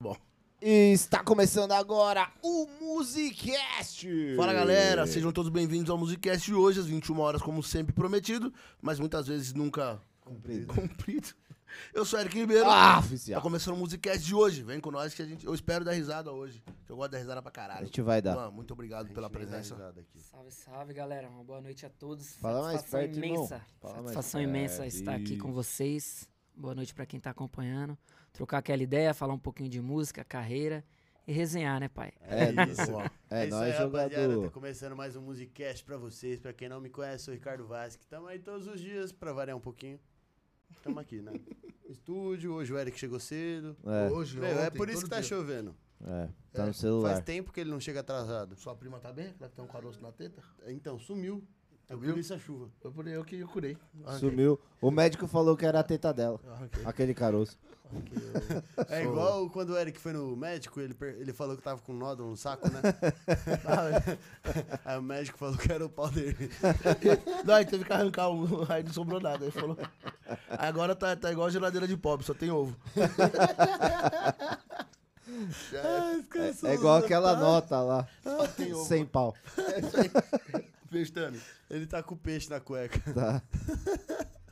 [0.00, 0.16] Bom.
[0.62, 4.06] E está começando agora o Musicast!
[4.36, 8.54] Fala galera, sejam todos bem-vindos ao Musicast de hoje, às 21 horas, como sempre prometido,
[8.80, 10.72] mas muitas vezes nunca Cumprido.
[10.72, 11.30] cumprido.
[11.92, 12.64] Eu sou Eric Ribeiro.
[12.70, 13.42] Ah, Tá oficial.
[13.42, 14.62] começando o Musicast de hoje.
[14.62, 15.44] Vem com nós que a gente.
[15.44, 16.62] Eu espero dar risada hoje.
[16.86, 17.86] Que eu gosto de dar risada pra A caralho.
[17.86, 18.36] gente vai dar.
[18.36, 19.76] Mano, muito obrigado pela presença.
[20.30, 21.28] Salve, salve, galera.
[21.28, 22.36] Uma boa noite a todos.
[22.36, 23.36] Fala mais Satisfação perto, irmão.
[23.40, 23.62] imensa.
[23.80, 24.48] Fala mais Satisfação perto.
[24.48, 26.28] imensa estar aqui com vocês.
[26.58, 27.96] Boa noite pra quem tá acompanhando.
[28.32, 30.84] Trocar aquela ideia, falar um pouquinho de música, carreira
[31.24, 32.10] e resenhar, né, pai?
[32.22, 32.90] É, isso.
[32.90, 33.08] Boa.
[33.30, 34.14] é, isso nós aí, rapaziada.
[34.14, 34.50] Tá jogador.
[34.50, 36.40] começando mais um Musicast pra vocês.
[36.40, 38.04] Pra quem não me conhece, sou o Ricardo Vasque.
[38.06, 40.00] Tamo aí todos os dias pra variar um pouquinho.
[40.82, 41.32] Tamo aqui, né?
[41.88, 43.76] Estúdio, hoje o Eric chegou cedo.
[43.86, 45.28] É, Hoje, Meu, é ontem, por isso que tá dia.
[45.28, 45.74] chovendo.
[46.04, 47.12] é, tá É, no celular.
[47.12, 48.56] Faz tempo que ele não chega atrasado.
[48.56, 49.32] Sua prima tá bem?
[49.40, 50.42] Ela tem um caroço na teta?
[50.66, 51.46] Então, sumiu.
[51.90, 52.12] É Viu?
[52.12, 52.68] por isso a chuva.
[52.82, 53.76] Foi por eu que eu curei.
[54.04, 54.28] Arranquei.
[54.30, 54.60] Sumiu.
[54.80, 56.38] O médico falou que era a teta dela.
[56.46, 56.82] Arranquei.
[56.84, 57.56] Aquele caroço.
[57.90, 58.18] Arranquei.
[58.88, 61.80] É Sou- igual quando o Eric foi no médico, ele, per- ele falou que tava
[61.80, 62.80] com um nódulo no saco, né?
[64.84, 66.50] aí o médico falou que era o pau dele.
[67.44, 69.44] Não, aí teve que arrancar um, aí não sobrou nada.
[69.46, 69.76] Aí falou.
[70.50, 72.76] Agora tá, tá igual a geladeira de pobre, só tem ovo.
[75.72, 78.08] É, é igual aquela nota lá.
[78.56, 78.84] tem ovo.
[78.86, 79.34] Sem pau.
[79.56, 80.67] É isso aí.
[80.90, 81.40] Pestane.
[81.70, 82.98] Ele tá com peixe na cueca.
[83.12, 83.42] Tá.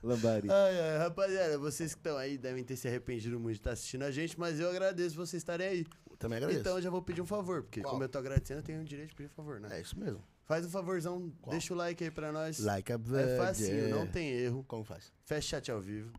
[0.02, 0.48] Lambari.
[0.50, 4.02] Ai, ai, rapaziada, vocês que estão aí devem ter se arrependido muito de estar assistindo
[4.04, 5.86] a gente, mas eu agradeço vocês estarem aí.
[6.18, 6.60] Também agradeço.
[6.60, 7.92] Então eu já vou pedir um favor, porque Qual?
[7.92, 9.68] como eu tô agradecendo, eu tenho o direito de pedir um favor, né?
[9.76, 10.22] É isso mesmo.
[10.44, 11.50] Faz um favorzão, Qual?
[11.50, 12.60] deixa o like aí pra nós.
[12.60, 14.64] Like a É facinho, não tem erro.
[14.68, 15.12] Como faz?
[15.24, 16.12] Fecha chat ao vivo.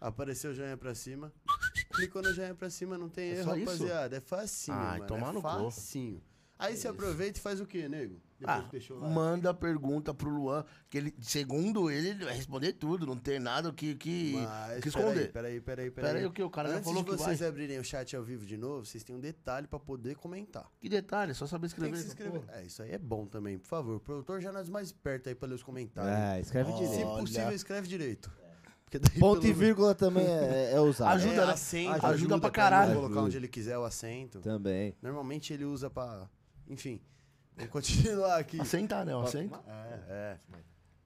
[0.00, 1.32] Apareceu o joinha pra cima.
[1.94, 3.64] Clicou no joinha pra cima, não tem É erro, só isso?
[3.70, 4.16] rapaziada.
[4.16, 5.06] É facinho, Ai, mano.
[5.06, 6.20] tomar é no facinho.
[6.58, 8.20] Aí você aproveita e faz o quê, nego?
[8.46, 13.38] Ah, manda pergunta pro Luan, que ele, segundo ele, ele vai responder tudo, não tem
[13.38, 15.32] nada que, que, Mas, que peraí, esconder.
[15.32, 16.06] Peraí, peraí, peraí.
[16.12, 16.42] Pera aí, o que?
[16.42, 17.48] O cara já Antes falou de que vocês vai.
[17.48, 20.70] abrirem o chat ao vivo de novo, vocês têm um detalhe pra poder comentar.
[20.80, 21.92] Que detalhe, é só saber Tem escrever.
[21.92, 22.40] que se essa inscrever.
[22.40, 22.58] porra.
[22.60, 23.96] É, isso aí é bom também, por favor.
[23.96, 26.12] O produtor já nós mais perto aí pra ler os comentários.
[26.12, 27.06] É, escreve Se direito.
[27.06, 27.20] Olha.
[27.20, 28.30] possível, escreve direito.
[29.18, 31.14] Ponto e vírgula também é, é usado.
[31.16, 31.52] Ajuda, é, né?
[31.52, 32.94] acento, Ajuda pra ele caralho.
[32.94, 33.20] colocar Ajuda.
[33.26, 34.38] onde ele quiser o acento.
[34.38, 34.94] Também.
[35.02, 36.28] Normalmente ele usa pra.
[36.68, 37.00] Enfim.
[37.56, 38.60] Vou continuar aqui.
[38.60, 39.14] Assentar, né?
[39.14, 39.58] O assento.
[39.66, 40.38] É, é.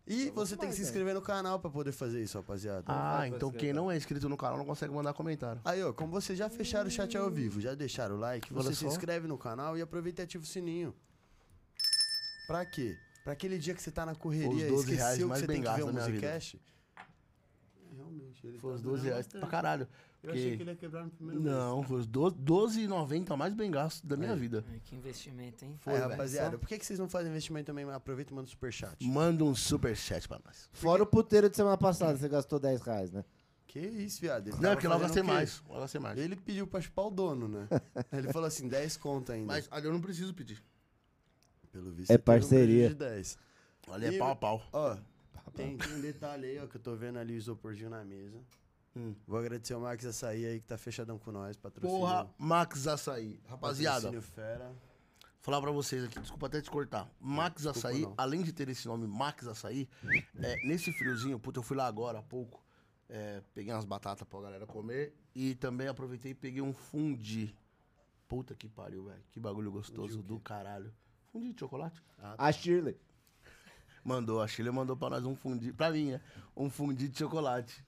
[0.07, 2.85] E você tem que se inscrever no canal pra poder fazer isso, rapaziada.
[2.87, 5.61] Ah, então quem não é inscrito no canal não consegue mandar comentário.
[5.63, 8.63] Aí, ó, como vocês já fecharam o chat ao vivo, já deixaram o like, Olha
[8.63, 8.87] você se só.
[8.87, 10.95] inscreve no canal e aproveita e ativa o sininho.
[12.47, 12.97] Pra quê?
[13.23, 15.47] Pra aquele dia que você tá na correria e 12 reais esqueceu que mais você
[15.47, 16.27] bem tem que ver gastos o da minha vida.
[16.27, 16.61] Musicast.
[17.95, 19.89] Realmente, ele Foi tá os 12 durando reais pra caralho.
[20.29, 21.55] Eu achei que ele ia quebrar no primeiro mês.
[21.55, 24.39] Não, os 12 12,90 mais bem gasto da minha Aí.
[24.39, 24.65] vida.
[24.71, 25.75] Ai, que investimento, hein?
[25.81, 26.09] Foi, velho.
[26.09, 27.85] rapaziada, por que, que vocês não fazem investimento também?
[27.91, 28.97] Aproveita e manda um superchat.
[29.07, 30.69] Manda um superchat pra nós.
[30.73, 33.25] Fora o puteiro de semana passada, você gastou 10 reais, né?
[33.67, 34.49] Que isso, viado?
[34.49, 35.33] Ele Não, é porque lá eu fazendo gastei o quê?
[35.33, 35.63] mais.
[35.69, 36.19] Lá eu gastei mais.
[36.19, 37.69] Ele pediu pra chupar o dono, né?
[38.13, 39.47] Ele falou assim, 10 conto ainda.
[39.47, 40.63] Mas ali eu não preciso pedir.
[41.71, 42.89] Pelo visto, É um parceria.
[42.89, 43.39] prejuízo de 10.
[43.91, 44.63] Ali é pau a pau.
[44.73, 44.97] Ó,
[45.55, 48.39] tem, tem um detalhe aí, ó, que eu tô vendo ali o isoporzinho na mesa.
[48.99, 49.15] Hum.
[49.27, 52.01] Vou agradecer o Max Açaí aí, que tá fechadão com nós, patrocínio.
[52.01, 53.39] Porra, Max Açaí.
[53.47, 54.73] Rapaziada, patrocínio fera.
[55.41, 57.09] falar pra vocês aqui, desculpa até te cortar.
[57.21, 58.15] Max Desculpa, Açaí, não.
[58.19, 59.89] além de ter esse nome Max Açaí,
[60.43, 62.61] é, nesse friozinho, puta, eu fui lá agora há pouco,
[63.09, 67.57] é, peguei umas batatas pra galera comer e também aproveitei e peguei um fundi.
[68.27, 69.23] Puta que pariu, velho.
[69.31, 70.93] Que bagulho gostoso do caralho.
[71.33, 72.03] Fundi de chocolate?
[72.37, 72.99] A Shirley.
[74.05, 76.21] Mandou, a Chile mandou pra nós um fundi, pra mim, né?
[76.57, 77.85] Um fundi de chocolate.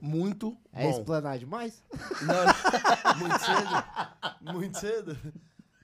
[0.00, 0.90] Muito É bom.
[0.98, 1.82] explanar demais?
[3.18, 4.52] Muito cedo?
[4.52, 5.18] Muito cedo?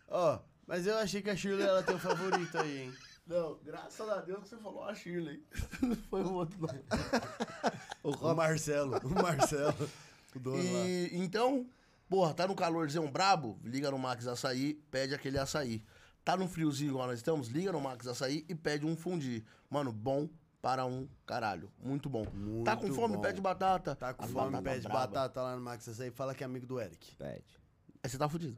[0.08, 2.94] Ó, mas eu achei que a Shirley ela tem um favorito aí, hein?
[3.26, 5.42] Não, graças a Deus que você falou a Shirley.
[6.10, 8.12] Foi o outro não.
[8.30, 9.90] O Marcelo, o Marcelo.
[10.34, 10.62] O dono lá.
[10.86, 11.66] E então,
[12.08, 13.58] porra, tá no calorzão brabo?
[13.64, 15.82] Liga no Max Açaí, pede aquele açaí.
[16.24, 17.48] Tá no friozinho igual nós estamos?
[17.48, 19.44] Liga no Max Açaí e pede um fundi.
[19.68, 20.28] Mano, bom
[20.62, 21.70] para um caralho.
[21.78, 22.24] Muito bom.
[22.64, 23.16] tá com Muito fome?
[23.16, 23.20] bom.
[23.22, 23.94] Pede batata.
[23.94, 25.00] Tá com As fome, pede braba.
[25.06, 27.14] batata lá no Max Açaí fala que é amigo do Eric.
[27.16, 27.60] Pede.
[28.02, 28.56] Aí você tá fudido.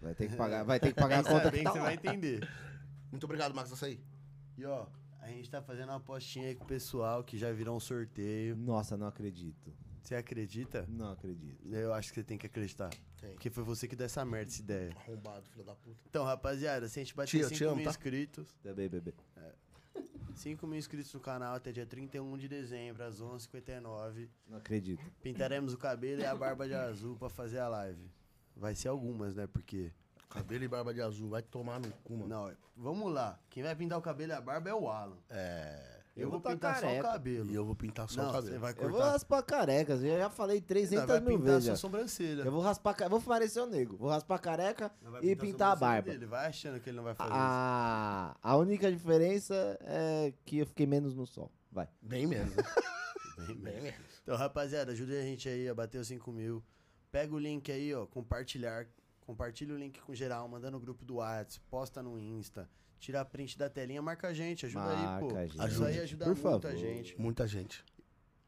[0.00, 1.78] Vai ter que pagar, vai ter que pagar a conta bem que que tá você
[1.78, 1.84] lá.
[1.86, 2.48] vai entender.
[3.10, 4.00] Muito obrigado, Max Açaí.
[4.56, 4.86] E ó,
[5.20, 8.54] a gente tá fazendo uma apostinha aí com o pessoal que já virou um sorteio.
[8.56, 9.72] Nossa, não acredito.
[10.04, 10.84] Você acredita?
[10.86, 11.66] Não acredito.
[11.66, 12.90] Eu acho que você tem que acreditar.
[13.18, 13.30] Tem.
[13.32, 14.92] Porque foi você que deu essa merda, essa ideia.
[14.96, 15.96] Arrombado, filho da puta.
[16.06, 17.90] Então, rapaziada, se a gente bater Tia, eu 5 te amo, mil tá?
[17.90, 19.14] inscritos, Também, bebê.
[20.34, 25.02] 5 mil inscritos no canal até dia 31 de dezembro, às 11h59, Não acredito.
[25.22, 28.10] pintaremos o cabelo e a barba de azul pra fazer a live.
[28.54, 29.46] Vai ser algumas, né?
[29.46, 29.90] Porque.
[30.28, 32.28] Cabelo e barba de azul, vai tomar no cu, mano.
[32.28, 33.38] Não, vamos lá.
[33.48, 35.16] Quem vai pintar o cabelo e a barba é o Alan.
[35.30, 35.93] É.
[36.16, 37.08] Eu, vou tá pintar só o careca.
[37.08, 37.50] cabelo.
[37.50, 38.60] E eu vou pintar só Não, o você cabelo.
[38.60, 39.10] vai Eu vou cortar.
[39.12, 40.02] raspar carecas.
[40.04, 41.64] Eu já falei Não, 300 vai mil pintar vezes.
[41.66, 42.42] sua sobrancelha.
[42.42, 42.96] Eu vou raspar.
[43.08, 43.96] Vou parecer o nego.
[43.96, 46.10] Vou raspar careca Não, e pintar a sobrancelha barba.
[46.12, 46.26] Dele.
[46.26, 50.86] Vai achando que ele não vai fazer A, a única diferença é que eu fiquei
[50.86, 51.50] menos no sol.
[51.72, 51.88] Vai.
[52.00, 52.52] Bem menos.
[52.54, 52.62] isso.
[53.36, 53.82] Bem Bem mesmo.
[53.82, 54.20] menos.
[54.22, 56.62] Então, rapaziada, ajuda a gente aí a bater os 5 mil.
[57.10, 58.86] Pega o link aí, ó, compartilhar.
[59.26, 62.68] Compartilha o link com geral, manda no grupo do WhatsApp, posta no Insta,
[63.04, 65.26] tira a print da telinha, marca a gente, ajuda aí, pô.
[65.26, 65.72] Marca a gente.
[65.72, 66.76] Isso aí ajuda Por muito a favor.
[66.78, 67.20] gente.
[67.20, 67.84] Muita gente.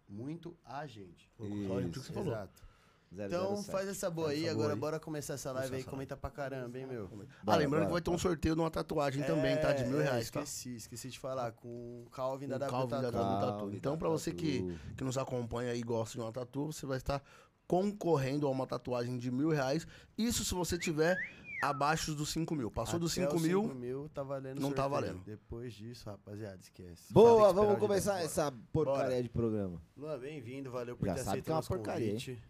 [0.09, 1.31] Muito a gente.
[1.37, 2.33] Só o que você falou.
[2.33, 2.67] Exato.
[3.13, 3.27] 007.
[3.29, 4.81] Então faz essa boa aí, essa boa agora aí.
[4.81, 7.05] bora começar essa live Começar aí, essa comenta pra caramba, hein, meu.
[7.05, 9.73] Ah, Bora, lembrando bora, que vai ter um sorteio de uma tatuagem também, tá?
[9.73, 10.41] De mil É, reais, tá?
[10.43, 11.69] Esqueci, esqueci de falar, com
[12.05, 13.71] o Calvin da W Calvin da Tatu.
[13.73, 17.23] Então, pra você que, que nos acompanha e gosta de uma tatu, você vai estar
[17.67, 19.87] concorrendo a uma tatuagem de mil reais.
[20.17, 21.17] Isso se você tiver
[21.63, 22.71] abaixo dos 5 mil.
[22.71, 24.91] Passou dos Até 5 os mil, 5 mil tá valendo não tá sorteio.
[25.13, 25.25] valendo.
[25.25, 27.13] Depois disso, rapaziada, esquece.
[27.13, 29.81] Boa, vamos começar essa porcaria de programa.
[29.97, 32.13] Luan, bem-vindo, valeu por Já ter sabe que é aceito uma nosso porcaria, hein?
[32.13, 32.43] convite.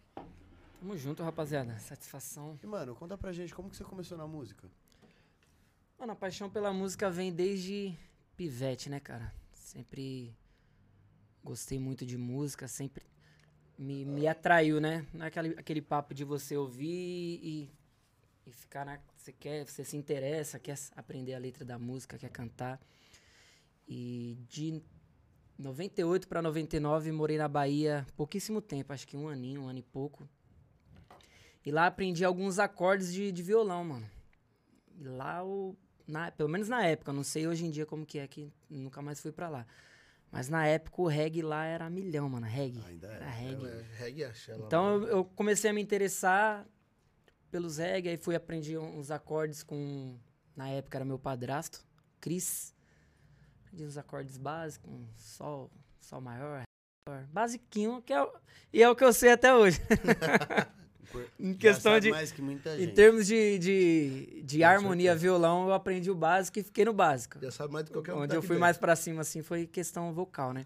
[0.79, 1.77] Tamo junto, rapaziada.
[1.79, 2.59] Satisfação.
[2.63, 4.69] E, mano, conta pra gente como que você começou na música.
[5.99, 7.97] Mano, a paixão pela música vem desde
[8.35, 9.33] pivete, né, cara?
[9.51, 10.35] Sempre
[11.43, 13.03] gostei muito de música, sempre
[13.77, 15.05] me, me atraiu, né?
[15.13, 17.71] Não é aquele, aquele papo de você ouvir e,
[18.47, 18.97] e ficar na.
[19.17, 22.79] Você quer, você se interessa, quer aprender a letra da música, quer cantar.
[23.85, 24.81] E de
[25.59, 29.83] 98 pra 99 morei na Bahia pouquíssimo tempo, acho que um aninho, um ano e
[29.83, 30.27] pouco.
[31.65, 34.09] E lá aprendi alguns acordes de, de violão, mano.
[34.97, 35.75] E lá, o,
[36.07, 39.01] na, pelo menos na época, não sei hoje em dia como que é, que nunca
[39.01, 39.67] mais fui pra lá.
[40.31, 42.81] Mas na época o reggae lá era milhão, mano, reggae.
[42.87, 43.15] Ainda é.
[43.15, 43.65] Era reggae.
[43.65, 44.65] É, reggae e axé lá.
[44.65, 46.65] Então eu, eu comecei a me interessar
[47.51, 50.17] pelos reggae, aí fui aprendi uns acordes com,
[50.55, 51.85] na época era meu padrasto,
[52.19, 52.73] Cris.
[53.61, 56.63] Aprendi uns acordes básicos, um sol, sol maior,
[57.07, 58.27] maior, basiquinho, que é,
[58.71, 59.79] e é o que eu sei até hoje.
[61.39, 62.41] em questão de, que
[62.81, 65.21] em termos de, de, de harmonia, certeza.
[65.21, 67.39] violão, eu aprendi o básico e fiquei no básico.
[67.41, 68.19] Já sabe mais do que qualquer um.
[68.19, 68.61] Onde tá eu fui dentro.
[68.61, 70.65] mais pra cima, assim, foi questão vocal, né?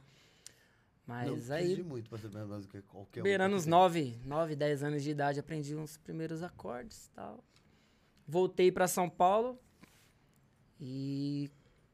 [1.08, 3.24] Não Mas precisa aí, muito pra saber mais do que qualquer um.
[3.24, 7.10] beirando tá uns aqui 9, 9, 10 anos de idade, aprendi uns primeiros acordes e
[7.12, 7.44] tal.
[8.28, 9.60] Voltei pra São Paulo
[10.80, 11.50] e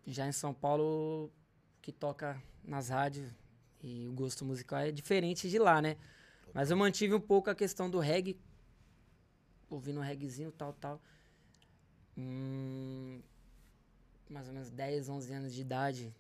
[0.06, 1.32] já em São Paulo,
[1.82, 3.30] que toca nas rádios
[3.82, 5.98] e o gosto musical é diferente de lá, né?
[6.54, 8.40] Mas eu mantive um pouco a questão do reggae,
[9.70, 11.02] ouvindo um reggaezinho, tal, tal.
[12.18, 13.22] Hum,
[14.30, 16.16] mais ou menos 10, 11 anos de idade.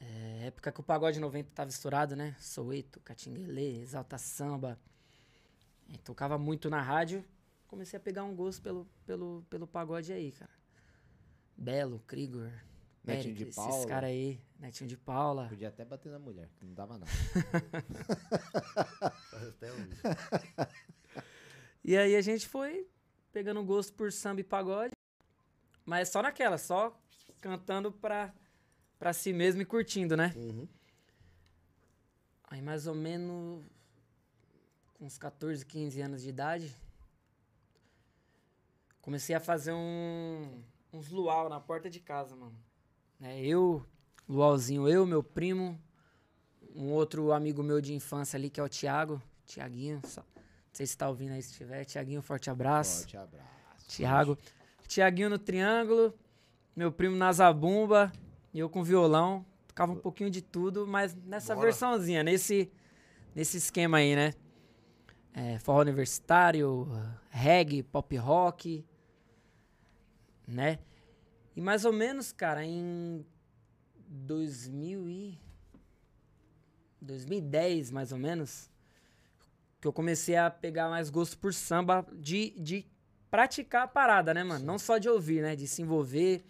[0.00, 2.34] É, época que o pagode 90 tava estourado, né?
[2.38, 4.78] Soweto, Catinguelê, Exalta Samba.
[5.88, 7.24] E tocava muito na rádio.
[7.68, 10.50] Comecei a pegar um gosto pelo, pelo, pelo pagode aí, cara.
[11.56, 12.50] Belo, Krigor,
[13.04, 13.70] Netinho de Paula.
[13.70, 14.40] esses caras aí.
[14.58, 15.48] Netinho de Paula.
[15.48, 17.10] Podia até bater na mulher, que não dava nada.
[19.48, 20.00] Até hoje.
[21.84, 22.86] E aí a gente foi
[23.32, 24.92] pegando gosto por samba e pagode.
[25.84, 26.98] Mas só naquela, só
[27.40, 28.34] cantando pra,
[29.00, 30.34] pra si mesmo e curtindo, né?
[30.36, 30.68] Uhum.
[32.44, 33.64] Aí mais ou menos
[34.94, 36.76] com uns 14, 15 anos de idade,
[39.00, 40.62] comecei a fazer um,
[40.92, 42.54] uns luau na porta de casa, mano.
[43.18, 43.82] Né, eu,
[44.28, 45.80] luauzinho, eu, meu primo,
[46.74, 50.42] um outro amigo meu de infância ali, que é o Thiago, Tiaguinho, só, não
[50.74, 53.00] sei se tá ouvindo aí se tiver, Tiaguinho, forte abraço.
[53.00, 53.88] Forte abraço.
[53.88, 54.38] Thiago.
[54.86, 56.12] Tiaguinho no triângulo,
[56.76, 58.12] meu primo na zabumba,
[58.52, 59.44] e eu com violão.
[59.68, 61.66] Tocava um pouquinho de tudo, mas nessa Bora.
[61.66, 62.70] versãozinha, nesse,
[63.34, 64.34] nesse esquema aí, né?
[65.32, 66.88] É, forró universitário,
[67.30, 68.84] reggae, pop rock,
[70.46, 70.80] né?
[71.54, 73.24] E mais ou menos, cara, em
[74.08, 75.38] 2000 e...
[77.00, 78.70] 2010, mais ou menos,
[79.80, 82.86] que eu comecei a pegar mais gosto por samba de, de
[83.30, 84.64] praticar a parada, né, mano?
[84.64, 85.56] Não só de ouvir, né?
[85.56, 86.44] De se envolver,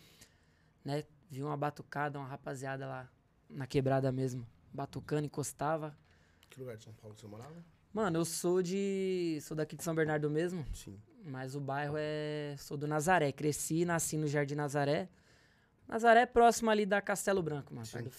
[0.84, 1.04] né?
[1.30, 3.08] Vi uma batucada, uma rapaziada lá
[3.48, 5.96] na quebrada mesmo, batucando, encostava.
[6.48, 7.64] Que lugar de São Paulo você morava?
[7.92, 9.38] Mano, eu sou de.
[9.42, 11.00] sou daqui de São Bernardo mesmo, Sim.
[11.24, 12.56] mas o bairro é.
[12.58, 13.30] sou do Nazaré.
[13.32, 15.08] Cresci e nasci no Jardim Nazaré.
[15.86, 17.86] Nazaré é próximo ali da Castelo Branco, mano.
[17.86, 18.02] Sim.
[18.02, 18.12] do,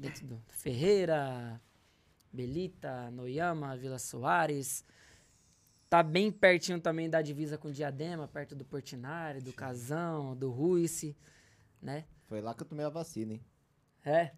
[0.00, 1.60] dentro do Ferreira,
[2.32, 4.84] Belita, Noyama, Vila Soares.
[5.88, 11.16] Tá bem pertinho também da divisa com Diadema, perto do Portinari, do Casão, do Ruice,
[11.80, 12.04] né?
[12.28, 13.40] Foi lá que eu tomei a vacina, hein?
[14.04, 14.30] É.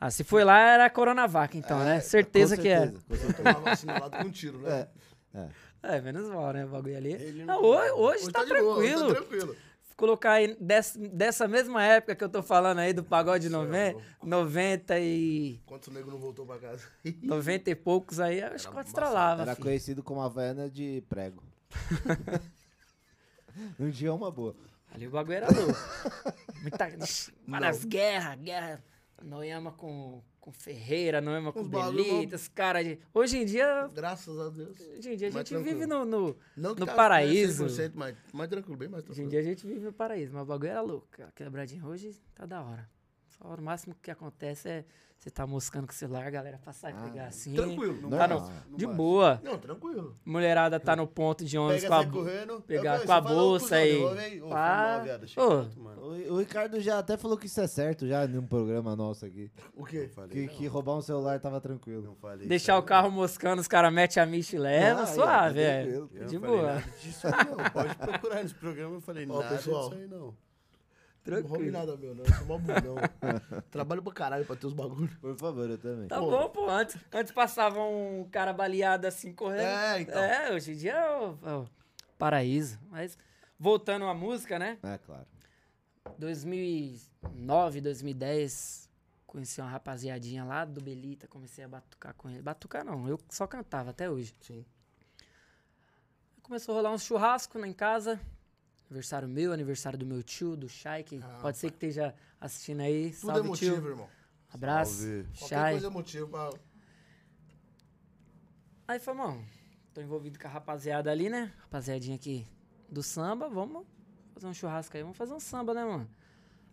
[0.00, 2.00] Ah, se foi lá era Coronavac, então, né?
[2.00, 2.78] Certeza, Com que é.
[2.80, 3.36] certeza, com Eu certeza.
[3.42, 4.88] tomava vacina lá com um tiro, né?
[5.34, 5.48] É.
[5.82, 6.64] É, menos mal, né?
[6.64, 7.12] O bagulho ali.
[7.12, 9.08] Ele Não, não- hoje, hoje tá, de boa, hoje tranquilo.
[9.14, 9.56] Tá tranquilo.
[9.96, 13.92] colocar aí des- dessa mesma época que eu tô falando aí do pagode é 90,
[13.98, 14.26] louco.
[14.26, 15.60] 90 e.
[15.66, 16.82] Quantos negros não voltou pra casa?
[17.22, 19.42] 90 e poucos aí, acho que Era quase estralava.
[19.42, 19.64] Era filho.
[19.66, 21.42] conhecido como Havaiana de prego.
[23.78, 24.56] um dia é uma boa.
[24.94, 25.72] Ali o bagulho era louco.
[26.62, 26.88] Muita,
[27.48, 28.84] várias guerras, guerra.
[29.22, 32.98] Noema com, com Ferreira, Noema com Belita, os caras de.
[33.14, 33.88] Hoje em dia.
[33.94, 34.80] Graças a Deus.
[34.80, 36.04] Hoje em dia a gente vive tranquilo.
[36.04, 36.04] no.
[36.04, 37.66] no- Não No tá paraíso.
[37.66, 39.30] 100%, mas mais tranquilo, bem mais hoje em tranquilo.
[39.30, 41.06] dia a gente vive no paraíso, mas o bagulho era louco.
[41.12, 41.30] cara.
[41.36, 42.90] Quebradinho hoje tá da hora.
[43.42, 44.84] Só o máximo que acontece é
[45.18, 47.54] você tá moscando com o celular, a galera passar e Ah, pegar assim.
[47.54, 48.10] Tranquilo.
[48.10, 48.50] Tá Normal.
[48.68, 49.40] no, de boa.
[49.44, 50.16] Não, tranquilo.
[50.24, 52.60] Mulherada tá no ponto de ônibus Pega com a, correndo.
[52.62, 54.02] pegar eu, com a bolsa aí.
[56.28, 59.50] O, Ricardo já até falou que isso é certo já num programa nosso aqui.
[59.76, 60.02] O quê?
[60.08, 60.48] Não falei, Que, não.
[60.58, 62.02] que roubar um celular tava tranquilo.
[62.02, 65.54] Não falei deixar o carro moscando, os caras metem a micha e levam, Ah, suave,
[65.54, 65.84] tá é.
[66.26, 66.82] De não boa.
[67.00, 67.70] disso aí, não.
[67.70, 68.96] Pode procurar nesse programa.
[68.96, 69.88] Eu falei nada pessoal.
[69.90, 70.34] disso aí, não.
[71.24, 71.72] Não roube Tranquilo.
[71.72, 72.24] nada meu, não.
[72.24, 72.96] Eu sou mó bundão.
[73.70, 75.14] Trabalho pra caralho pra ter os bagulhos.
[75.18, 76.08] Por favor, eu também.
[76.08, 76.30] Tá Pô.
[76.30, 76.68] bom, pô.
[76.68, 79.60] Antes, antes passava um cara baleado assim correndo.
[79.60, 80.20] É, então.
[80.20, 81.68] É, hoje em dia é o, é o
[82.18, 82.78] paraíso.
[82.90, 83.16] Mas
[83.58, 84.78] voltando à música, né?
[84.82, 85.26] É, claro.
[86.18, 88.90] 2009, 2010,
[89.26, 92.42] conheci uma rapaziadinha lá do Belita, comecei a batucar com ele.
[92.42, 94.34] Batucar não, eu só cantava até hoje.
[94.40, 94.64] Sim.
[96.42, 98.20] Começou a rolar um churrasco lá em casa.
[98.92, 102.80] Aniversário meu, aniversário do meu tio, do Shai, que Ah, pode ser que esteja assistindo
[102.80, 103.10] aí.
[103.12, 103.88] Tudo Salve, é motivo, tio.
[103.90, 104.08] irmão.
[104.52, 104.92] Abraço.
[105.00, 105.22] Salve.
[105.38, 105.70] Qualquer Shai.
[105.72, 106.50] coisa é motivo pra...
[108.86, 109.46] Aí falei, mano,
[109.94, 111.50] tô envolvido com a rapaziada ali, né?
[111.60, 112.46] Rapaziadinha aqui
[112.90, 113.86] do samba, vamos
[114.34, 116.06] fazer um churrasco aí, vamos fazer um samba, né, mano?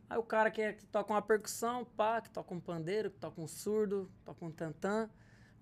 [0.10, 3.18] Aí o cara que, é- que toca uma percussão, pá, que toca um pandeiro, que
[3.18, 5.10] toca um surdo, toca um tantã,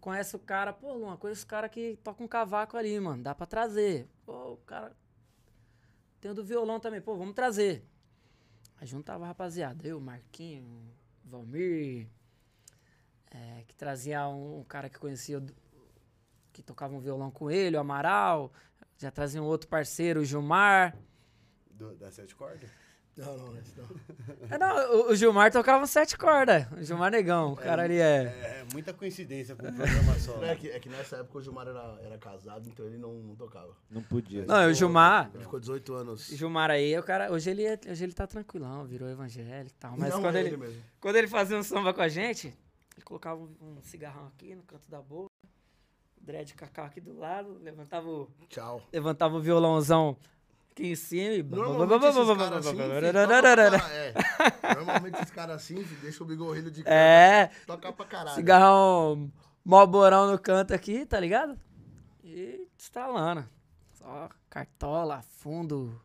[0.01, 3.35] conhece o cara, pô, Luan, conheço o cara que toca um cavaco ali, mano, dá
[3.35, 4.09] pra trazer.
[4.25, 4.95] Pô, o cara.
[6.19, 7.83] Tem o do violão também, pô, vamos trazer.
[8.79, 10.65] Aí juntava a rapaziada, eu, Marquinho,
[11.23, 12.07] Valmir,
[13.31, 15.43] é, que trazia um, um cara que conhecia
[16.53, 18.51] que tocava um violão com ele, o Amaral.
[18.97, 20.97] Já trazia um outro parceiro, o Gilmar.
[21.69, 22.71] Do, da sete cordas?
[23.17, 23.53] Não, não, não.
[23.53, 23.57] não.
[24.49, 26.65] É, não, o, o Gilmar tocava um sete cordas.
[26.71, 28.23] O Gilmar Negão, o cara ali é.
[28.23, 30.43] É, é muita coincidência pra um programa só.
[30.43, 33.35] É que, é que nessa época o Gilmar era, era casado, então ele não, não
[33.35, 33.75] tocava.
[33.89, 34.45] Não podia.
[34.45, 35.29] Não, o Gilmar.
[35.33, 36.29] Ele ficou 18 anos.
[36.29, 37.31] O Gilmar aí, o cara.
[37.31, 39.97] Hoje ele, é- hoje ele tá tranquilão, virou evangélico e tal.
[39.97, 40.81] Mas não quando, é ele, ele mesmo.
[41.01, 42.47] quando ele fazia um samba com a gente,
[42.95, 45.29] ele colocava um, um cigarrão aqui no canto da boca,
[46.21, 48.81] dread cacau aqui do lado, levantava o, Tchau.
[48.91, 50.17] levantava o violãozão
[50.77, 51.43] aqui em cima e.
[51.43, 52.81] Normalmente esses caras assim,
[53.91, 54.75] é.
[54.75, 58.35] Normalmente esses caras assim, filho, deixa o bigorrilho de canto, É, toca pra caralho.
[58.35, 59.31] cigarrão
[59.65, 61.59] moborão no canto aqui, tá ligado?
[62.23, 63.47] E estralando.
[63.93, 65.99] Só cartola, fundo.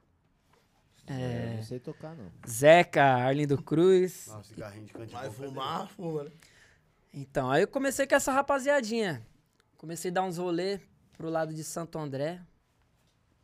[1.06, 2.30] É, não sei tocar, não.
[2.48, 4.28] Zeca, Arlindo Cruz.
[4.28, 6.30] Nossa, cigarrinho de canto Vai fumar, fuma, né?
[7.12, 9.20] Então, aí eu comecei com essa rapaziadinha.
[9.76, 10.80] Comecei a dar uns rolê
[11.18, 12.40] pro lado de Santo André.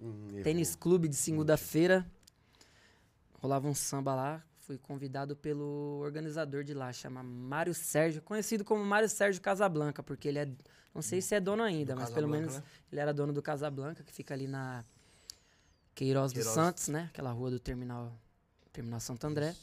[0.00, 2.06] Hum, Tênis Clube de segunda-feira.
[3.40, 4.42] Rolava um samba lá.
[4.60, 10.28] Fui convidado pelo organizador de lá, chama Mário Sérgio, conhecido como Mário Sérgio Casablanca, porque
[10.28, 10.48] ele é.
[10.94, 12.62] Não sei se é dono ainda, Do mas pelo Casablanca, menos né?
[12.92, 14.84] ele era dono do Casablanca, que fica ali na
[15.94, 16.54] Queiroz, dos Queiroz.
[16.54, 17.08] Santos, né?
[17.12, 18.12] Aquela rua do terminal,
[18.72, 19.54] terminal Santo André.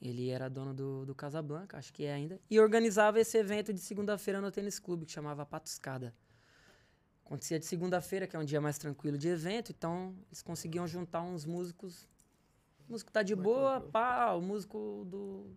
[0.00, 2.40] Ele era dono do, do Casablanca, acho que é ainda.
[2.48, 6.14] E organizava esse evento de segunda-feira no tênis clube, que chamava Patuscada.
[7.30, 11.22] Acontecia de segunda-feira, que é um dia mais tranquilo de evento, então eles conseguiam juntar
[11.22, 12.08] uns músicos.
[12.88, 13.92] O músico tá de boa, tranquilo.
[13.92, 15.56] pá, o músico do.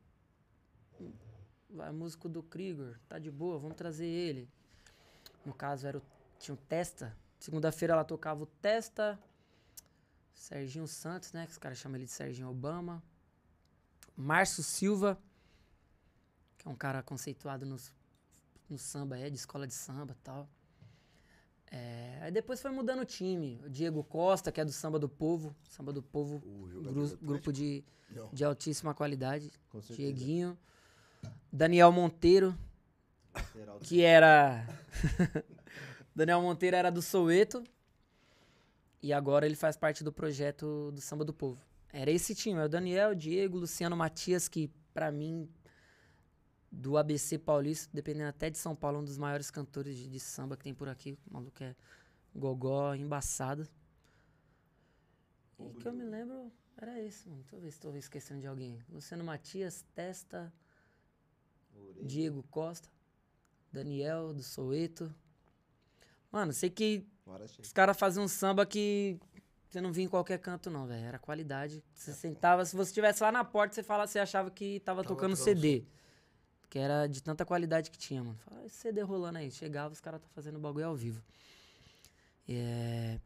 [1.71, 4.47] Vai, o músico do Krieger, tá de boa, vamos trazer ele.
[5.43, 6.01] No caso, era o,
[6.37, 7.17] tinha o Testa.
[7.39, 9.19] Segunda-feira ela tocava o Testa,
[10.31, 11.47] Serginho Santos, né?
[11.47, 13.01] Que os caras chamam ele de Serginho Obama.
[14.15, 15.19] Márcio Silva,
[16.55, 17.91] que é um cara conceituado nos,
[18.69, 20.47] no samba, é, de escola de samba e tal.
[21.75, 23.59] É, aí depois foi mudando o time.
[23.65, 25.55] O Diego Costa, que é do Samba do Povo.
[25.63, 28.29] Samba do Povo, O gru- grupo de, Não.
[28.31, 29.51] de altíssima qualidade.
[29.89, 30.55] Dieguinho.
[31.51, 32.55] Daniel Monteiro,
[33.81, 34.67] que era.
[36.15, 37.63] Daniel Monteiro era do Soweto.
[39.01, 41.59] E agora ele faz parte do projeto do Samba do Povo.
[41.91, 45.49] Era esse time, é o Daniel, o Diego, Luciano Matias, que pra mim,
[46.73, 50.19] do ABC Paulista, dependendo até de São Paulo, é um dos maiores cantores de, de
[50.19, 51.17] samba que tem por aqui.
[51.29, 51.75] O maluco é
[52.35, 53.67] gogó, embaçado.
[55.59, 57.41] E que eu me lembro, era esse, mano.
[57.41, 58.79] Deixa eu ver se estou esquecendo de alguém.
[58.89, 60.51] Luciano Matias, Testa,
[62.01, 62.89] Diego Costa,
[63.71, 65.13] Daniel, do Soweto.
[66.31, 69.19] Mano, sei que Bora, os caras faziam um samba que
[69.69, 71.05] você não via em qualquer canto, não, velho.
[71.05, 71.83] Era qualidade.
[71.93, 75.15] Você sentava, se você estivesse lá na porta, você falava, você achava que tava, Tava
[75.15, 75.85] tocando tocando CD.
[76.73, 78.35] Que era de tanta qualidade que tinha, mano.
[78.39, 79.51] Falava, esse CD rolando aí.
[79.51, 81.21] Chegava, os caras tá fazendo bagulho ao vivo.
[82.47, 83.21] E, é,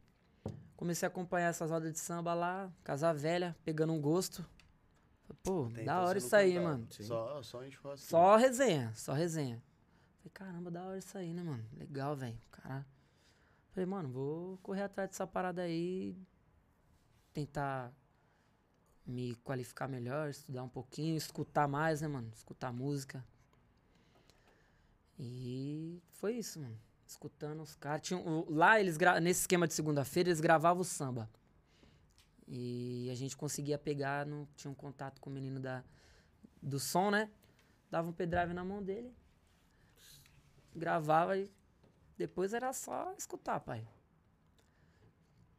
[0.76, 4.44] Comecei a acompanhar essas rodas de samba lá, Casa Velha, pegando um gosto.
[5.42, 6.86] Pô, Até da então hora isso aí, mano.
[6.90, 7.04] Sim.
[7.04, 8.06] Só, só churrasco.
[8.06, 9.62] Só resenha, só resenha.
[10.18, 11.64] Falei, caramba, da hora isso aí, né, mano?
[11.72, 12.38] Legal, velho.
[12.50, 12.86] Cara.
[13.70, 16.14] Falei, mano, vou correr atrás dessa parada aí.
[17.32, 17.94] Tentar
[19.06, 22.30] me qualificar melhor, estudar um pouquinho, escutar mais, né, mano?
[22.34, 23.24] Escutar música.
[25.18, 26.78] E foi isso, mano.
[27.06, 28.08] Escutando os caras.
[28.48, 31.28] Lá, eles nesse esquema de segunda-feira, eles gravavam o samba.
[32.46, 35.84] E a gente conseguia pegar, no, tinha um contato com o menino da,
[36.62, 37.30] do som, né?
[37.90, 39.14] Dava um pendrive na mão dele,
[40.74, 41.50] gravava e
[42.16, 43.86] depois era só escutar, pai.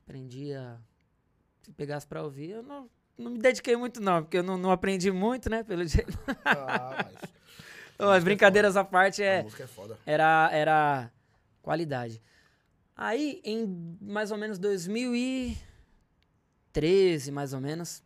[0.04, 0.80] Aprendia.
[1.62, 4.72] Se pegasse pra ouvir, eu não, não me dediquei muito, não, porque eu não, não
[4.72, 5.64] aprendi muito, né?
[5.64, 6.18] Pelo jeito.
[6.46, 7.34] Ah, mas.
[8.00, 9.98] As brincadeiras à parte A é música é foda.
[10.06, 11.12] era, era
[11.62, 12.22] qualidade.
[12.96, 18.02] Aí, em mais ou menos 2013, mais ou menos,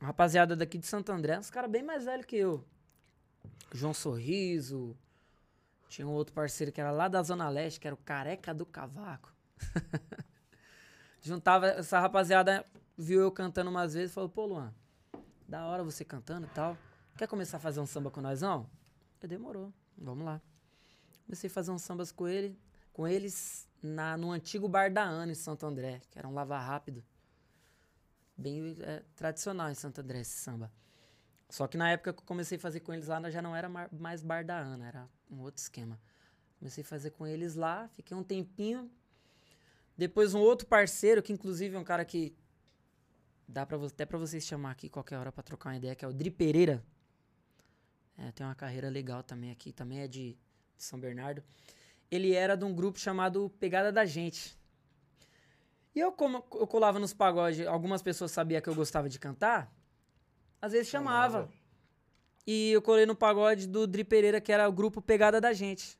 [0.00, 2.64] a rapaziada daqui de Santo André, uns caras bem mais velhos que eu.
[3.72, 4.96] João Sorriso.
[5.88, 8.66] Tinha um outro parceiro que era lá da Zona Leste, que era o Careca do
[8.66, 9.32] Cavaco.
[11.20, 12.64] Juntava essa rapaziada,
[12.98, 14.74] viu eu cantando umas vezes e falou: pô, Luan,
[15.46, 16.76] da hora você cantando e tal.
[17.16, 18.68] Quer começar a fazer um samba com nós, não?
[19.22, 20.42] Eu demorou, vamos lá.
[21.24, 22.58] Comecei a fazer uns sambas com ele,
[22.92, 26.58] com eles na, no antigo Bar da Ana, em Santo André, que era um lava
[26.58, 27.04] rápido.
[28.36, 30.72] Bem é, tradicional em Santo André esse samba.
[31.48, 33.68] Só que na época que eu comecei a fazer com eles lá, já não era
[33.68, 36.00] mais Bar da Ana, era um outro esquema.
[36.58, 38.90] Comecei a fazer com eles lá, fiquei um tempinho.
[39.96, 42.34] Depois um outro parceiro, que inclusive é um cara que
[43.46, 46.08] dá pra, até pra vocês chamar aqui qualquer hora pra trocar uma ideia, que é
[46.08, 46.82] o Dri Pereira.
[48.22, 50.36] É, tem uma carreira legal também aqui, também é de,
[50.76, 51.42] de São Bernardo.
[52.08, 54.56] Ele era de um grupo chamado Pegada da Gente.
[55.92, 59.74] E eu, como eu colava nos pagodes, algumas pessoas sabiam que eu gostava de cantar,
[60.60, 61.40] às vezes chamava.
[61.40, 61.52] Chamava.
[62.46, 65.98] E eu colei no pagode do Dri Pereira, que era o grupo Pegada da Gente.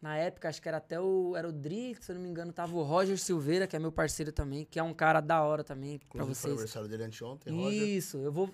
[0.00, 1.34] Na época, acho que era até o.
[1.36, 3.90] Era o Dri, se eu não me engano, tava o Roger Silveira, que é meu
[3.90, 6.52] parceiro também, que é um cara da hora também, pra Inclusive, foi vocês.
[6.52, 7.82] aniversário dele anteontem, Roger.
[7.82, 8.50] Isso, eu vou.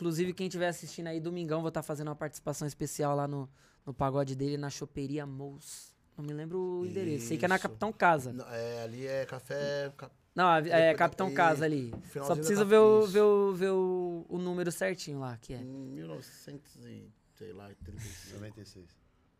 [0.00, 3.46] Inclusive, quem estiver assistindo aí, domingão, vou estar fazendo uma participação especial lá no,
[3.84, 5.94] no pagode dele, na choperia Mous.
[6.16, 7.26] Não me lembro o endereço.
[7.26, 7.62] Sei que é na Isso.
[7.64, 8.32] Capitão Casa.
[8.32, 9.92] Não, é, ali é café.
[9.94, 11.92] ca- Não, é Depois Capitão daí, Casa ali.
[12.26, 13.08] Só preciso ver, o, isso.
[13.12, 15.58] ver, o, ver o, o número certinho lá, que é.
[15.58, 18.34] Em 1900 e, sei lá, 85.
[18.36, 18.86] 96.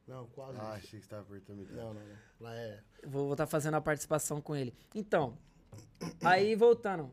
[0.06, 0.58] Não, quase.
[0.60, 1.66] Ah, achei que você tava apertando.
[1.70, 2.16] Não, não, não.
[2.38, 2.80] Lá é.
[3.06, 4.74] Vou estar fazendo a participação com ele.
[4.94, 5.38] Então,
[6.22, 7.10] aí voltando.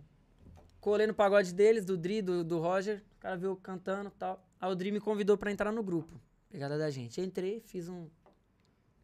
[0.87, 3.03] Colei no pagode deles, do Dri, do, do Roger.
[3.17, 4.41] O cara viu cantando e tal.
[4.57, 6.17] Aí o Dri me convidou pra entrar no grupo.
[6.49, 7.19] Pegada da gente.
[7.19, 8.07] Entrei, fiz um,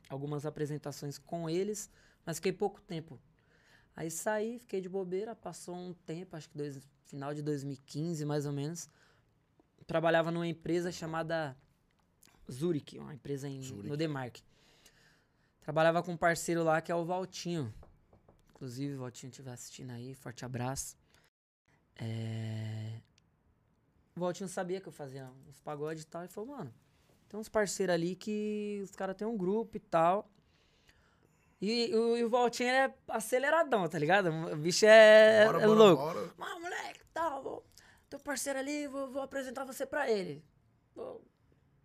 [0.08, 1.90] algumas apresentações com eles,
[2.26, 3.20] mas fiquei pouco tempo.
[3.98, 8.46] Aí saí, fiquei de bobeira, passou um tempo, acho que dois, final de 2015, mais
[8.46, 8.88] ou menos.
[9.86, 11.54] Trabalhava numa empresa chamada
[12.50, 13.90] Zurich, uma empresa em, Zurich.
[13.90, 14.42] no Demarque.
[15.60, 17.74] Trabalhava com um parceiro lá que é o Valtinho.
[18.52, 21.03] Inclusive, o Valtinho estiver assistindo aí, forte abraço.
[21.98, 23.00] É...
[24.16, 26.74] O Valtinho sabia que eu fazia uns pagodes e tal, e falou, mano,
[27.28, 30.30] tem uns parceiros ali que os caras têm um grupo e tal.
[31.62, 34.30] E, o- e o Valtinho é aceleradão, tá ligado?
[34.30, 36.04] O bicho é, Bora, é bora, louco.
[36.04, 36.34] bora.
[36.38, 37.66] Mano, moleque, tal, vou,
[38.10, 40.44] teu parceiro ali, vou, vou apresentar você pra ele.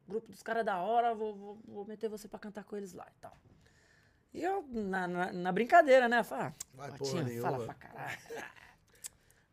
[0.07, 3.07] Grupo dos caras da hora, vou, vou, vou meter você pra cantar com eles lá
[3.17, 3.37] e tal.
[4.35, 6.23] E eu, na, na, na brincadeira, né?
[6.23, 7.75] Fala, Vai, ah, porra Batinho, fala nenhuma.
[7.75, 8.19] pra caralho.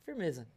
[0.06, 0.48] Firmeza.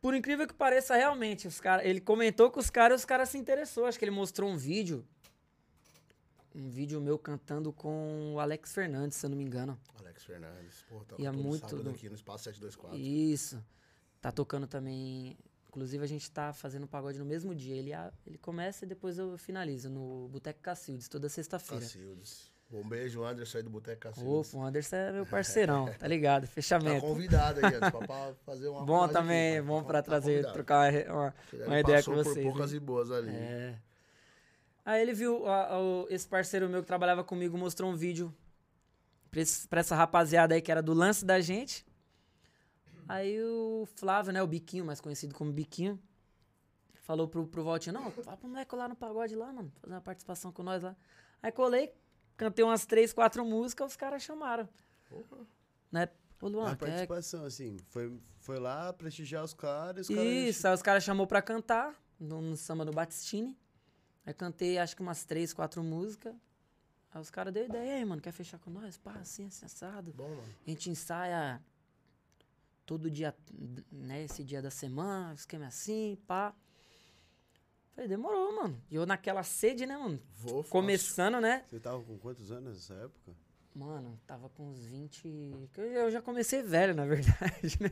[0.00, 3.28] Por incrível que pareça, realmente, os cara, ele comentou com os caras e os caras
[3.28, 3.86] se interessou.
[3.86, 5.04] Acho que ele mostrou um vídeo.
[6.54, 9.78] Um vídeo meu cantando com o Alex Fernandes, se eu não me engano.
[9.98, 10.82] Alex Fernandes.
[10.88, 12.98] Porra, tá E é muito do- aqui no Espaço 724.
[12.98, 13.62] Isso.
[14.20, 15.36] Tá tocando também.
[15.68, 17.76] Inclusive, a gente tá fazendo pagode no mesmo dia.
[17.76, 17.92] Ele,
[18.26, 21.82] ele começa e depois eu finalizo no Boteco Cacildes, toda sexta-feira.
[21.84, 22.50] Cacildes.
[22.72, 24.54] Um beijo, Anderson aí do Boteco Opa, Cacildes.
[24.54, 26.42] o Anderson é meu parceirão, tá ligado?
[26.42, 27.00] Tá Fechamento.
[27.04, 30.54] convidado aí, Anderson, pra fazer uma Bom também, aqui, bom tá- pra tá trazer, convidado.
[30.54, 31.34] trocar uma, uma,
[31.66, 32.46] uma ideia com por vocês.
[32.46, 32.76] poucas né?
[32.76, 33.30] e boas ali.
[33.30, 33.74] É.
[34.84, 38.32] Aí ele viu, a- o- esse parceiro meu que trabalhava comigo mostrou um vídeo
[39.32, 41.84] pra, esse- pra essa rapaziada aí que era do lance da gente.
[43.08, 46.00] Aí o Flávio, né, o Biquinho, mais conhecido como Biquinho,
[47.02, 50.00] falou pro, pro Valtinho, não, fala pro moleque lá no pagode lá, mano, fazer uma
[50.00, 50.94] participação com nós lá.
[51.42, 51.92] Aí colei,
[52.40, 54.66] cantei umas três, quatro músicas, os caras chamaram.
[55.10, 55.46] Porra.
[55.92, 56.08] Né?
[56.40, 56.86] Ô, Luan, A quer...
[56.86, 60.32] participação, assim, foi, foi lá prestigiar os caras, os caras...
[60.32, 63.58] Isso, aí os caras chamou pra cantar no, no samba do Batistini.
[64.24, 66.34] Aí cantei acho que umas três, quatro músicas.
[67.12, 68.96] Aí os caras deu ideia, aí, mano, quer fechar com nós?
[68.96, 70.12] Pá, assim, assim, assado.
[70.14, 70.54] Bom, mano.
[70.66, 71.62] A gente ensaia
[72.86, 73.36] todo dia,
[73.92, 74.22] né?
[74.22, 76.54] Esse dia da semana, esquema assim, pá.
[78.00, 78.82] Falei, demorou, mano.
[78.90, 80.18] E eu naquela sede, né, mano?
[80.38, 80.70] Vou fácil.
[80.70, 81.66] Começando, né?
[81.68, 83.36] Você tava com quantos anos nessa época?
[83.74, 85.68] Mano, tava com uns 20.
[85.70, 87.90] que Eu já comecei velho, na verdade, né?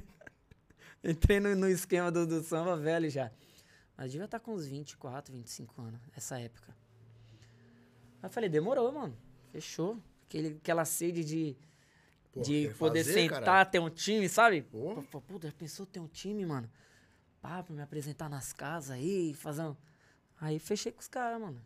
[1.05, 3.31] Entrei no, no esquema do, do samba velho já.
[3.99, 6.75] Mas devia estar com uns 24, 25 anos, essa época.
[8.23, 9.15] Aí eu falei, demorou, mano.
[9.53, 9.99] Fechou.
[10.27, 11.55] Aquele, aquela sede de,
[12.33, 13.71] Pô, de poder fazer, sentar, caralho?
[13.71, 14.63] ter um time, sabe?
[14.63, 14.95] Pô.
[14.95, 16.71] Pô, pô, Puta, já pensou ter um time, mano?
[17.43, 19.77] Pá, pra me apresentar nas casas aí, fazer um...
[20.41, 21.61] Aí fechei com os caras, mano.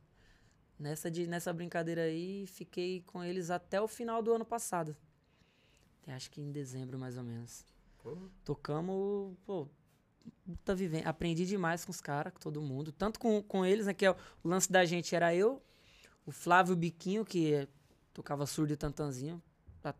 [0.78, 4.96] Nessa, de, nessa brincadeira aí, fiquei com eles até o final do ano passado.
[6.02, 7.64] Até acho que em dezembro, mais ou menos.
[8.02, 8.16] Pô.
[8.44, 9.68] Tocamos, pô,
[10.44, 11.06] puta vivendo.
[11.06, 12.90] Aprendi demais com os caras, com todo mundo.
[12.90, 13.94] Tanto com, com eles, né?
[13.94, 15.62] Que é o, lance da gente era eu,
[16.26, 17.68] o Flávio Biquinho, que é-
[18.12, 19.40] tocava surdo e tantanzinho.
[19.80, 19.94] Tá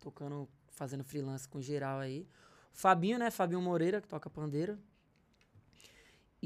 [0.00, 2.26] tocando, fazendo freelance com geral aí.
[2.72, 3.30] O Fabinho, né?
[3.30, 4.78] Fabinho Moreira, que toca pandeira.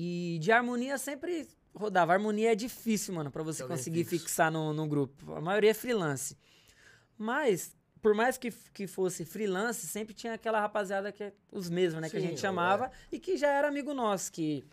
[0.00, 2.12] E de harmonia sempre rodava.
[2.12, 4.26] Harmonia é difícil, mano, pra você Alguém conseguir fixo.
[4.26, 5.32] fixar no, no grupo.
[5.34, 6.36] A maioria é freelance.
[7.16, 12.00] Mas, por mais que, que fosse freelance, sempre tinha aquela rapaziada que é os mesmos,
[12.00, 12.08] né?
[12.08, 12.40] que a Sim, gente é.
[12.42, 14.30] chamava e que já era amigo nosso.
[14.30, 14.64] Que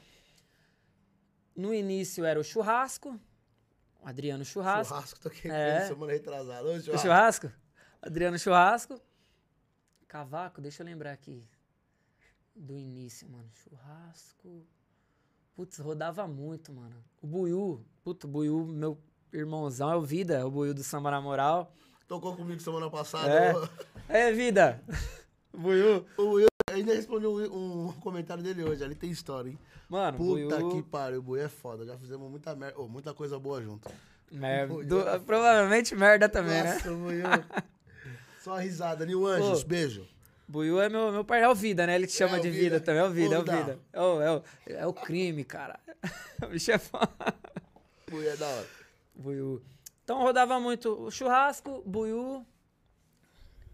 [1.55, 3.19] no início era o Churrasco,
[3.99, 4.93] o Adriano Churrasco.
[4.93, 5.53] Churrasco, toquei É.
[5.71, 6.67] com ele semana retrasada.
[6.67, 7.01] Ô, O churrasco.
[7.01, 7.51] churrasco?
[7.99, 9.01] Adriano Churrasco.
[10.07, 11.43] Cavaco, deixa eu lembrar aqui.
[12.55, 13.49] Do início, mano.
[13.53, 14.67] Churrasco.
[15.55, 16.95] Putz, rodava muito, mano.
[17.21, 17.81] O Buiu.
[18.03, 18.97] Puto, o Buiu, meu
[19.33, 21.71] irmãozão, é o Vida, o Buiu do Samba na Moral.
[22.07, 23.31] Tocou comigo semana passada.
[24.09, 24.27] É.
[24.27, 24.83] É, Vida!
[25.57, 26.05] Buiu.
[26.17, 28.83] O Will ainda respondeu um, um comentário dele hoje.
[28.83, 29.57] Ali tem história, hein?
[29.89, 30.69] Mano, Puta Buiu.
[30.69, 31.19] que pariu.
[31.19, 31.85] O Buiu é foda.
[31.85, 32.79] Já fizemos muita merda.
[32.79, 33.89] ô, muita coisa boa junto.
[34.31, 36.73] Mer- Buiu do- é provavelmente merda também, né?
[36.73, 37.23] Nossa, Buiu.
[38.43, 39.05] Só risada.
[39.05, 39.65] Nil Anjos, Ô.
[39.65, 40.05] beijo.
[40.47, 41.95] Buiu é meu, meu pai, é o Vida, né?
[41.95, 42.63] Ele te chama É de Vida.
[42.63, 43.79] Vida também, é o Vida, é o Ô, Vida.
[43.93, 45.79] É o, é o, é o crime, cara.
[46.43, 47.09] O bicho é foda.
[48.09, 48.67] Buiu é da hora.
[49.15, 49.61] Buiú.
[50.03, 52.45] Então rodava muito o churrasco, Buiú.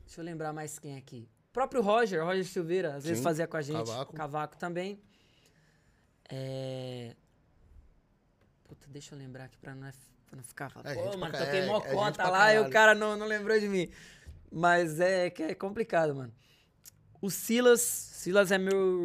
[0.05, 1.27] Deixa eu lembrar mais quem aqui.
[1.49, 3.77] O próprio Roger, Roger Silveira, às vezes Sim, fazia com a gente.
[3.77, 4.13] Cavaco.
[4.13, 5.01] Cavaco também.
[6.29, 7.15] É...
[8.63, 9.93] Puta, deixa eu lembrar aqui pra não, é-
[10.27, 10.87] pra não ficar falando.
[10.87, 13.25] É Pô, mano, toquei mó é- é cota pra lá e o cara não, não
[13.27, 13.91] lembrou de mim.
[14.51, 16.33] Mas é que é complicado, mano.
[17.21, 18.99] O Silas, Silas é meu,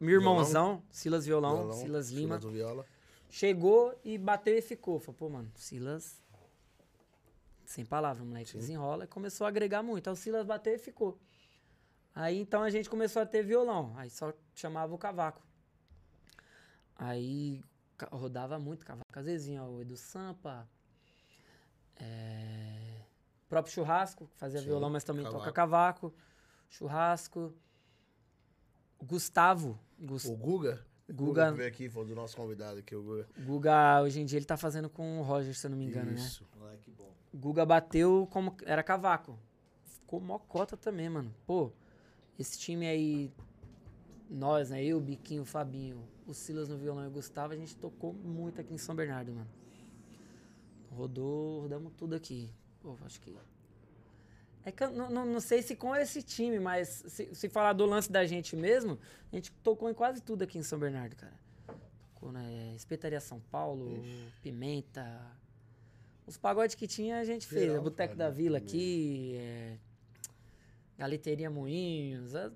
[0.00, 0.82] meu irmãozão.
[0.90, 2.38] Silas Violão, Violão, Silas Lima.
[2.38, 2.86] Viola.
[3.28, 5.00] Chegou e bateu e ficou.
[5.00, 6.22] Falei, pô, mano, Silas.
[7.64, 10.06] Sem palavras, o moleque desenrola e começou a agregar muito.
[10.08, 11.18] Aí o Silas bateu e ficou.
[12.14, 13.92] Aí então a gente começou a ter violão.
[13.96, 15.42] Aí só chamava o cavaco.
[16.94, 17.62] Aí
[18.12, 19.04] rodava muito cavaco.
[19.12, 20.68] Às vezes vinha o Edu Sampa.
[21.96, 23.00] é,
[23.44, 26.14] O próprio Churrasco, que fazia Sim, violão, mas também toca cavaco.
[26.68, 27.52] Churrasco.
[29.02, 29.78] Gustavo.
[29.98, 30.84] Gus- O Guga.
[31.08, 33.28] Guga- que veio aqui, foi do nosso convidado aqui, o Guga.
[33.38, 36.10] Guga, hoje em dia, ele tá fazendo com o Roger, se eu não me engano,
[36.10, 36.16] né?
[36.16, 36.44] Isso.
[36.58, 37.12] Moleque bom.
[37.32, 39.38] O Guga bateu como era cavaco.
[39.84, 41.32] Ficou mocota também, mano.
[41.46, 41.70] Pô,
[42.36, 43.32] esse time aí,
[44.28, 44.82] nós, né?
[44.84, 48.60] Eu, Biquinho, o Fabinho, o Silas no violão e o Gustavo, a gente tocou muito
[48.60, 49.48] aqui em São Bernardo, mano.
[50.90, 52.50] Rodou, rodamos tudo aqui.
[52.80, 53.32] Pô, acho que.
[54.66, 57.72] É que eu não, não, não sei se com esse time, mas se, se falar
[57.72, 58.98] do lance da gente mesmo,
[59.32, 61.34] a gente tocou em quase tudo aqui em São Bernardo, cara.
[62.12, 64.02] Tocou na é, Espetaria São Paulo,
[64.42, 65.06] Pimenta.
[66.26, 67.66] Os pagodes que tinha a gente fez.
[67.66, 69.76] Geral, A Boteco cara, da Vila aqui, é,
[70.98, 72.34] Galeteria Moinhos.
[72.34, 72.50] A,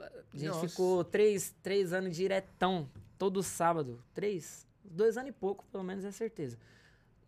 [0.00, 0.66] a gente Nossa.
[0.66, 4.02] ficou três, três anos diretão, todo sábado.
[4.14, 4.66] Três?
[4.82, 6.56] Dois anos e pouco, pelo menos é certeza.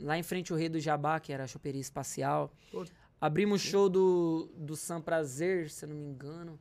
[0.00, 2.50] Lá em frente o Rei do Jabá, que era a choperia espacial.
[2.70, 2.82] Pô.
[3.22, 6.58] Abrimos show do, do Sam Prazer, se eu não me engano.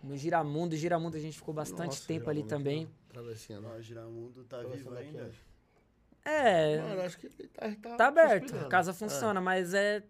[0.00, 0.76] No Giramundo.
[0.76, 2.82] Giramundo a gente ficou bastante Nossa, tempo ali Giramundo também.
[2.84, 3.12] aqui, ó.
[3.14, 3.70] Travessinha, não.
[3.76, 5.28] Ó, Giramundo tá vivo ainda.
[6.24, 6.30] ó.
[6.30, 8.54] É, Mano, acho que ele tá, tá, tá aberto.
[8.56, 8.94] A casa É.
[8.94, 10.04] funciona, mas é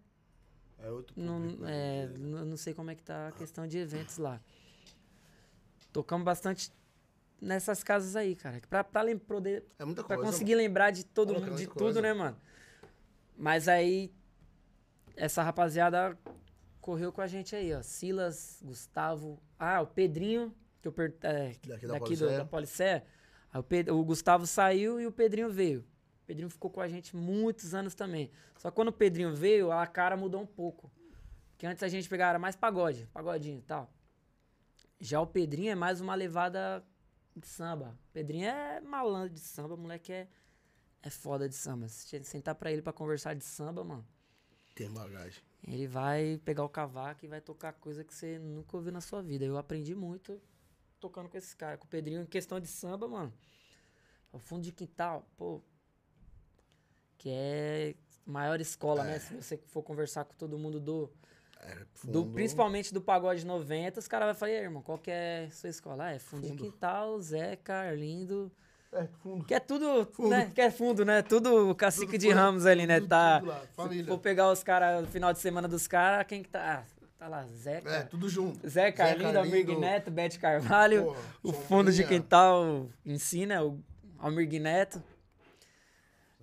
[0.77, 1.65] É outro Não, público.
[1.65, 2.43] é, né?
[2.45, 4.39] não sei como é que tá a questão de eventos lá.
[5.91, 6.71] Tocamos bastante
[7.41, 8.61] nessas casas aí, cara.
[8.69, 10.31] Pra, pra, lem- poder, É muita pra coisa.
[10.31, 12.01] conseguir lembrar de todo Olha, mundo, de tudo, coisa.
[12.01, 12.37] né, mano?
[13.35, 14.11] Mas aí,
[15.15, 16.17] essa rapaziada
[16.81, 17.81] correu com a gente aí, ó.
[17.81, 19.41] Silas, Gustavo.
[19.57, 22.37] Ah, o Pedrinho, que eu per, é, Daqui da daqui do, Policé.
[22.37, 23.05] da Policé.
[23.53, 25.81] O, o Gustavo saiu e o Pedrinho veio.
[25.81, 28.31] O Pedrinho ficou com a gente muitos anos também.
[28.57, 30.91] Só que quando o Pedrinho veio, a cara mudou um pouco.
[31.57, 33.89] Que antes a gente pegava mais pagode, pagodinho e tal.
[34.99, 36.83] Já o Pedrinho é mais uma levada
[37.35, 37.97] de samba.
[38.09, 40.27] O Pedrinho é malandro de samba, o moleque é,
[41.01, 41.87] é foda de samba.
[41.87, 44.05] Se sentar pra ele pra conversar de samba, mano,
[44.75, 45.41] Tem bagagem.
[45.67, 49.21] ele vai pegar o cavaco e vai tocar coisa que você nunca ouviu na sua
[49.21, 49.45] vida.
[49.45, 50.41] Eu aprendi muito
[50.99, 51.79] tocando com esses caras.
[51.79, 53.33] Com o Pedrinho, em questão de samba, mano.
[54.31, 55.61] O fundo de quintal, pô.
[57.17, 59.19] Que é maior escola, né?
[59.19, 61.09] Se você for conversar com todo mundo do,
[61.59, 65.11] É, do, principalmente do pagode 90, os caras vão falar, "E aí, irmão, qual que
[65.11, 66.05] é a sua escola?
[66.05, 66.63] Ah, é fundo, de Fundo.
[66.63, 68.51] quintal, Zeca, Arlindo.
[68.93, 69.43] É, fundo.
[69.45, 70.29] Que é tudo, Fundo.
[70.29, 70.51] né?
[70.53, 71.21] Que é fundo, né?
[71.23, 72.99] Tudo cacique Tudo de fundo, Ramos ali, né?
[72.99, 73.39] tudo- tá.
[73.75, 76.85] tudo se for pegar os caras no final de semana dos caras, quem que tá?
[76.85, 77.89] Ah, tá lá, Zeca.
[77.89, 78.67] É, tudo junto.
[78.69, 81.05] Zeca, Arlindo, Almir Arlindo, Neto, Bete Carvalho.
[81.05, 83.79] porra, o fundo de quintal ensina, o
[84.19, 85.01] Almir Neto.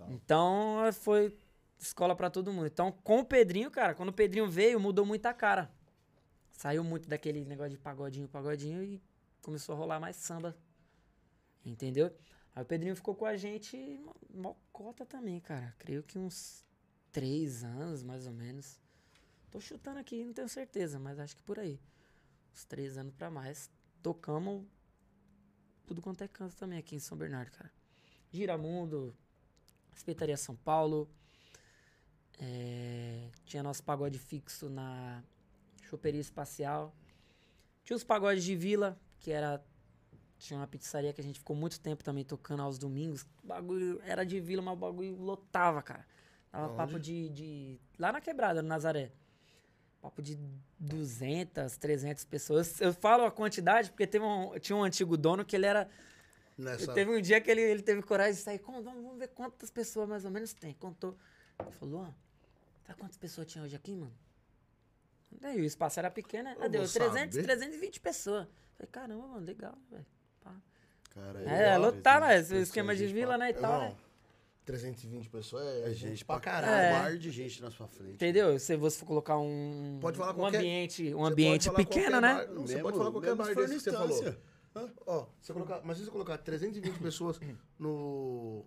[0.08, 1.32] Então, foi
[1.78, 2.66] escola pra todo mundo.
[2.66, 5.70] Então, com o Pedrinho, cara, quando o Pedrinho veio, mudou muito a cara.
[6.50, 9.00] Saiu muito daquele negócio de pagodinho, pagodinho e
[9.42, 10.56] começou a rolar mais samba.
[11.64, 12.10] Entendeu?
[12.54, 15.74] Aí o Pedrinho ficou com a gente mó- mó cota também, cara.
[15.78, 16.64] Creio que uns
[17.12, 18.78] três anos, mais ou menos.
[19.50, 21.80] Tô chutando aqui, não tenho certeza, mas acho que por aí.
[22.52, 23.70] Uns três anos pra mais.
[24.02, 24.64] Tocamos
[25.86, 27.70] tudo quanto é canto também aqui em São Bernardo, cara.
[28.30, 29.14] Giramundo,
[29.92, 31.08] Respeitaria São Paulo.
[32.38, 35.22] é, tinha nosso pagode fixo na
[35.82, 36.94] Choperia Espacial.
[37.84, 39.62] Tinha os pagodes de vila, que era.
[40.40, 43.26] Tinha uma pizzaria que a gente ficou muito tempo também tocando aos domingos.
[43.44, 46.06] O bagulho era de vila, mas o bagulho lotava, cara.
[46.50, 46.76] Aonde?
[46.76, 47.80] papo de, de.
[47.98, 49.12] Lá na quebrada, no Nazaré.
[50.00, 50.38] Papo de
[50.78, 52.80] 200, 300 pessoas.
[52.80, 55.86] Eu falo a quantidade porque teve um, tinha um antigo dono que ele era.
[56.56, 56.92] Nessa...
[56.94, 58.58] Teve um dia que ele, ele teve coragem de sair.
[58.58, 60.72] "Conta, Vamos vamos ver quantas pessoas mais ou menos tem.
[60.72, 61.18] Contou.
[61.60, 62.10] Ele falou: Ó,
[62.86, 64.12] sabe quantas pessoas tinha hoje aqui, mano?
[65.30, 66.56] Daí o espaço era pequeno, né?
[66.58, 67.44] Ah, Eu deu vou 300, saber.
[67.44, 68.48] 320 pessoas.
[68.76, 70.06] Falei, caramba, mano, legal, velho.
[70.42, 70.54] Pá.
[71.14, 71.44] Cara, É,
[71.76, 72.38] legal, lotar, né?
[72.38, 73.50] Esse esquema de vila, pra- né?
[73.50, 73.84] E tal, né?
[73.86, 73.96] Irmão,
[74.64, 76.72] 320 pessoas é, É gente pra caralho.
[76.72, 76.90] É.
[76.90, 78.12] Um mar de gente na sua frente.
[78.14, 78.58] Entendeu?
[78.58, 82.20] Se você for colocar um, Pode falar um qualquer- ambiente, um Você ambiente falar pequeno,
[82.20, 82.34] né?
[82.34, 84.36] bar- Não, você Mesmo- pode falar qualquer bar desse que você falou.
[85.06, 87.40] Ó, você colocar, mas se você colocar 320 pessoas
[87.78, 88.64] no.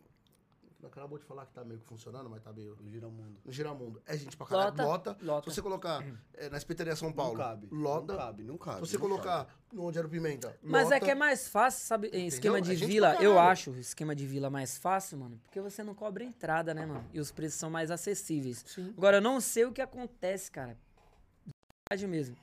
[0.87, 2.75] Acabou de falar que tá meio que funcionando, mas tá meio.
[2.81, 3.37] No Giramundo.
[3.43, 4.01] No Giramundo.
[4.05, 4.69] É gente pra caralho.
[4.69, 5.17] Lota, Lota.
[5.21, 5.49] lota.
[5.49, 7.37] Se você colocar é, na Espetaria São Paulo.
[7.37, 7.67] Não cabe.
[7.71, 8.13] Lota.
[8.13, 8.85] Não cabe, não cabe.
[8.85, 10.57] Se você colocar no onde era o Pimenta.
[10.61, 11.05] Mas é lota.
[11.05, 12.09] que é mais fácil, sabe?
[12.13, 15.59] em Esquema É de vila, eu acho o esquema de vila mais fácil, mano, porque
[15.59, 17.07] você não cobra entrada, né, mano?
[17.13, 18.63] E os preços são mais acessíveis.
[18.67, 18.93] Sim.
[18.97, 20.77] Agora, eu não sei o que acontece, cara.
[21.45, 21.51] De
[21.89, 22.35] verdade mesmo.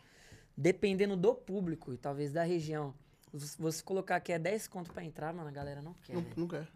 [0.56, 2.94] Dependendo do público e talvez da região.
[3.32, 6.14] Você colocar que é 10 conto pra entrar, mano, a galera não quer.
[6.14, 6.66] Não, não quer.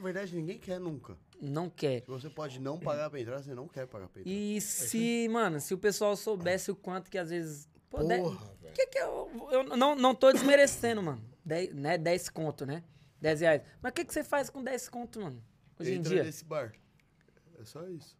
[0.00, 1.14] Na verdade, ninguém quer nunca.
[1.38, 2.00] Não quer.
[2.00, 4.32] Se você pode não pagar pra entrar, você não quer pagar pra entrar.
[4.32, 7.68] E se, mano, se o pessoal soubesse o quanto que às vezes.
[7.90, 8.74] Pô, dez- Porra, velho.
[8.74, 11.22] que que eu, eu não, não tô desmerecendo, mano.
[11.44, 12.82] 10, né, 10 conto, né?
[13.20, 13.62] 10 reais.
[13.82, 15.42] Mas o que, que você faz com 10 conto, mano?
[15.78, 16.24] Hoje em Entra dia.
[16.24, 16.72] nesse bar.
[17.60, 18.16] É só isso.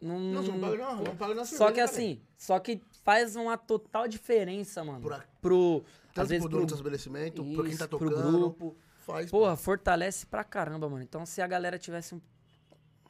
[0.00, 1.84] Não, Não, não paga, não, não paga na Só que cara.
[1.84, 5.02] assim, só que faz uma total diferença, mano.
[5.02, 5.84] Pra- pro.
[6.14, 8.38] Tanto às vezes pro dono do estabelecimento, pra quem tá isso, pro tocando.
[8.38, 8.76] grupo.
[9.00, 9.30] Faz.
[9.30, 11.02] Porra, fortalece pra caramba, mano.
[11.02, 12.20] Então se a galera tivesse um.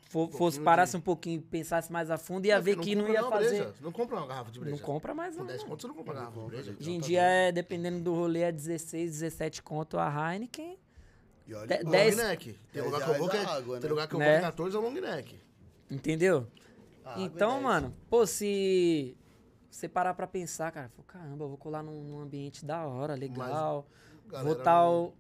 [0.08, 2.94] fo- fosse, parasse de- um pouquinho e pensasse mais a fundo, ia É, ver que
[2.94, 3.48] não ia fazer.
[3.64, 3.74] breja.
[3.80, 4.76] Não compra uma garrafa de breja.
[4.76, 5.46] Não compra mais, Com não.
[5.46, 5.70] 10 mano.
[5.70, 6.76] conto você não compra uma garrafa de breja.
[6.80, 10.78] Hoje em dia, é, dependendo do rolê, é 16, 17 conto a Heineken.
[11.46, 12.58] E olha, De- o- dez- Long neck.
[12.72, 13.90] Tem lugar que eu vou que é, reais a água, tem né?
[13.90, 14.24] lugar que eu Né?
[14.26, 15.40] vou que é 14 é o long neck.
[15.90, 16.46] Entendeu?
[17.04, 17.62] a é então, 10.
[17.62, 19.16] mano, pô, se
[19.70, 23.14] você parar pra pensar, cara, pô, caramba, eu vou colar num, num ambiente da hora,
[23.14, 23.86] legal.
[24.28, 25.14] Galera, vou tal.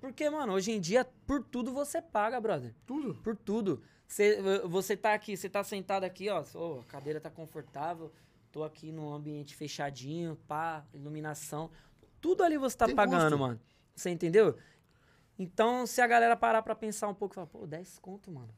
[0.00, 2.74] Porque, mano, hoje em dia, por tudo você paga, brother.
[2.86, 3.14] Tudo.
[3.22, 3.82] Por tudo.
[4.06, 6.44] Você, você tá aqui, você tá sentado aqui, ó.
[6.54, 8.12] ô, a cadeira tá confortável.
[8.52, 11.70] Tô aqui num ambiente fechadinho, pá, iluminação.
[12.20, 13.38] Tudo ali você tá Tem pagando, custo.
[13.38, 13.60] mano.
[13.94, 14.56] Você entendeu?
[15.38, 18.48] Então, se a galera parar pra pensar um pouco, falar, pô, 10 conto, mano.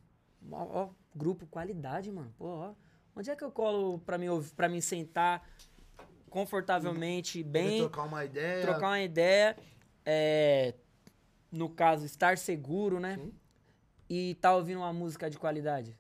[0.53, 2.33] Ó, ó, grupo, qualidade, mano.
[2.39, 2.75] Pô, ó.
[3.17, 5.43] Onde é que eu colo pra mim, pra mim sentar
[6.31, 8.63] confortavelmente, Bem, bem, trocar uma ideia.
[8.63, 9.57] trocar uma ideia,
[10.05, 10.75] é,
[11.51, 13.17] no caso, estar seguro, né?
[13.17, 13.33] Sim.
[14.11, 15.99] E tá ouvindo uma música de qualidade.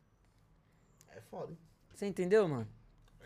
[1.15, 1.59] É foda, hein?
[1.95, 2.67] Você entendeu, mano?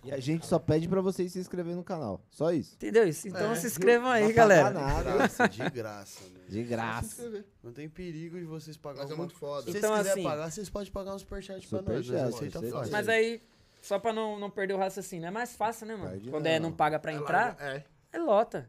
[0.05, 2.21] E a gente só pede pra vocês se inscreverem no canal.
[2.29, 2.75] Só isso.
[2.75, 3.29] Entendeu isso?
[3.29, 4.65] Então É, se inscrevam aí, Não galera.
[4.73, 5.13] pagar nada.
[5.13, 6.41] Graça, de graça, né?
[6.49, 7.45] De graça.
[7.63, 9.63] Não tem perigo de vocês pagar Mas é alguma muito foda.
[9.63, 11.87] Se vocês Então, quiserem assim- pagar, vocês podem pagar um superchat pra nós.
[12.05, 12.77] Superchat, Nós aceita aceita.
[12.79, 12.93] fácil.
[12.93, 13.43] Mas aí,
[13.81, 16.11] só pra não, não perder o raciocínio, é mais fácil, né, mano?
[16.11, 16.51] Perde Quando não.
[16.51, 17.85] é não paga pra É entrar, larga- É.
[18.13, 18.69] é lota.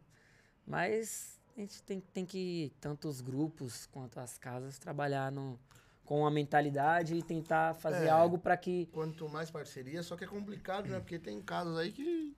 [0.67, 5.59] Mas a gente tem, tem que, tanto os grupos quanto as casas, trabalhar no,
[6.05, 8.09] com uma mentalidade e tentar fazer É.
[8.09, 8.87] algo pra que.
[8.87, 10.99] Quanto mais parceria, só que é complicado, né?
[10.99, 12.35] Porque tem casos aí que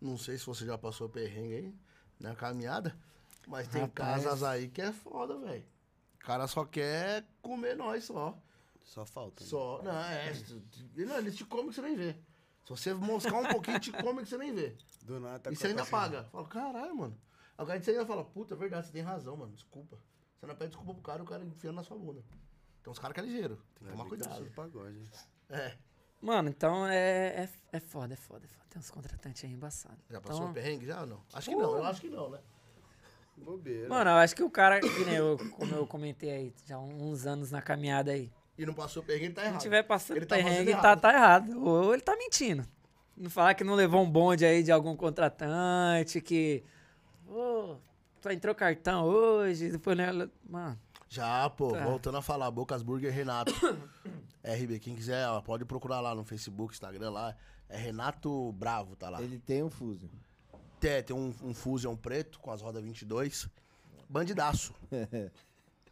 [0.00, 1.74] Não sei se você já passou perrengue aí
[2.20, 2.94] na caminhada,
[3.46, 4.22] mas tem Rapaz.
[4.24, 5.64] casas aí que é foda, velho.
[6.16, 8.36] O cara só quer comer nós só.
[8.82, 9.42] Só falta.
[9.42, 9.48] né?
[9.50, 9.80] Só.
[9.82, 10.32] Não, é.
[10.96, 12.12] Não, eles te comem que você nem vê.
[12.64, 14.76] Se você moscar um pouquinho, te come que você nem vê.
[15.02, 16.24] Do nada tá e você a ainda paga.
[16.24, 17.18] Fala, caralho, mano.
[17.64, 19.52] Cara você ainda fala, puta, é verdade, você tem razão, mano.
[19.52, 19.98] Desculpa.
[20.38, 22.22] Você não pede desculpa pro cara e o cara enfiando na sua bunda.
[22.80, 23.56] Então os caras que é ligeiro.
[23.74, 24.50] Tem que É, tomar que cuidado.
[24.54, 25.10] pagode.
[25.48, 25.72] É.
[26.20, 28.64] Mano, então é, é, é foda, é foda, é foda.
[28.70, 29.98] Tem uns contratantes aí embaçados.
[30.10, 31.22] Já passou então, um perrengue já ou não?
[31.32, 32.38] Acho que não, eu acho que não, né?
[33.36, 33.88] Bobeira.
[33.88, 36.80] Mano, eu acho que o cara, que nem eu, como eu comentei aí, já há
[36.80, 38.32] uns anos na caminhada aí.
[38.56, 39.54] E não passou perrengue, tá Se errado.
[39.54, 41.00] não tiver passando Ele tá perrengue, tá, errado.
[41.00, 41.62] tá errado.
[41.64, 42.66] Ou ele tá mentindo.
[43.14, 46.64] Não falar que não levou um bonde aí de algum contratante, que.
[47.28, 47.76] Ô,
[48.20, 50.10] só entrou cartão hoje, depois, né?
[50.48, 51.84] Mano, Já, pô, Tá.
[51.84, 53.52] voltando a falar, Bocas Burger Renato.
[54.44, 57.34] RB, quem quiser, ó, pode procurar lá no Facebook, Instagram lá.
[57.68, 59.20] É Renato Bravo, tá lá.
[59.22, 60.08] Ele tem um fuzil.
[60.78, 63.48] Tem, tem um, um Fusion preto com as rodas 22.
[64.08, 64.72] Bandidaço.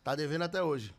[0.04, 0.94] Tá devendo até hoje.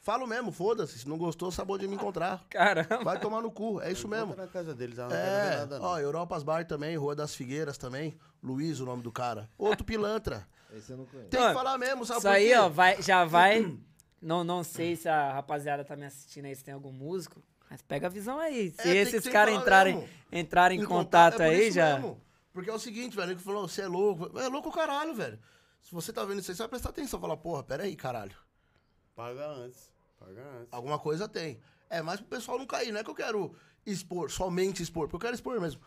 [0.00, 0.96] Falo mesmo, foda-se.
[1.00, 2.46] Se não gostou, sabe onde me encontrar.
[2.48, 3.02] caramba.
[3.02, 4.36] Vai tomar no cu, é isso mesmo.
[4.36, 5.84] Na casa deles, ela não É, nada, não.
[5.86, 8.16] ó, Europas Bar também, Rua das Figueiras também.
[8.42, 9.48] Luiz, o nome do cara.
[9.58, 10.46] Outro pilantra.
[10.72, 11.28] Esse eu não conheço.
[11.30, 12.54] Tem Mano, que falar mesmo, sabe Isso por aí, quê?
[12.56, 13.78] ó, vai, já vai.
[14.20, 17.42] Não, não sei se a rapaziada tá me assistindo aí, se tem algum músico.
[17.70, 18.70] Mas pega a visão aí.
[18.70, 20.08] Se É, tem que esses caras falar entrarem, mesmo.
[20.32, 21.94] entrarem em, Em contato, é por aí, isso já.
[21.94, 22.20] mesmo.
[22.52, 24.38] Porque é o seguinte, velho, ele falou, você é louco.
[24.38, 25.38] É louco o caralho, velho.
[25.82, 27.20] Se você tá vendo isso aí, você vai prestar atenção.
[27.20, 28.34] Falar, porra, pera aí, caralho.
[29.14, 29.90] Paga antes.
[30.18, 30.68] Paga antes.
[30.72, 31.60] Alguma coisa tem.
[31.90, 33.54] É, mas pro pessoal não cair, não é que eu quero
[33.86, 35.80] expor, somente expor, porque eu quero expor mesmo.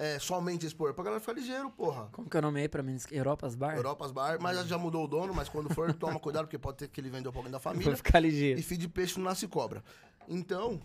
[0.00, 2.08] É, somente expor, pra galera ficar ligeiro, porra.
[2.12, 2.96] Como que eu nomeei pra mim?
[3.10, 3.74] Europas Bar?
[3.76, 6.88] Europas Bar, mas já mudou o dono, mas quando for, toma cuidado, porque pode ter
[6.88, 7.96] que ele vendeu pra alguém da Vou família.
[7.96, 8.60] ficar ligeiro.
[8.60, 9.82] E filho de peixe não nasce cobra.
[10.28, 10.80] Então,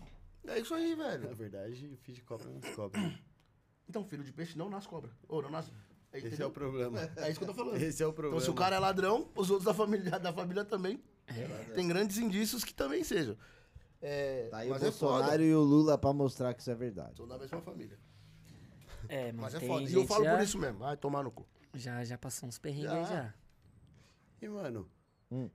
[0.48, 1.32] é isso aí, Na velho.
[1.34, 3.00] verdade, o filho de cobra não se cobra.
[3.86, 5.10] Então, filho de peixe não nasce cobra.
[5.28, 5.70] Ou não nasce.
[6.10, 6.98] É, Esse é o problema.
[7.16, 7.76] É, é isso que eu tô falando.
[7.76, 8.36] Esse é o problema.
[8.38, 10.98] Então, se o cara é ladrão, os outros da família, da família também.
[11.74, 13.36] Tem grandes indícios que também sejam.
[14.00, 15.42] É, Tá aí o mas é Bolsonaro foda.
[15.44, 17.16] e o Lula pra mostrar que isso é verdade.
[17.18, 17.98] São da mesma família.
[19.16, 19.88] É, mas, Mas é foda.
[19.88, 20.78] E eu falo já, por isso mesmo.
[20.80, 21.46] Vai tomar no cu.
[21.74, 22.98] já, já passou uns perrengues Já.
[22.98, 23.34] aí já.
[24.42, 24.90] E, mano,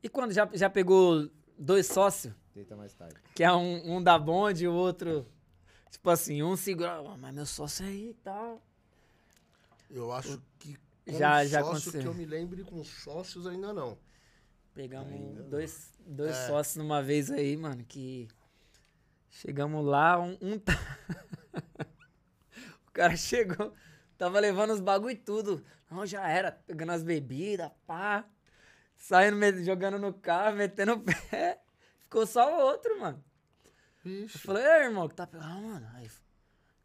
[0.02, 3.15] E quando já, já pegou dois sócios, Tenta mais tarde.
[3.36, 5.26] que é um, um da bonde e o outro.
[5.91, 7.02] Tipo assim, um segura.
[7.02, 8.62] "Ó, mas meu sócio aí e tal.
[9.89, 12.02] Eu acho que com Já- já sócio aconteceu.
[12.02, 13.98] que eu me lembre com sócios ainda não.
[14.74, 16.48] Pegamos dois, dois É.
[16.48, 18.28] sócios numa vez aí, mano, que
[19.30, 20.74] chegamos lá, um, um tá...
[22.99, 23.73] o cara chegou,
[24.17, 25.63] tava levando os bagulho e tudo.
[25.89, 28.25] Não, já era, pegando as bebidas, pá,
[28.97, 31.59] saindo, jogando no carro, metendo o pé.
[32.03, 33.23] Ficou só o outro, mano.
[34.03, 34.38] Eu Vixe.
[34.39, 35.88] falei, ei, irmão, que tá pegando, ah, mano.
[35.95, 36.12] Aí, o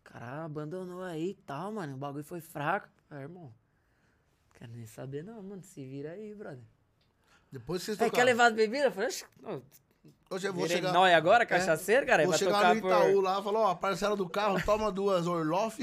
[0.04, 2.88] cara abandonou aí e tal, mano, o bagulho foi fraco.
[3.10, 3.52] Aí, irmão,
[4.54, 6.62] quero nem saber não, mano, se vira aí, brother.
[7.50, 8.26] Depois vocês Aí, tocaram.
[8.26, 8.86] quer levar as bebidas?
[8.86, 9.62] Eu falei, "Oxe, ô,
[10.30, 10.92] Hoje eu vou Virei chegar...
[10.92, 11.46] nóia agora, É.
[11.46, 12.24] cachaceiro, cara?
[12.26, 12.88] Vou chegar no por...
[12.88, 15.78] Itaú lá, falou, ó, parcela do carro, toma duas Orloff.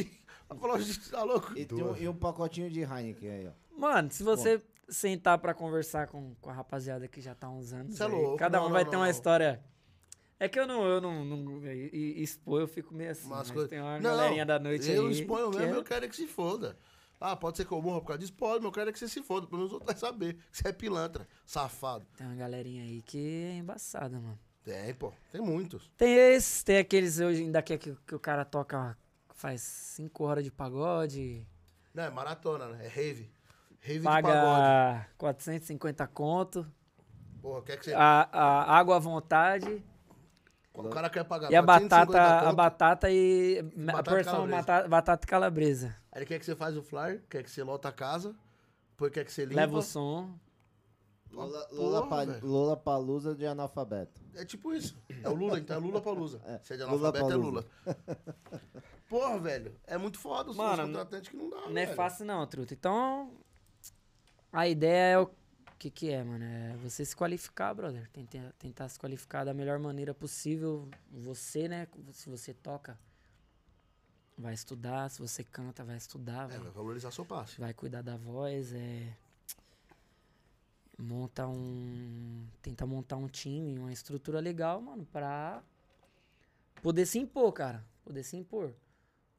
[0.52, 1.58] Ela falou, gente, tá louco?
[1.58, 3.52] E, tem um, e um pacotinho de Heineken aí, ó.
[3.80, 7.72] Mano, se você sentar pra conversar com, com a rapaziada que já tá há uns
[7.72, 9.12] anos é aí, louco, cada não, um não, vai não, ter uma não.
[9.12, 9.64] história...
[10.40, 13.40] É que eu não, eu não, não e- e- expor, eu fico meio assim, Umas
[13.48, 15.12] mas coisas- tem uma Não, galerinha da noite eu aí...
[15.12, 16.76] exponho que mesmo, é- eu quero é que se foda.
[17.20, 18.34] Ah, pode ser que eu morra por causa disso?
[18.34, 19.46] Pode, mas eu quero é que você se foda.
[19.46, 22.04] Pelo menos os outros vão saber que você é pilantra, safado.
[22.18, 24.40] Tem uma galerinha aí que é embaçada, mano.
[24.64, 25.92] Tem, pô, tem muitos.
[25.96, 28.98] Tem esses, tem aqueles hoje ainda que, que, que o cara toca,
[29.42, 31.46] faz cinco horas de pagode,
[31.94, 32.86] Não, é maratona, né?
[32.86, 33.30] É rave.
[33.82, 34.34] Rave de pagode.
[34.36, 36.72] paga 450 conto,
[37.42, 37.94] Porra, quer que você...
[37.94, 39.84] a, a água à vontade...
[40.74, 44.58] O cara quer pagar E a 450 batata, a batata e a Batata porção calabresa.
[44.58, 45.96] batata, batata e calabresa.
[46.12, 48.34] Aí ele quer que você faz o flyer, quer que você lota a casa,
[48.92, 49.60] depois quer que você limpa.
[49.60, 50.30] Leva o som.
[51.30, 52.46] Lola, Porra, Lola, pa, velho.
[52.48, 54.22] Lola Palusa de analfabeto.
[54.34, 54.98] É tipo isso.
[55.24, 56.40] É o Lula, então é Lula pra Lusa.
[56.46, 57.50] É, Se é de Lula analfabeto, é Palusa.
[57.52, 57.66] Lula.
[59.12, 59.76] Porra, velho.
[59.86, 61.96] É muito foda os Mano, contratantes que não dá, Não é velho.
[61.98, 62.74] fácil não, truta.
[62.74, 63.30] Então,
[64.54, 65.30] a ideia é o
[65.78, 66.46] que que é, mano?
[66.46, 68.10] É você se qualificar, brother.
[68.14, 70.88] Tentar, tentar se qualificar da melhor maneira possível.
[71.12, 71.90] Você, né?
[72.14, 72.98] Se você toca,
[74.38, 75.10] vai estudar.
[75.10, 76.46] Se você canta, vai estudar.
[76.46, 77.60] É, Vai, vai valorizar seu passe.
[77.60, 79.14] vai cuidar da voz, é...
[80.98, 82.48] Monta um...
[82.62, 85.62] Tenta montar um time, uma estrutura legal, mano, pra
[86.82, 87.84] poder se impor, cara.
[88.06, 88.74] Poder se impor.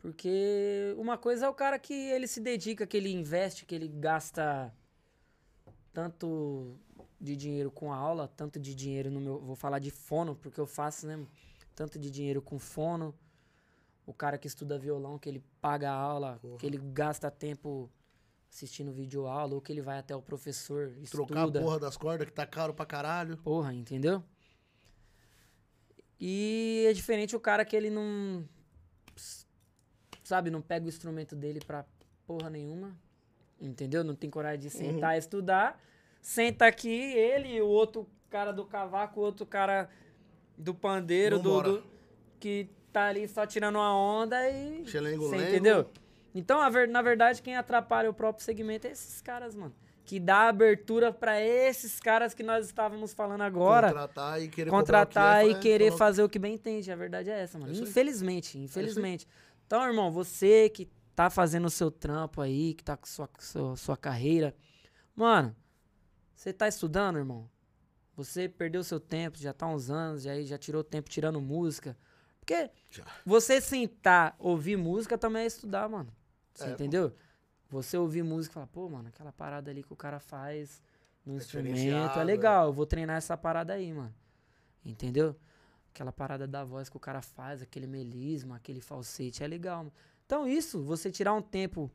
[0.03, 3.87] Porque uma coisa é o cara que ele se dedica, que ele investe, que ele
[3.87, 4.75] gasta
[5.93, 6.77] tanto
[7.21, 9.39] de dinheiro com a aula, tanto de dinheiro no meu.
[9.39, 11.25] Vou falar de fono, porque eu faço, né?
[11.77, 13.15] Tanto de dinheiro com fono,
[14.05, 16.59] o cara que estuda violão, que ele paga a aula, Porra.
[16.59, 17.89] que ele gasta tempo
[18.51, 21.61] assistindo vídeo aula, ou que ele vai até o professor, Trocar estuda.
[21.61, 23.37] a porra das cordas que tá caro pra caralho.
[23.37, 24.21] Porra, entendeu?
[26.19, 28.45] E é diferente o cara que ele não.
[30.23, 31.85] Sabe, não pega o instrumento dele pra
[32.27, 32.97] porra nenhuma.
[33.61, 34.03] Entendeu?
[34.03, 34.73] Não tem coragem de Uhum.
[34.93, 35.81] sentar e estudar.
[36.21, 39.89] Senta aqui, ele, o outro cara do cavaco, o outro cara
[40.57, 41.85] do pandeiro, do, do-
[42.41, 44.85] que tá ali só tirando uma onda e.
[44.87, 45.89] Xelengo, Você entendeu?
[46.35, 49.75] Então, a ver- na verdade, quem atrapalha o próprio segmento é esses caras, mano.
[50.05, 55.43] Que dá abertura pra esses caras que nós estávamos falando agora Contratar e querer contratar
[55.43, 56.91] cobrar o e que é, querer falar- fazer o que bem entende.
[56.91, 57.73] A verdade é essa, mano.
[57.73, 59.29] É infelizmente, infelizmente.
[59.67, 63.77] Então, irmão, você que tá fazendo o seu trampo aí, que tá com sua, sua,
[63.77, 64.55] sua carreira,
[65.15, 65.55] mano,
[66.35, 67.51] você tá estudando, irmão?
[68.17, 71.97] Você perdeu seu tempo, já tá uns anos, já, já tirou tempo tirando música.
[72.41, 73.05] Porque Já.
[73.25, 76.13] você sentar, ouvir música também é estudar, mano.
[76.53, 76.85] Você É, pô.
[76.85, 77.17] entendeu?
[77.71, 80.83] Você ouvir música e falar, pô, mano, aquela parada ali que o cara faz
[81.25, 82.25] no É instrumento é é.
[82.25, 84.15] legal, eu vou treinar essa parada aí, mano.
[84.85, 85.37] Entendeu?
[85.95, 89.93] Aquela parada da voz que o cara faz, aquele melisma, aquele falsete, é legal.
[90.25, 91.91] Então, isso, você tirar um tempo,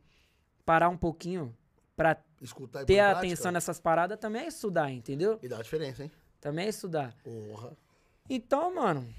[0.64, 1.56] parar um pouquinho
[1.96, 5.40] pra Escutar e ter prática, atenção nessas paradas também é estudar, entendeu?
[5.42, 6.12] E dá diferença, hein?
[6.40, 7.16] Também é estudar.
[7.24, 7.76] Porra.
[8.30, 9.12] Então, mano,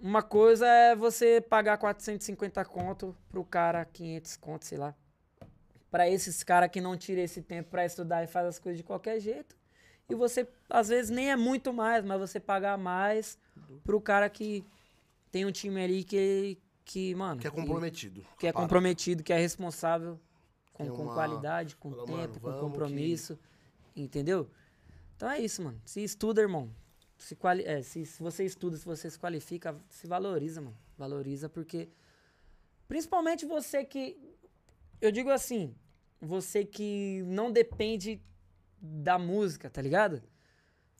[0.00, 4.94] uma coisa é você pagar 450 conto pro cara 500 conto, sei lá.
[5.90, 8.84] Pra esses caras que não tiram esse tempo pra estudar e faz as coisas de
[8.84, 9.54] qualquer jeito.
[10.08, 13.38] E você, às vezes, nem é muito mais, mas você pagar mais
[13.84, 14.64] pro cara que
[15.30, 17.40] tem um time ali que, que mano...
[17.40, 18.24] Que é comprometido.
[18.38, 18.62] que é Para.
[18.62, 20.18] comprometido, que é responsável
[20.72, 23.38] com, Tem com uma- qualidade, com Fala, tempo, mano, com compromisso.
[23.94, 24.48] Entendeu?
[25.16, 25.80] Então é isso, mano.
[25.84, 26.70] Se estuda, irmão.
[27.16, 30.76] Se, quali é, se, se você estuda, se você se qualifica, se valoriza, mano.
[30.98, 31.88] Valoriza porque.
[32.86, 34.18] Principalmente você que.
[35.00, 35.74] Eu digo assim.
[36.20, 38.20] Você que não depende
[38.80, 40.22] da música, tá ligado?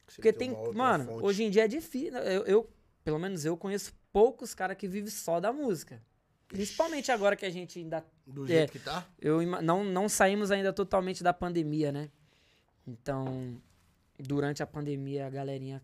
[0.07, 1.24] Você Porque tem Mano, fonte.
[1.24, 2.16] hoje em dia é difícil.
[2.18, 2.70] Eu, eu-
[3.04, 6.02] pelo menos eu conheço poucos caras que vivem só da música.
[6.48, 8.48] Principalmente agora que a gente ainda Do é.
[8.48, 9.07] jeito que tá.
[9.20, 12.11] eu não, não saímos ainda totalmente da pandemia, né?
[12.86, 13.61] Então,
[14.18, 15.82] durante a pandemia, a galerinha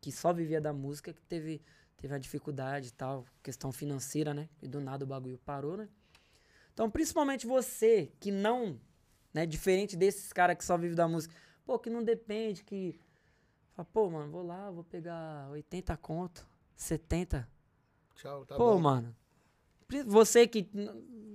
[0.00, 1.60] que só vivia da música que teve,
[1.96, 4.48] teve a dificuldade e tal, questão financeira, né?
[4.62, 5.88] E do nada o bagulho parou, né?
[6.72, 8.80] Então, principalmente você que não,
[9.34, 9.44] né?
[9.44, 12.98] Diferente desses caras que só vivem da música, pô, que não depende, que.
[13.78, 17.48] Fala, pô, mano, vou lá, vou pegar 80 conto, 70.
[18.16, 18.80] Tchau, tá pô, bom.
[18.80, 19.14] mano.
[19.86, 20.68] pri- Você que.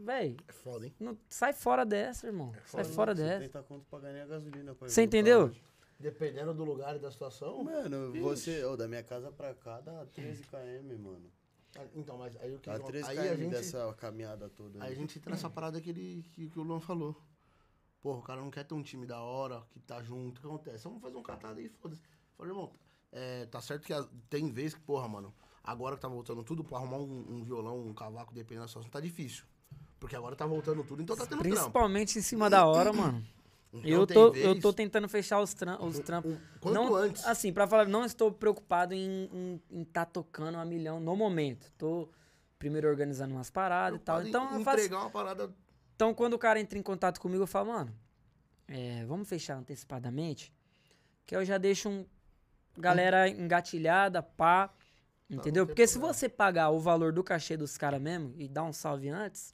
[0.03, 0.93] Véi, É foda, hein?
[0.99, 2.51] não- sai fora dessa, irmão.
[2.65, 3.39] sai foda, fora dessa.
[3.45, 4.75] 70 conto pra ganhar gasolina.
[4.75, 5.45] pra Você entendeu?
[5.45, 5.63] hoje.
[5.97, 7.63] Dependendo do lugar e da situação.
[7.63, 8.61] Mano, você...
[8.65, 11.31] ô, da minha casa pra cá dá 13 km, mano.
[11.77, 14.79] Ah, Então, mas aí o que Dá 13 aí km a gente, dessa caminhada toda.
[14.83, 14.95] aí a aí.
[14.97, 17.15] gente entra nessa parada que, ele, que, que o Luan falou.
[18.01, 20.47] Porra, o cara não quer ter um time da hora, que tá junto, o que
[20.47, 20.83] acontece?
[20.83, 22.01] Vamos fazer um catado aí, foda-se.
[22.43, 22.71] Falei, irmão,
[23.09, 23.93] é, tá certo que
[24.29, 25.33] tem vezes que, porra, mano,
[25.63, 28.91] agora que tá voltando tudo, pra arrumar um, um violão, um cavaco, dependendo da situação,
[28.91, 29.45] tá difícil.
[29.97, 31.55] Porque agora tá voltando tudo, então tá tendo trampo.
[31.55, 33.25] Principalmente em cima da hora, mano.
[33.71, 36.35] Então Eu tô, vez- eu tô tentando fechar os, tram os trampos.
[36.59, 37.25] quanto não, antes.
[37.25, 41.71] Assim, pra falar, não estou preocupado em estar tocando a milhão no momento.
[41.77, 42.09] Tô
[42.59, 44.21] primeiro organizando umas paradas e tal.
[44.21, 45.49] Então, eu faço, uma parada.
[45.95, 47.95] então, quando o cara entra em contato comigo, eu falo, mano,
[48.67, 50.53] é, vamos fechar antecipadamente,
[51.25, 52.05] que eu já deixo um
[52.77, 54.69] galera engatilhada, pá,
[55.29, 55.65] entendeu?
[55.65, 59.09] Porque se você pagar o valor do cachê dos caras mesmo e dar um salve
[59.09, 59.53] antes,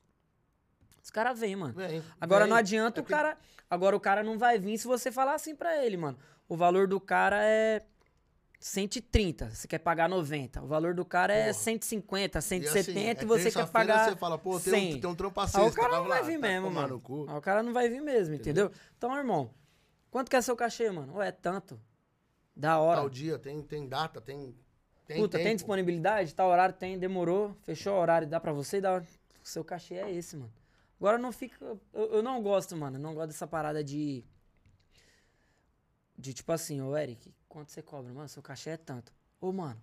[1.03, 1.74] os caras vêm, mano.
[1.74, 2.49] Vem, Agora vem.
[2.49, 3.38] não adianta É o porque- cara.
[3.70, 6.17] Agora o cara não vai vir se você falar assim pra ele, mano.
[6.47, 7.84] O valor do cara é
[8.59, 10.61] 130, você quer pagar 90.
[10.61, 11.53] O valor do cara é Porra.
[11.53, 14.95] 150, E assim, 170 e, é você quer pagar Você fala, pô, tem 100.
[14.95, 15.67] um, tem um trampo Aí aceso.
[15.67, 17.01] o cara tá não vai lá, vir tá mesmo, mano.
[17.30, 18.72] Aí o cara não vai vir mesmo, entendeu?
[18.97, 19.51] Então, irmão,
[20.11, 21.15] quanto que é seu cachê, mano?
[21.17, 21.80] Ué, é tanto.
[22.60, 22.99] Da hora.
[22.99, 24.53] Tal dia, tem, tem data, tem.
[25.07, 25.55] tem Puta, tem tempo.
[25.55, 26.36] disponibilidade?
[26.36, 26.76] Tá horário?
[26.76, 27.55] Tem, demorou.
[27.62, 28.82] Fechou o horário, dá pra você?
[28.82, 28.97] Dá.
[28.97, 29.03] O
[29.41, 30.51] seu cachê é esse, mano.
[30.99, 31.64] Agora não fica.
[31.93, 32.97] Eu, eu não gosto, mano.
[32.97, 34.26] Eu não gosto dessa parada de.
[36.18, 38.14] De tipo assim, ô Eric, quanto você cobra?
[38.14, 39.14] Mano, seu cachê é tanto.
[39.39, 39.82] Ô, mano,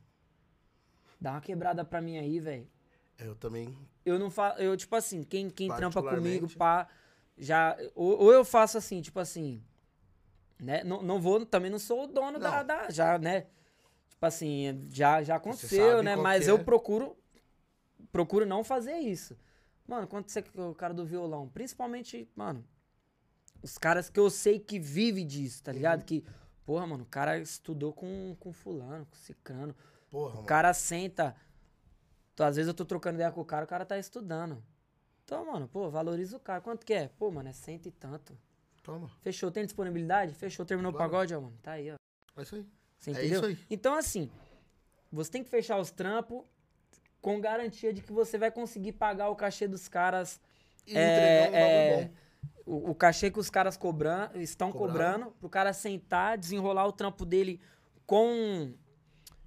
[1.18, 2.68] dá uma quebrada pra mim aí, velho.
[3.18, 3.74] Eu também.
[4.04, 4.60] Eu não faço.
[4.60, 6.86] Eu, tipo assim, quem, quem trampa comigo, pá.
[7.38, 7.74] Já.
[7.94, 9.64] Ou, ou eu faço assim, tipo assim.
[10.58, 10.82] Né?
[10.84, 11.44] Não, não vou.
[11.44, 12.90] Também não sou o dono da, da.
[12.90, 13.46] Já, né?
[14.08, 16.16] Tipo assim, já, já aconteceu, né?
[16.16, 16.64] Mas que eu é.
[16.64, 17.16] procuro.
[18.10, 19.36] Procuro não fazer isso.
[19.86, 20.42] Mano, quando você.
[20.54, 21.48] O cara do violão.
[21.48, 22.64] Principalmente, mano.
[23.62, 26.00] Os caras que eu sei que vive disso, tá ligado?
[26.00, 26.06] Uhum.
[26.06, 26.24] Que.
[26.64, 29.74] Porra, mano, o cara estudou com, com fulano, com cicrano.
[30.10, 30.46] Porra, O mano.
[30.46, 31.36] cara senta
[32.34, 34.62] Então, às vezes eu tô trocando ideia com o cara, o cara tá estudando.
[35.24, 36.60] Então, mano, pô, valoriza o cara.
[36.60, 37.08] Quanto que é?
[37.08, 38.36] Pô, mano, é cento e tanto.
[38.86, 39.10] Toma.
[39.20, 40.32] Fechou, tem disponibilidade?
[40.32, 41.08] Fechou, terminou Claro.
[41.08, 41.58] o pagode, ó, mano.
[41.62, 41.96] Tá aí, ó.
[42.38, 42.66] É isso aí.
[43.00, 43.36] Você É entendeu?
[43.40, 43.58] isso aí.
[43.68, 44.30] Então, assim,
[45.10, 46.44] você tem que fechar os trampos
[47.20, 50.40] com garantia de que você vai conseguir pagar o cachê dos caras.
[50.86, 52.10] E é, um é,
[52.64, 54.92] o, o cachê que os caras cobran, estão Cobrando.
[54.92, 57.60] cobrando, pro cara sentar, desenrolar o trampo dele
[58.06, 58.72] com.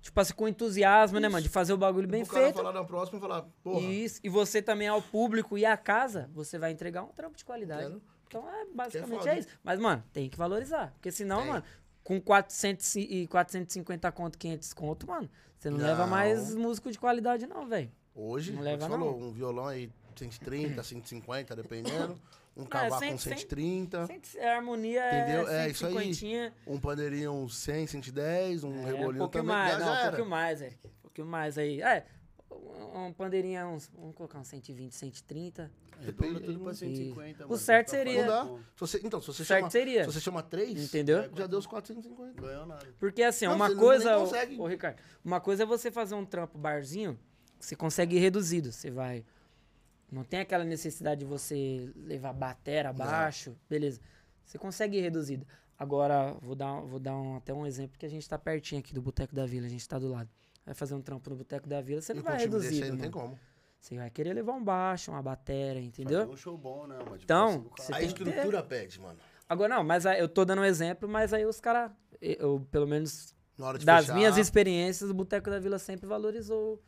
[0.01, 1.41] Tipo assim, com entusiasmo, né, mano?
[1.43, 2.55] De fazer o bagulho bem o cara feito.
[2.55, 3.81] falar na próxima e falar, porra.
[3.85, 7.43] Isso, e você também ao público e à casa, você vai entregar um trampo de
[7.45, 7.83] qualidade.
[7.85, 8.01] Entendo.
[8.29, 9.33] Então é basicamente foda.
[9.33, 9.47] é isso.
[9.63, 10.91] Mas, mano, tem que valorizar.
[10.93, 11.47] Porque senão, Tem.
[11.49, 11.63] mano,
[12.03, 15.85] com 400 e 450 conto, 500 conto, mano, você não, Não.
[15.85, 17.91] leva mais músico de qualidade, não, velho.
[18.15, 22.19] Hoje, Não leva, você falou, um violão aí 130, 150, dependendo.
[22.57, 24.05] Um cavaco cem- com cem- 130.
[24.05, 25.47] Cento- A harmonia Entendeu?
[25.47, 25.93] é É, isso aí.
[26.13, 26.53] 150.
[26.67, 29.45] Um pandeirinho uns 100, 110, um É, um rebolinho pouquinho também.
[29.45, 30.77] mais, não, um pouquinho mais, Eric.
[30.87, 31.81] Um pouquinho mais aí.
[31.81, 32.05] É,
[32.51, 35.71] um, pandeirinho, uns, vamos colocar uns 120, 130.
[36.01, 37.59] Redonda tudo pra E- 150, o mano.
[37.61, 38.63] certo Tá seria- Não dá.
[38.75, 40.05] Se você, então, se você, Certo chama, seria.
[40.05, 41.29] se você chama 3, Entendeu?
[41.35, 42.41] já deu os 450.
[42.41, 42.87] Ganhou nada.
[42.99, 44.23] Porque assim, Não, uma coisa, ô,
[44.63, 47.19] ô, Ricardo, uma coisa é você fazer um trampo barzinho,
[47.59, 48.71] que você consegue ir reduzido.
[48.71, 49.25] Você vai.
[50.11, 53.99] Não tem aquela necessidade de você levar batera abaixo, beleza.
[54.45, 55.45] Você consegue ir reduzido.
[55.77, 58.93] Agora, vou dar, vou dar um- até um exemplo que a gente tá pertinho aqui
[58.93, 60.29] do Boteco da Vila, a gente tá do lado.
[60.69, 62.91] Vai fazer um trampo no Boteco da Vila, você E não um vai desse aí
[62.91, 63.39] não tem como.
[63.79, 66.19] Você vai querer levar um baixo, uma batera, entendeu?
[66.19, 66.95] Fazer um show bom, né?
[66.99, 67.91] Uma Então, você.
[67.91, 68.29] A tem que ter.
[68.29, 69.17] estrutura pede, mano.
[69.49, 71.91] Agora não, mas aí eu tô dando um exemplo, mas aí os caras,
[72.21, 76.05] eu pelo menos Na hora de das fechar, minhas experiências, o Boteco da Vila sempre
[76.05, 76.79] valorizou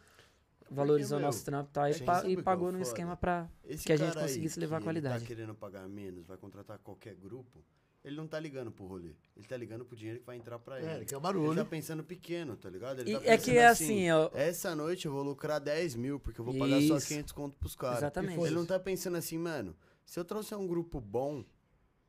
[0.69, 2.83] valorizou nosso trampo e tal, e, pa- e é pagou num foda?
[2.87, 5.15] esquema pra Esse que a gente conseguisse levar que qualidade.
[5.15, 7.63] Ele tá querendo pagar menos, vai contratar qualquer grupo.
[8.03, 9.13] Ele não tá ligando pro rolê.
[9.35, 10.87] Ele tá ligando pro dinheiro que vai entrar pra ele.
[10.87, 11.55] É, ele quer o Ele barulho.
[11.55, 13.01] tá pensando pequeno, tá ligado?
[13.01, 14.29] Ele E tá é que é assim, ó.
[14.33, 17.07] Essa noite eu vou lucrar 10 mil, porque eu vou pagar só Isso.
[17.07, 17.99] 500 conto pros caras.
[17.99, 18.39] Exatamente.
[18.43, 21.45] Ele não tá pensando assim, mano, se eu trouxer um grupo bom,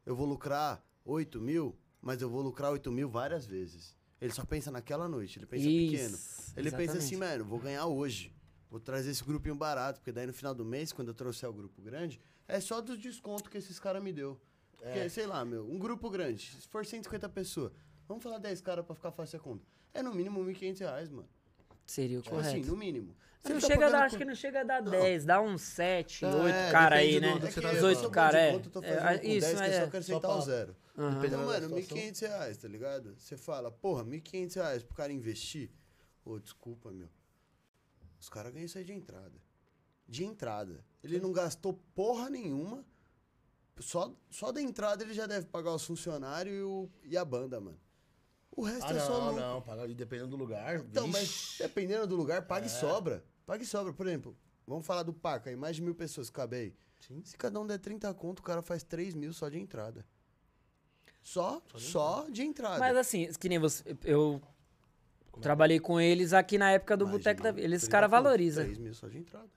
[0.07, 3.95] eu vou lucrar 8 mil, mas eu vou lucrar 8 mil várias vezes.
[4.19, 6.15] Ele só pensa naquela noite, ele pensa pequeno.
[6.15, 7.39] Isso, Ele pensa assim, exatamente.
[7.39, 8.33] mano, vou ganhar hoje.
[8.71, 11.53] Vou trazer esse grupinho barato, porque daí no final do mês, quando eu trouxer o
[11.53, 12.19] grupo grande,
[12.49, 14.41] é só dos descontos que esses caras me deu.
[14.83, 17.73] Porque, sei lá, meu, um grupo grande, se for 150 pessoas,
[18.09, 19.65] vamos falar 10 caras pra ficar fácil a conta.
[19.95, 21.29] É no mínimo 1.500 reais, mano.
[21.87, 22.57] Seria o Tipo correto.
[22.59, 23.15] assim, no mínimo.
[23.43, 25.63] Você não tá chega a dar, acho que não chega a dar 10, dá uns
[25.63, 27.39] 7, É, 8 cara aí, né?
[27.39, 27.85] do- que tá Os levando.
[27.97, 28.55] 8 cara, é.
[28.55, 29.81] Eu tô É, Isso, 10, que eu é.
[29.85, 30.77] só quero Só o zero.
[30.97, 31.27] Aham.
[31.27, 31.97] Então, mano, situação.
[31.99, 33.15] 1.500 reais, tá ligado?
[33.19, 35.71] Você fala, porra, 1.500 reais pro cara investir.
[36.25, 37.09] Ô, desculpa, meu.
[38.21, 39.33] Os caras ganham isso aí de entrada.
[40.09, 40.85] De entrada.
[41.03, 42.85] Ele não gastou porra nenhuma.
[43.81, 47.61] Só, só da entrada ele já deve pagar os funcionários e, o- e a banda,
[47.61, 47.79] mano.
[48.55, 49.63] O resto Ah, é só não, não.
[49.63, 50.77] Paga dependendo do lugar.
[50.81, 51.63] Então, mas vixe.
[51.63, 52.69] dependendo do lugar, pague É.
[52.69, 53.25] sobra.
[53.47, 53.93] Pague sobra.
[53.95, 56.75] Por exemplo, vamos falar do Paca aí, mais de mil pessoas cabe aí.
[57.01, 57.23] Sim.
[57.25, 60.05] Se cada um der 30 conto, o cara faz 3 mil só de entrada.
[61.23, 62.79] Só, Só de só de entrada.
[62.79, 64.41] Mas assim, que nem você, eu
[65.41, 67.65] trabalhei com eles aqui na época do Boteco da Vila.
[67.65, 68.65] Eles, 30 cara conto, valorizam.
[68.65, 69.49] 3 mil só de entrada.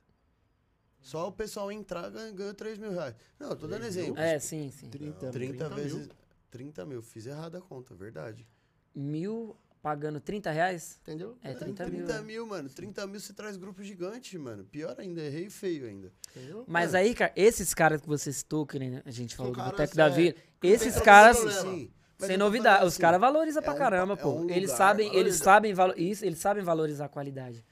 [1.06, 3.14] Só o pessoal entrar ganha, ganha 3 mil reais.
[3.40, 4.04] Não, eu tô dando 3 mil?
[4.06, 4.24] exemplo.
[4.24, 4.90] É, sim, sim.
[4.90, 5.76] 30, 30 mil.
[5.76, 6.10] vezes.
[6.50, 7.00] 30 mil.
[7.04, 8.48] Fiz errado a conta, verdade.
[8.96, 10.98] Mil pagando 30 reais?
[11.04, 11.38] Entendeu?
[11.44, 12.06] É, 30 mil.
[12.08, 12.22] 30 né?
[12.24, 12.68] mil, mano.
[12.70, 14.64] 30 mil você traz grupo gigante, mano.
[14.66, 16.12] Pior ainda, errei feio ainda.
[16.36, 16.66] Entendeu?
[16.68, 16.98] Mas É.
[16.98, 19.96] aí, cara, esses caras que você citou, que nem a gente falou do caras, Boteco
[19.96, 21.62] da é, Vila, esses caras, problema.
[21.62, 24.30] Sim, mas sem novidade, falando os assim, caras valorizam é pra um caramba, pô.
[24.30, 25.44] é um eles lugar, sabem, eles valoriza.
[25.44, 27.64] sabem, valo- isso, eles sabem valorizar a qualidade.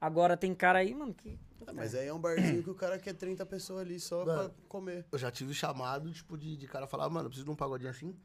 [0.00, 2.98] Agora tem cara aí, mano, que Ah, Mas aí é um barzinho que o cara
[2.98, 4.50] quer 30 pessoas ali só Mano.
[4.50, 5.06] pra comer.
[5.12, 7.90] Eu já tive chamado, tipo, de, de cara falar, mano, eu preciso de um pagodinho
[7.90, 8.16] assim.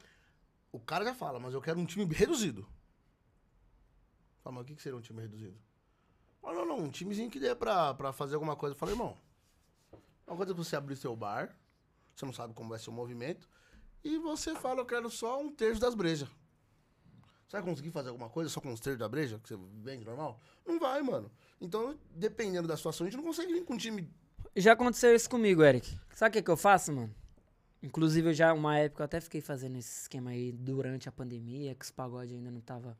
[0.71, 2.67] O cara já fala, mas eu quero um time reduzido.
[4.43, 5.57] Fala, mas o que, que seria um time reduzido?
[6.41, 8.75] Fala, não, não, um timezinho que dê pra, pra fazer alguma coisa.
[8.75, 9.17] Eu falei, irmão,
[10.27, 11.55] uma coisa é você abrir seu bar,
[12.15, 13.49] você não sabe como vai ser o movimento,
[14.03, 16.29] e você fala, eu quero só um terço das brejas.
[17.47, 20.05] Você vai conseguir fazer alguma coisa só com os terços da breja, que você vende
[20.05, 20.39] normal?
[20.65, 21.31] Não vai, mano.
[21.59, 24.09] Então, dependendo da situação, a gente não consegue vir com um time
[24.55, 25.97] Já aconteceu isso comigo, Eric.
[26.13, 27.13] Sabe o que, que eu faço, mano?
[27.81, 31.75] Inclusive, eu já, uma época, eu até fiquei fazendo esse esquema aí durante a pandemia,
[31.75, 32.97] que os pagodes ainda não tava.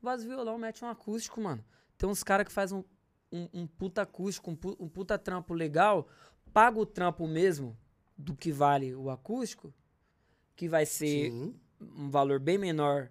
[0.00, 1.64] Voz e violão, mete um acústico, mano.
[1.98, 2.84] Tem uns caras que faz um,
[3.32, 6.06] um, um puta acústico, um, pu- um puta trampo legal,
[6.52, 7.76] paga o trampo mesmo
[8.16, 9.74] do que vale o acústico,
[10.54, 13.10] que vai ser Sim, um valor bem menor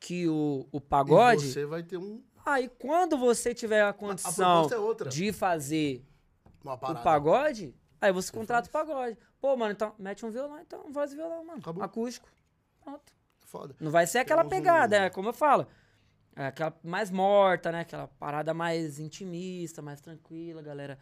[0.00, 1.50] que o, o e pagode.
[1.52, 6.06] você vai ter um Aí, quando você tiver a A condição proposta é de fazer
[6.64, 9.18] o pagode, aí você contrata o pagode.
[9.40, 11.58] Pô, mano, então mete um violão, então voz e violão, mano.
[11.58, 11.82] Acabou.
[11.82, 12.28] Acústico.
[12.82, 13.12] Pronto.
[13.40, 13.74] Foda.
[13.80, 15.66] Não vai ser aquela Temos um- pegada, é como eu falo.
[16.36, 17.80] É aquela mais morta, né?
[17.80, 20.98] Aquela parada mais intimista, mais tranquila, galera.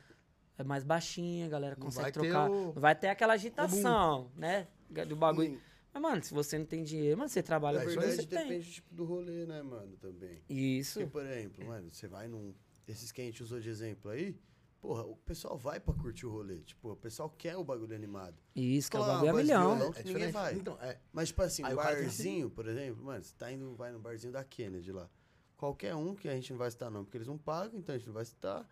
[0.56, 2.50] É mais baixinha, a galera consegue vai ter trocar.
[2.50, 4.66] o- vai ter aquela agitação, né?
[5.06, 5.54] Do bagulho.
[5.54, 5.60] Hum.
[5.94, 8.70] Mas, mano, se você não tem dinheiro, mano, você trabalha É, por isso você Depende
[8.72, 10.42] tipo do rolê, né, mano, também.
[10.48, 10.98] Isso.
[10.98, 12.52] Porque, por exemplo, mano, você vai num.
[12.86, 14.36] Esses que a gente usou de exemplo aí,
[14.80, 16.58] porra, o pessoal vai pra curtir o rolê.
[16.62, 18.36] Tipo, o pessoal quer o bagulho animado.
[18.56, 19.76] Isso, que é o Claro, bagulho a mas milhão.
[19.76, 20.54] violão- É ninguém vai.
[20.56, 20.98] Então, é.
[21.12, 24.42] Mas, tipo assim, Aí barzinho, por exemplo, mano, você tá indo, vai no barzinho da
[24.44, 25.08] Kennedy lá.
[25.56, 27.98] Qualquer um que a gente não vai citar, não, porque eles não pagam, então a
[27.98, 28.68] gente não vai citar.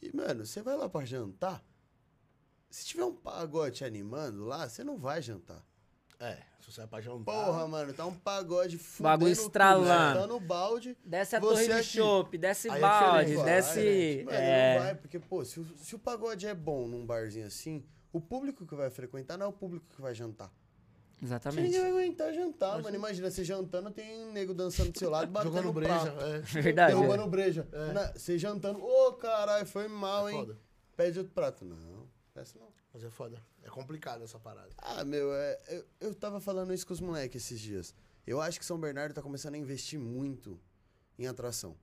[0.00, 1.62] E, mano, você vai lá pra jantar.
[2.70, 5.62] Se tiver um pagode animando lá, você não vai jantar.
[6.24, 7.24] É, se você vai pra jantar.
[7.24, 10.20] Porra, mano, tá um pagode fudendo Bagulho estralando.
[10.20, 10.96] Tá no balde.
[11.04, 13.34] Desce a torre de chopp, desce Aí é balde.
[13.36, 14.22] Vai, desce.
[14.24, 17.46] Mano, é, não vai, porque, pô, se o, se o pagode é bom num barzinho
[17.46, 20.52] assim, o público que vai frequentar não é o público que vai jantar.
[21.20, 21.62] Exatamente.
[21.62, 22.96] ninguém vai aguentar jantar, mano.
[22.96, 26.12] Imagina, você jantando, tem um nego dançando do seu lado, batendo Jogando breja.
[26.12, 26.24] prato.
[26.24, 26.38] É.
[26.62, 26.94] Verdade.
[26.94, 27.68] Derrubando breja.
[27.94, 30.38] Na- Você jantando, ô caralho, foi mal, É hein?
[30.40, 30.58] foda.
[30.96, 31.64] Pede outro prato.
[31.64, 32.66] Não, peça não.
[32.92, 33.42] Mas é foda.
[33.62, 34.70] É complicado essa parada.
[34.78, 37.94] Ah, meu, é, eu, eu tava falando isso com os moleques esses dias.
[38.26, 40.60] Eu acho que São Bernardo tá começando a investir muito
[41.18, 41.76] em atração.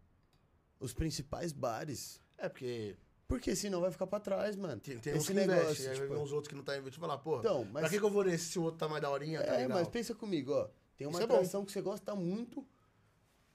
[0.80, 2.22] Os principais bares.
[2.38, 2.95] É porque
[3.28, 4.80] Porque senão vai ficar pra trás, mano.
[4.80, 6.64] tem, tem uns Esse que negócio, investe, aí vai tipo, ver uns outros que não
[6.64, 7.82] tá investindo e falar, porra, Então, mas.
[7.82, 9.78] pra que, que eu vou nesse se o outro tá mais daorinha, tá É, legal?
[9.80, 10.70] mas pensa comigo, ó.
[10.95, 12.66] Tem uma Isso é atração que você gosta muito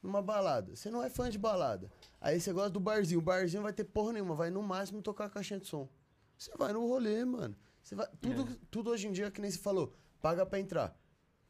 [0.03, 0.75] numa balada.
[0.77, 1.91] Você não é fã de balada.
[2.21, 3.21] Aí você gosta do barzinho.
[3.21, 4.35] O barzinho vai ter porra nenhuma.
[4.35, 5.89] Vai no máximo tocar a caixinha de som.
[6.37, 7.57] Você vai no rolê, mano.
[7.83, 8.57] Você vai, tudo, É.
[8.71, 10.99] tudo hoje em dia, que nem você falou, paga pra entrar.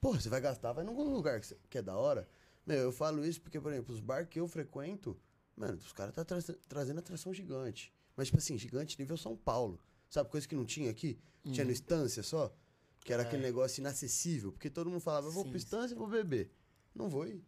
[0.01, 2.29] Porra, você vai gastar, vai num lugar que, você- que é da hora.
[2.67, 5.17] Meu, eu falo isso porque, por exemplo, os bar que eu frequento,
[5.57, 7.93] mano, os caras tá tra- trazendo atração gigante.
[8.17, 9.81] Mas, tipo assim, gigante nível São Paulo.
[10.09, 11.19] Sabe, coisa que não tinha aqui?
[11.53, 12.55] Tinha no Estância só.
[13.01, 14.51] Que era aquele negócio inacessível.
[14.53, 16.51] Porque todo mundo falava, eu vou Sim, pro Estância e vou beber.
[16.95, 17.45] Não vou ir.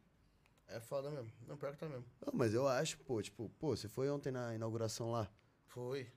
[0.69, 1.33] É foda mesmo.
[1.47, 2.05] Não, pior que tá mesmo.
[2.21, 5.31] Não, mas eu acho, pô, tipo, pô, você foi ontem na inauguração lá.
[5.67, 6.11] Foi.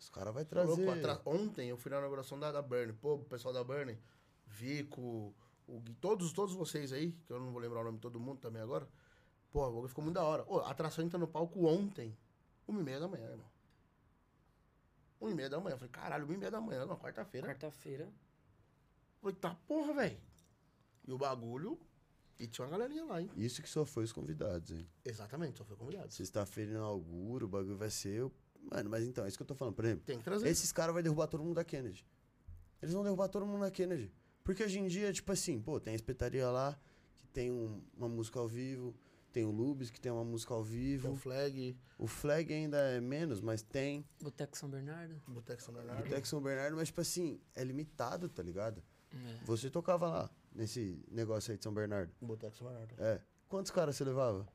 [0.00, 0.84] Os caras vão trazer.
[0.84, 2.92] louco, atra- Ontem eu fui na inauguração da, da Burn.
[2.94, 3.96] Pô, o pessoal da Burn,
[4.46, 5.34] Vico,
[5.68, 8.18] o Gui, todos, todos vocês aí, que eu não vou lembrar o nome de todo
[8.18, 8.88] mundo também agora.
[9.52, 10.44] Pô, o bagulho ficou muito da hora.
[10.48, 12.16] Ô, a atração entra no palco ontem,
[12.66, 13.46] uma e meia da manhã, irmão.
[15.20, 15.74] Uma e meia da manhã.
[15.74, 17.46] Eu falei, caralho, uma e meia da manhã, na quarta-feira.
[17.46, 18.08] Quarta-feira.
[19.20, 20.18] Falei, tá porra, velho.
[21.06, 21.78] E o bagulho.
[22.38, 23.30] E tinha uma galerinha lá, hein?
[23.36, 24.88] Isso que só foi os convidados, hein?
[25.04, 26.10] Exatamente, só foi convidado.
[26.10, 28.30] Sexta-feira inaugura, o bagulho vai ser.
[28.70, 29.74] Mano, mas então, é isso que eu tô falando.
[29.74, 30.48] Por exemplo, Tem que trazer.
[30.48, 32.06] esses caras vão derrubar todo mundo da Kennedy.
[32.80, 34.12] Eles vão derrubar todo mundo da Kennedy.
[34.44, 36.78] Porque hoje em dia, tipo assim, pô, tem a espetaria lá,
[37.18, 38.94] que tem um- uma música ao vivo.
[39.32, 41.10] Tem o Lubes, que tem uma música ao Tem vivo.
[41.12, 44.04] o Flag, O Flag ainda é menos, mas tem.
[44.20, 45.20] Boteco São Bernardo.
[45.28, 46.04] Boteco São Bernardo.
[46.04, 48.82] O Tec São Bernardo, mas, tipo assim, é limitado, tá ligado?
[49.12, 49.44] É.
[49.44, 52.12] Você tocava lá, nesse negócio aí de São Bernardo.
[52.20, 52.94] Boteco São Bernardo.
[52.98, 53.20] É.
[53.48, 54.48] Quantos caras você levava?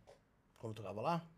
[0.57, 1.30] Quando eu tocava lá,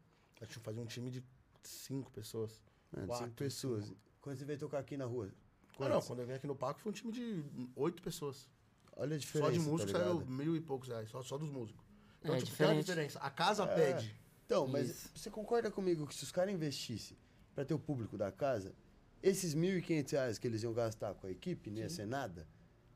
[0.42, 1.24] a gente fazia um time de
[1.62, 2.60] cinco pessoas.
[2.92, 3.94] Mano, Quatro, cinco pessoas.
[4.22, 5.32] Quando você veio tocar aqui na rua?
[5.80, 7.44] Ah, não, quando eu vim aqui no Paco foi um time de
[7.76, 8.50] oito pessoas.
[8.96, 11.50] Olha a diferença, só de músico tá saiu mil e poucos reais, só, só dos
[11.50, 11.86] músicos.
[12.20, 12.86] Então, É tipo, tem uma diferente.
[13.12, 13.20] diferença.
[13.20, 13.76] A casa É.
[13.76, 14.16] pede.
[14.46, 15.10] Então, mas Isso.
[15.14, 17.16] você concorda comigo que se os caras investissem
[17.54, 18.74] pra ter o público da casa,
[19.22, 22.48] esses 1.500 reais que eles iam gastar com a equipe não ia ser nada?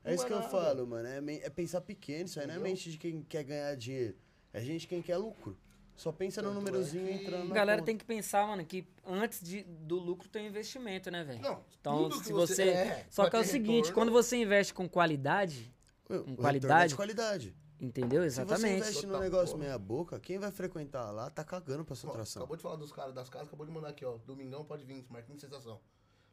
[0.04, 0.50] É Não isso é que eu nada.
[0.50, 1.08] falo, mano.
[1.08, 2.72] É, é pensar pequeno, isso aí não é Entendeu?
[2.74, 4.18] mente de quem quer ganhar dinheiro.
[4.52, 5.56] É gente quem quer lucro.
[5.96, 7.86] Só pensa no é númerozinho que- entrando A na galera conta.
[7.86, 11.42] tem que pensar, mano, que antes de, do lucro tem investimento, né, velho?
[11.42, 12.70] Não, Então, tudo que se você.
[12.70, 13.94] é, Só que é o seguinte, retorno.
[13.94, 15.72] quando você investe com qualidade,
[16.04, 16.90] com é qualidade.
[16.90, 17.56] de qualidade.
[17.80, 18.22] entendeu?
[18.24, 18.78] Se você Exatamente.
[18.80, 19.60] investe num Total, negócio porra.
[19.66, 22.42] meia boca, quem vai frequentar lá tá cagando pra sua atração.
[22.44, 24.18] acabou de falar dos caras das casas, acabou de mandar aqui, ó.
[24.26, 25.80] Domingão pode vir, Marquinhos Sensação.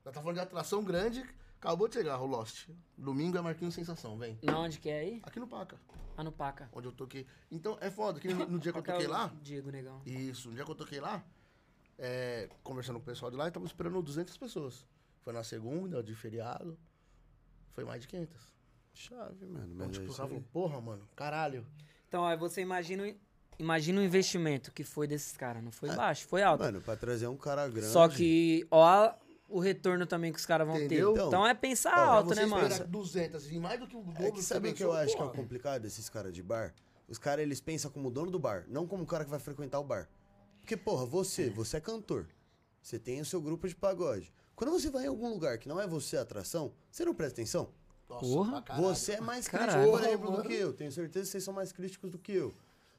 [0.05, 1.23] Nós tá falando de atração grande,
[1.61, 2.69] acabou de chegar o Lost.
[2.97, 4.39] Domingo é Marquinhos Sensação, vem.
[4.43, 5.21] Na onde que é aí?
[5.25, 5.77] Aqui no Paca,
[6.17, 6.69] Ah, no Paca.
[6.73, 7.27] onde eu toquei.
[7.51, 10.01] Então, é foda, que no, no dia que eu é toquei o lá, Diego Negão.
[10.07, 11.25] Isso, no dia que eu toquei lá,
[11.99, 14.87] é, conversando com o pessoal de lá, tava esperando 200 pessoas.
[15.23, 16.79] Foi na segunda, de feriado,
[17.73, 18.37] foi mais de 500.
[18.95, 19.67] Chave, mano.
[19.67, 21.65] Então, Mas é tipo, falou, porra, mano, caralho.
[22.09, 23.15] Então, aí você imagina, o-
[23.59, 25.63] imagina o investimento que foi desses caras.
[25.63, 25.73] Não É.
[25.73, 26.65] foi baixo, foi alto.
[26.65, 27.93] Mano, pra trazer um cara grande.
[27.93, 29.13] Só que, ó,
[29.49, 31.13] o retorno também que os caras vão Entendeu?
[31.13, 31.19] ter.
[31.19, 32.67] Então, Então é pensar ó, alto, Você né, mano?
[32.69, 35.17] espera 200 e mais do que o dobro É que sabe o que eu acho
[35.17, 36.75] que é complicado desses caras de bar?
[37.09, 39.81] Os caras, eles pensam como dono do bar, não como o cara que vai frequentar
[39.81, 40.09] o bar.
[40.61, 42.27] Porque, porra, você, você é cantor.
[42.83, 44.31] Você tem o seu grupo de pagode.
[44.55, 47.41] Quando você vai em algum lugar que não é você a atração, você não presta
[47.41, 47.71] atenção?
[48.09, 48.65] Nossa, Porra.
[48.77, 49.91] Você é mais crítico, Caralho.
[49.91, 50.73] por exemplo, do que eu.
[50.73, 52.55] Tenho certeza que vocês são mais críticos do que eu.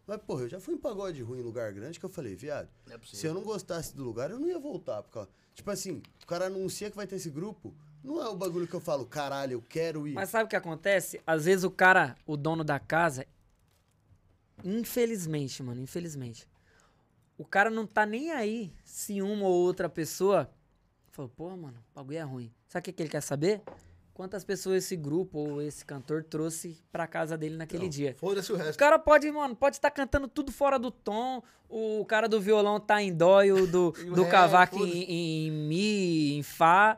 [0.10, 2.68] Mas, porra, eu já fui em pagode ruim em lugar grande que eu falei, viado,
[2.88, 5.04] Não é se eu não gostasse do lugar, eu não ia voltar.
[5.04, 8.36] Porque, ó, tipo assim, o cara anuncia que vai ter esse grupo, não é o
[8.36, 10.16] bagulho que eu falo, caralho, eu quero ir.
[10.16, 11.22] Mas sabe o que acontece?
[11.28, 13.24] Às vezes o cara, o dono da casa,
[14.64, 16.48] infelizmente, mano, infelizmente,
[17.38, 20.50] o cara não tá nem aí se uma ou outra pessoa
[21.12, 22.52] falou, pô, mano, o bagulho é ruim.
[22.68, 23.62] Sabe o que, que ele quer saber?
[24.20, 28.14] Quantas pessoas esse grupo ou esse cantor trouxe pra casa dele naquele Não, dia.
[28.18, 28.78] Foda-se o O resto.
[28.78, 31.42] cara pode, mano, pode estar cantando tudo fora do tom.
[31.70, 34.78] O cara do violão tá em dó e o do, E o do ré, cavaco
[34.78, 34.98] foda-se.
[34.98, 36.98] em, em mi, em fá.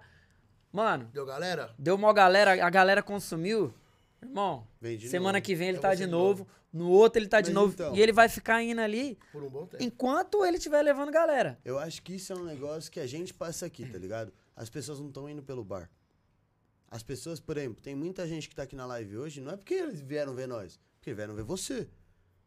[0.74, 1.76] Mano, Deu, galera?
[1.78, 3.72] deu uma galera, a galera consumiu.
[4.20, 5.46] Irmão, de semana novo.
[5.46, 6.48] que vem ele É tá de de novo.
[6.74, 7.74] No outro ele tá de Mas novo.
[7.76, 7.96] então.
[7.96, 9.84] E ele vai ficar indo ali Por um bom tempo.
[9.84, 11.60] enquanto ele estiver levando galera.
[11.64, 14.34] Eu acho que isso é um negócio que a gente passa aqui, tá ligado?
[14.56, 15.88] As pessoas não estão indo pelo bar.
[16.92, 19.56] As pessoas, por exemplo, tem muita gente que tá aqui na live hoje, não é
[19.58, 21.90] porque eles vieram ver nós, porque vieram ver você.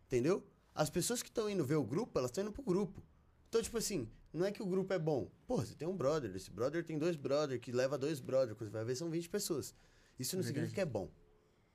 [0.07, 0.47] Entendeu?
[0.75, 3.03] As pessoas que estão indo ver o grupo, elas estão indo pro grupo.
[3.49, 5.31] Então, tipo assim, não é que o grupo é bom.
[5.47, 8.69] Pô, você tem um brother, esse brother tem dois brother, que leva dois brother, quando
[8.69, 9.75] você vai ver são 20 pessoas.
[10.19, 11.11] Isso não significa que é bom.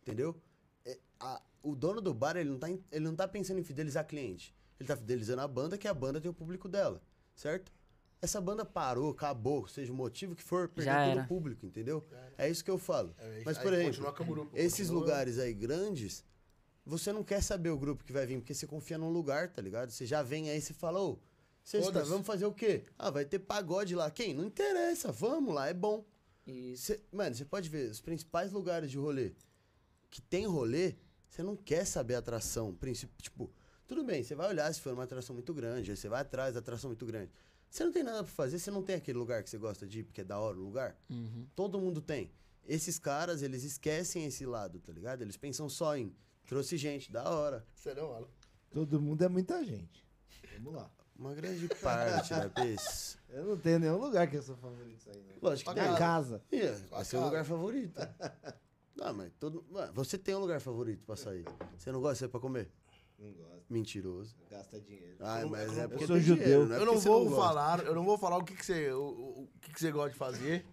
[0.04, 0.40] Entendeu?
[0.86, 4.06] É, a- o dono do bar, ele não, tá, ele não tá pensando em fidelizar
[4.06, 4.56] cliente.
[4.80, 7.02] Ele tá fidelizando a banda, que a banda tem o público dela.
[7.36, 7.72] Certo?
[8.22, 12.06] Essa banda parou, acabou, seja o motivo que for, perdeu todo o público, entendeu?
[12.38, 13.16] É isso que eu falo.
[13.18, 16.26] É, Mas, aí por exemplo, Camboriú, esses continua- lugares aí grandes,
[16.86, 19.62] você não quer saber o grupo que vai vir, porque você confia num lugar, tá
[19.62, 19.90] ligado?
[19.92, 21.18] Você já vem aí e você fala, ô,
[21.64, 22.84] sexta, vamos fazer o quê?
[22.98, 24.12] Ah, vai ter pagode lá.
[24.12, 24.34] Quem?
[24.34, 26.04] Não interessa, vamos lá, é bom.
[26.46, 26.88] Isso.
[26.88, 29.34] Cê- mano, você pode ver, os principais lugares de rolê
[30.10, 30.96] que tem rolê,
[31.30, 32.76] você não quer saber a atração.
[33.22, 33.50] Tipo,
[33.88, 36.56] tudo bem, você vai olhar se for uma atração muito grande, aí você vai atrás
[36.56, 37.32] da atração muito grande.
[37.70, 40.00] Você não tem nada pra fazer, você não tem aquele lugar que você gosta de
[40.00, 40.98] ir, porque é da hora o lugar.
[41.10, 41.46] Uhum.
[41.56, 42.32] Todo mundo tem.
[42.68, 45.22] Esses caras, eles esquecem esse lado, tá ligado?
[45.22, 46.16] Eles pensam só em
[46.46, 47.66] trouxe gente, da hora.
[47.76, 48.28] Você não, Alan.
[48.72, 50.06] Todo mundo é muita gente.
[50.56, 50.92] Vamos lá.
[51.16, 53.18] Uma grande parte, né, Pes?
[53.30, 55.34] Eu não tenho nenhum lugar que eu sou favorito aí, né?
[55.42, 55.96] Lógico que tem.
[55.96, 56.42] Casa.
[56.50, 57.20] Ser o casa.
[57.20, 58.00] lugar favorito.
[58.96, 59.66] Não, mas todo.
[59.94, 61.46] Você tem um lugar favorito pra sair.
[61.78, 62.72] Você não gosta de sair pra comer?
[63.20, 63.66] Não gosto.
[63.70, 64.36] Mentiroso.
[64.50, 65.18] Gasta dinheiro.
[65.20, 66.44] Ai, mas é porque sou tem judeu.
[66.44, 67.36] dinheiro, não é eu não vou gosta.
[67.42, 68.92] falar, eu não vou falar o que, que você.
[68.92, 70.66] O, o- que, que você gosta de fazer.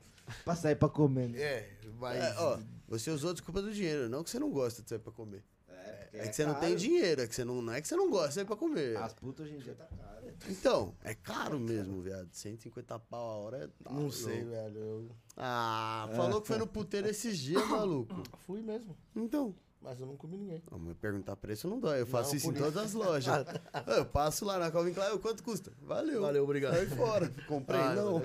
[0.44, 1.38] Pra sair pra comer, né?
[1.40, 2.22] É, mas.
[2.22, 4.99] É, ó, você usou a desculpa do dinheiro, não que você não gosta de sair
[4.99, 5.44] pra comer.
[5.66, 7.94] porque É, que você não tem dinheiro, é que você não, não é que você
[7.97, 8.97] não gosta de sair pra comer.
[8.97, 10.26] As putas hoje em dia tá caro.
[10.49, 12.28] Então, é caro mesmo, viado.
[12.32, 13.84] 150 pau a hora é.
[13.84, 14.51] tá não sei, louco.
[14.51, 14.78] velho.
[14.78, 18.22] Eu Ah, falou que foi no puteiro esses dias, maluco.
[18.47, 18.97] fui mesmo.
[19.14, 19.55] Então.
[19.81, 20.62] Mas eu não comi ninguém.
[20.70, 22.01] Não, mas perguntar preço não dói.
[22.01, 22.62] Eu faço Não, isso em isso.
[22.62, 23.47] todas as lojas.
[23.87, 25.72] eu passo lá na Calvin Klein, quanto custa?
[25.83, 26.22] Valeu.
[26.22, 26.74] Valeu, obrigado.
[26.74, 27.29] Sai fora.
[27.47, 28.22] Comprei, Ah, não.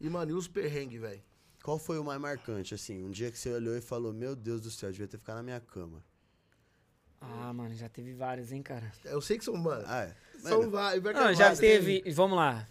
[0.00, 1.22] E, mano, e os perrengues, velho?
[1.64, 3.02] Qual foi o mais marcante, assim?
[3.02, 5.36] Um dia que você olhou e falou, meu Deus do céu, eu devia ter ficado
[5.36, 6.02] na minha cama.
[7.20, 8.90] Ah, mano, já teve vários, hein, cara.
[9.04, 9.84] Eu sei que são, mano.
[9.86, 10.14] Ah, é.
[10.40, 11.02] são Mano, vários.
[11.04, 11.58] Não, é já vários.
[11.60, 12.02] teve.
[12.12, 12.68] Vamos lá.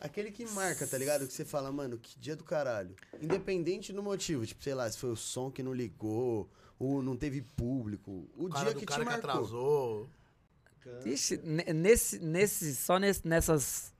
[0.00, 1.26] aquele que marca, tá ligado?
[1.26, 2.96] Que você fala, mano, que dia do caralho.
[3.20, 6.50] Independente do motivo, tipo, sei lá, se foi o som que não ligou,
[6.84, 8.28] ou não teve público.
[8.36, 9.30] O, O cara dia do que cara te que marcou.
[9.30, 10.10] atrasou.
[11.04, 13.92] Ixi, ne- nesse, nesse, só nesse, nessas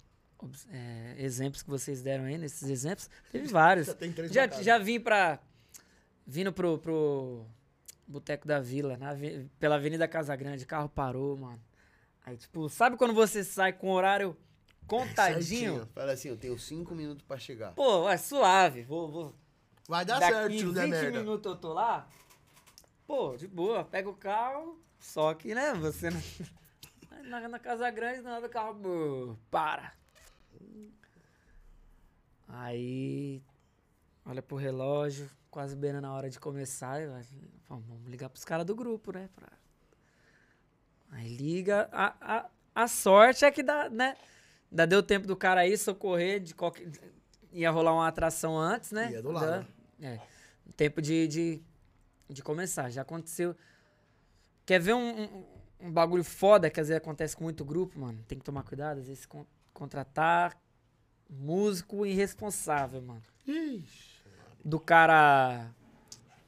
[0.70, 3.86] é, exemplos que vocês deram aí, nesses exemplos, teve vários.
[3.86, 5.38] Já tem três Já, já vim pra.
[6.26, 7.44] Vindo pro, pro
[8.06, 9.10] Boteco da Vila, na
[9.58, 11.60] pela Avenida Casa Grande, carro parou, mano.
[12.24, 14.36] Aí, tipo, sabe quando você sai com o horário
[14.86, 15.42] contadinho?
[15.74, 15.88] Certinho.
[15.92, 17.72] Fala assim, eu tenho cinco minutos pra chegar.
[17.74, 18.82] Pô, é suave.
[18.82, 19.34] Vou, vou.
[19.88, 21.18] Vai dar Daqui certo se não 20 der merda.
[21.18, 22.08] minutos eu tô lá.
[23.12, 23.84] Pô, de boa.
[23.84, 24.80] Pega o carro.
[24.98, 26.18] Só que, né, você não.
[27.28, 28.72] Na, na Casa Grande, nada, o carro.
[28.72, 29.92] bô, para.
[32.48, 33.42] Aí.
[34.24, 37.02] Olha pro relógio, quase beirando a hora de começar.
[37.02, 37.06] e
[37.68, 39.28] Vamos ligar pros caras do grupo, né?
[39.36, 39.52] pra-
[41.10, 41.90] Aí liga.
[41.92, 44.16] A, a, a sorte é que dá, né?
[44.70, 46.88] Ainda deu tempo do cara aí socorrer de qualquer.
[47.52, 49.10] Ia rolar uma atração antes, né?
[49.12, 49.66] Ia do lado,
[50.00, 50.08] Da-?
[50.08, 50.18] É.
[50.78, 51.62] Tempo de, de,
[52.28, 52.90] de começar.
[52.90, 53.54] Já aconteceu.
[54.64, 55.44] Quer ver um, um,
[55.80, 58.22] um bagulho foda que às vezes acontece com muito grupo, mano?
[58.28, 60.56] Tem que tomar cuidado, às vezes con- contratar
[61.28, 63.22] músico irresponsável, mano.
[63.46, 64.22] Ixi.
[64.64, 65.70] Do cara.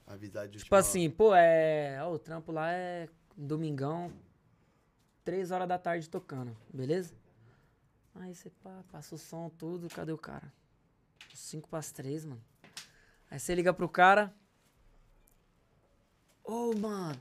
[0.07, 1.99] Avisar de Tipo assim, pô, é.
[2.05, 4.12] Ó, o trampo lá é domingão,
[5.25, 7.14] três horas da tarde tocando, beleza?
[8.14, 10.53] Aí você pá, passa o som, tudo, cadê o cara?
[11.35, 12.41] Cinco pras três, mano.
[13.29, 14.33] Aí você liga pro cara.
[16.45, 17.16] Ô, mano,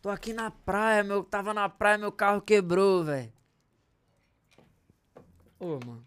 [0.00, 1.22] tô aqui na praia, meu.
[1.22, 3.30] Tava na praia, meu carro quebrou, velho.
[5.60, 6.02] Ô, mano.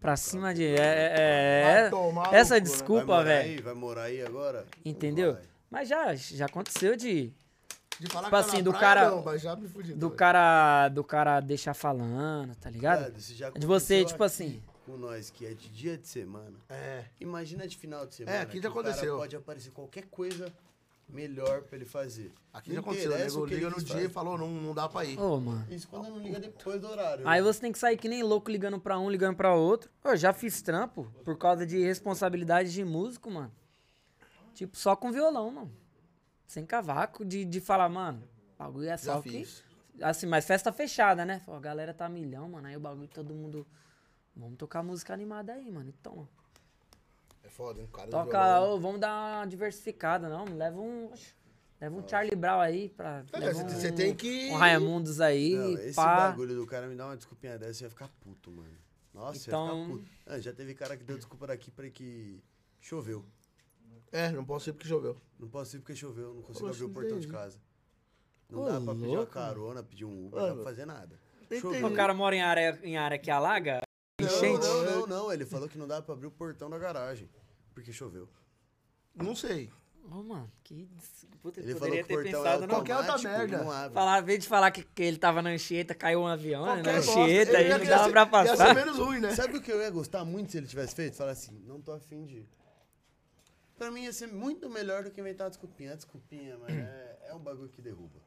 [0.00, 0.64] Pra cima de.
[0.64, 2.60] É, é, é, tomar no essa né?
[2.60, 3.62] Desculpa, morar velho.
[3.62, 4.66] Vai morar aí agora?
[4.84, 5.38] Entendeu?
[5.70, 7.32] Mas já, já aconteceu de.
[7.98, 9.92] De falar Tipo tá assim, do praia, cara- Não, já me fudi.
[9.92, 10.16] Do também.
[10.16, 10.88] cara.
[10.88, 13.14] Do cara deixar falando, tá ligado?
[13.18, 14.62] Já De você, tipo aqui assim.
[14.84, 16.58] Com nós, que é de dia de semana.
[16.68, 17.04] É.
[17.20, 18.42] imagina de final de semana.
[18.42, 19.16] aqui que já aconteceu.
[19.16, 20.52] pode aparecer qualquer coisa
[21.08, 22.32] melhor pra ele fazer.
[22.52, 25.04] Aqui Não já aconteceu, que liga ele no dia e falou, não, não dá pra
[25.04, 25.18] ir.
[25.18, 25.66] Ô, mano.
[25.70, 27.26] Isso quando não liga depois do horário.
[27.26, 27.46] Aí né?
[27.46, 29.90] você tem que sair que nem louco ligando pra um, ligando pra outro.
[30.02, 33.52] Eu já fiz trampo por causa de responsabilidade de músico, mano.
[34.54, 35.72] Tipo, só com violão, mano.
[36.46, 38.22] Sem cavaco, de, de falar, mano,
[38.54, 39.30] o bagulho é só Já que...
[39.30, 39.64] fiz.
[40.00, 41.42] Assim, mas festa fechada, né?
[41.46, 42.66] A galera tá milhão, mano.
[42.66, 43.66] Aí o bagulho, todo mundo...
[44.36, 45.94] Vamos tocar música animada aí, mano.
[45.96, 46.28] Então,
[47.44, 47.88] É foda, hein?
[47.92, 48.74] Cara toca, violão.
[48.74, 50.44] ô, vamos dar uma diversificada, não.
[50.46, 51.10] Leva um...
[51.80, 53.22] Leva um Charlie Brown aí pra...
[53.32, 56.30] É, você- você um- tem que- Um Raimundos aí, Não, esse pá.
[56.30, 58.70] bagulho do cara me dá uma desculpinha dessa, eu ia ficar puto, mano.
[59.12, 60.10] Nossa, Então- eu ia ficar puto.
[60.26, 62.42] Ah, já teve cara que deu desculpa daqui pra que
[62.80, 63.24] choveu.
[64.10, 65.20] É, não posso ir porque choveu.
[65.38, 67.32] Não posso ir porque choveu, não consigo Poxa, abrir o portão de entendi.
[67.32, 67.58] casa.
[68.48, 69.32] Não Ô, dá pra pedir uma louco.
[69.32, 71.20] carona, pedir um Uber, não dá pra fazer nada.
[71.60, 71.86] Choveu.
[71.88, 73.82] O cara mora em área, em área que alaga?
[74.20, 74.64] Não, Enchente?
[74.66, 75.32] não, não, não.
[75.32, 77.28] Ele falou que não dá pra abrir o portão da garagem.
[77.74, 78.28] Porque choveu.
[79.14, 79.70] Não sei.
[80.10, 80.84] Ô, mano, que.
[80.86, 82.74] des- Puta, Ele eu falou poderia que o ter portão pensado é não.
[82.76, 83.64] Qualquer outra automático merda.
[83.64, 83.94] não abre.
[83.94, 86.76] Falar, em vez de falar que, que ele tava na Anchieta, caiu um avião, né?
[86.76, 87.20] Na Qualquer bosta.
[87.20, 88.74] Anchieta, Ele aí ia não dava ser- pra Ia ser passar.
[88.74, 89.34] menos ruim, né?
[89.34, 91.16] Sabe o que eu ia gostar muito se ele tivesse feito?
[91.16, 92.48] Falar assim, não tô afim de ir.
[93.76, 95.92] Pra mim ia ser muito melhor do que inventar uma desculpinha.
[95.92, 98.20] A desculpinha, mas é, é um bagulho que derruba.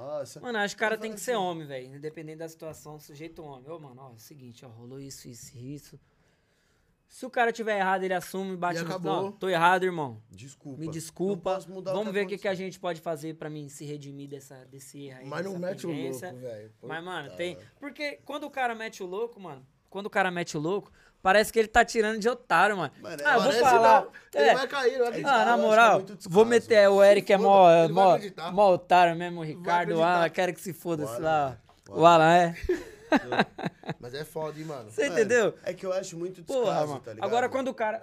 [0.00, 0.40] Nossa.
[0.40, 1.94] Mano, acho que o cara tem que ser assim, homem, velho.
[1.94, 3.70] Independente da situação, sujeito homem.
[3.70, 6.00] Ô, mano, ó, é o seguinte, ó, rolou isso, isso, isso.
[7.10, 8.88] Se o cara tiver errado, ele assume, bate E no...
[8.88, 9.22] acabou.
[9.22, 10.22] Não, tô errado, irmão.
[10.30, 10.80] Desculpa.
[10.80, 11.58] Me desculpa.
[11.82, 15.06] Vamos ver o que, que a gente pode fazer pra mim se redimir dessa, desse
[15.06, 15.26] erro aí.
[15.26, 16.72] Mas não mete o louco, velho.
[16.80, 17.58] Mas, mano, Puta, tem.
[17.80, 20.92] Porque quando o cara mete o louco, mano, quando o cara mete o louco,
[21.22, 22.92] parece que ele tá tirando de otário, mano.
[23.00, 24.02] Mano, ah, eu vou falar.
[24.02, 24.12] não.
[24.34, 24.54] Ele É.
[24.54, 25.30] vai cair, vai Ah, acreditar.
[25.32, 26.82] na acho que é moral, vou meter.
[26.88, 26.96] mano.
[26.96, 28.18] O Eric é mó, é mó,
[28.52, 29.92] mó otário mesmo, o Ricardo.
[30.02, 30.24] acreditar.
[30.24, 31.58] Ah, quero que se foda O esse Alan, lá.
[31.88, 32.54] o O Alan é.
[33.98, 34.90] Mas é foda, hein, mano.
[34.90, 35.54] Você Mano, entendeu?
[35.64, 37.00] É que eu acho muito descaso, Porra, mano.
[37.00, 37.26] tá ligado?
[37.28, 38.02] Agora, quando o cara.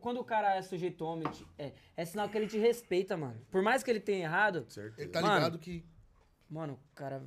[0.00, 1.26] Quando o cara é sujeito homem,
[1.58, 3.36] é, é sinal que ele te respeita, mano.
[3.50, 5.00] Por mais que ele tenha errado, Certeza.
[5.02, 5.84] Ele tá Mano, ligado que...
[6.48, 7.22] Mano, o cara,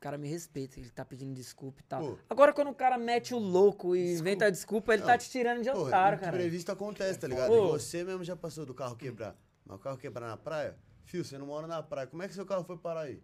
[0.00, 2.00] o cara me respeita, ele tá pedindo desculpa e tal.
[2.00, 2.18] Pô.
[2.30, 5.62] Agora, quando o cara mete o louco e inventa a desculpa, ele tá te tirando
[5.62, 6.34] de Pô, otário, cara.
[6.34, 7.48] imprevisto acontece, tá ligado?
[7.48, 7.66] Pô.
[7.66, 9.36] E você mesmo já passou do carro quebrar.
[9.62, 10.74] Mas o carro quebrar na praia?
[11.04, 12.06] Fio, você não mora na praia.
[12.06, 13.22] Como é que seu carro foi parar aí?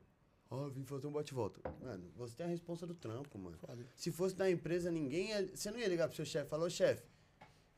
[0.50, 1.60] Ó, vim fazer um bate-volta.
[1.82, 3.56] Mano, você tem a responsa do trampo, mano.
[3.96, 5.48] Se fosse da empresa, ninguém ia...
[5.56, 7.02] Você não ia ligar pro seu chefe e falar, ô chefe,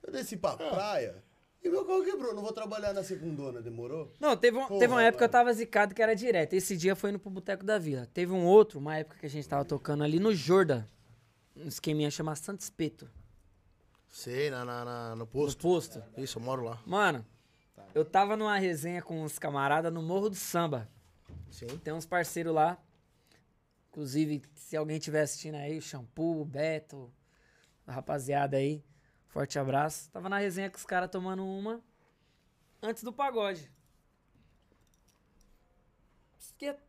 [0.02, 0.56] eu desci pra Ah.
[0.56, 1.24] praia
[1.62, 2.34] e meu carro quebrou.
[2.34, 4.12] Não vou trabalhar na segundona, demorou?
[4.20, 5.46] Não, teve, um- Porra, teve uma época que eu mano.
[5.46, 6.52] tava zicado que era direto.
[6.54, 8.06] Esse dia foi indo pro Boteco da Vila.
[8.12, 10.84] Teve um outro, uma época que a gente tava tocando ali no Jordan.
[11.56, 13.10] Um esqueminha chamado Santo Espeto.
[14.08, 15.60] Sei, na, na, na- no No posto.
[15.60, 16.02] posto.
[16.16, 16.80] Isso, eu moro lá.
[16.86, 17.26] Mano,
[17.94, 20.88] eu tava numa resenha com uns camaradas no Morro do Samba.
[21.50, 21.66] Sim.
[21.82, 22.78] Tem uns parceiros lá.
[23.90, 27.10] Inclusive, se alguém estiver assistindo aí, o Shampoo, o Beto,
[27.86, 28.82] a rapaziada aí.
[29.28, 30.10] Forte abraço.
[30.10, 31.80] Tava na resenha com os caras tomando uma
[32.82, 33.70] antes do pagode.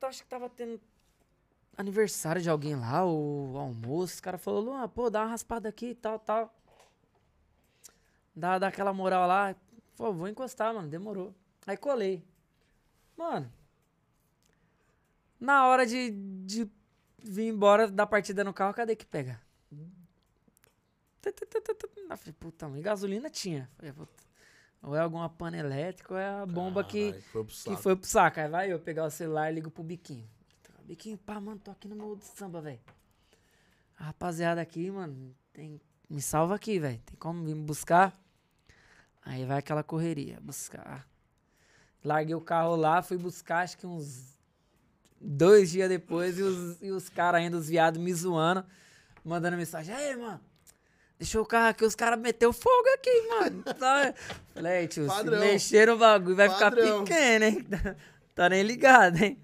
[0.01, 0.81] Acho que tava tendo
[1.77, 4.15] aniversário de alguém lá, o almoço.
[4.15, 6.53] Os caras falaram, Luan, pô, dá uma raspada aqui e tal, tal.
[8.35, 9.55] Dá, dá aquela moral lá.
[9.95, 10.87] Pô, vou encostar, mano.
[10.87, 11.33] Demorou.
[11.67, 12.23] Aí colei.
[13.15, 13.51] Mano,
[15.39, 16.11] na hora de,
[16.45, 16.69] de
[17.17, 19.41] vir embora da partida no carro, cadê que pega?
[19.69, 20.69] Tu, tu, tu, tu, tu.
[22.09, 23.69] Eu falei, puta, mãe, gasolina tinha.
[23.77, 23.93] Falei,
[24.81, 27.77] ou é alguma pana elétrica, ou é a bomba que, foi pro que saco.
[27.77, 28.39] foi pro saco.
[28.39, 30.27] Aí vai eu pegar o celular e ligo pro biquinho.
[30.83, 32.79] Biquinho, pá, mano, tô aqui no meu samba, velho.
[33.97, 36.99] A rapaziada aqui, mano, tem, me salva aqui, velho.
[37.05, 38.17] Tem como vir me buscar?
[39.21, 41.07] Aí vai aquela correria, buscar.
[42.03, 44.35] Larguei o carro lá, fui buscar, acho que uns
[45.19, 48.65] dois dias depois, e os, e os caras ainda, os viados, me zoando,
[49.23, 49.93] mandando mensagem.
[49.93, 50.39] Aí, mano,
[51.19, 53.63] deixou o carro aqui, os caras meteu fogo aqui, mano.
[53.77, 54.13] Tá?
[54.53, 55.39] Falei, tio, Padrão.
[55.41, 57.05] se mexer no bagulho, vai Padrão.
[57.05, 57.67] ficar pequeno, hein?
[58.33, 59.37] tá nem ligado, hein?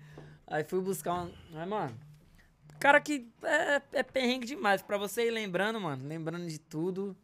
[0.47, 1.31] Aí fui buscar um.
[1.51, 1.95] Mas, mano,
[2.79, 4.81] cara que é, é perrengue demais.
[4.81, 7.15] Pra você ir lembrando, mano, lembrando de tudo.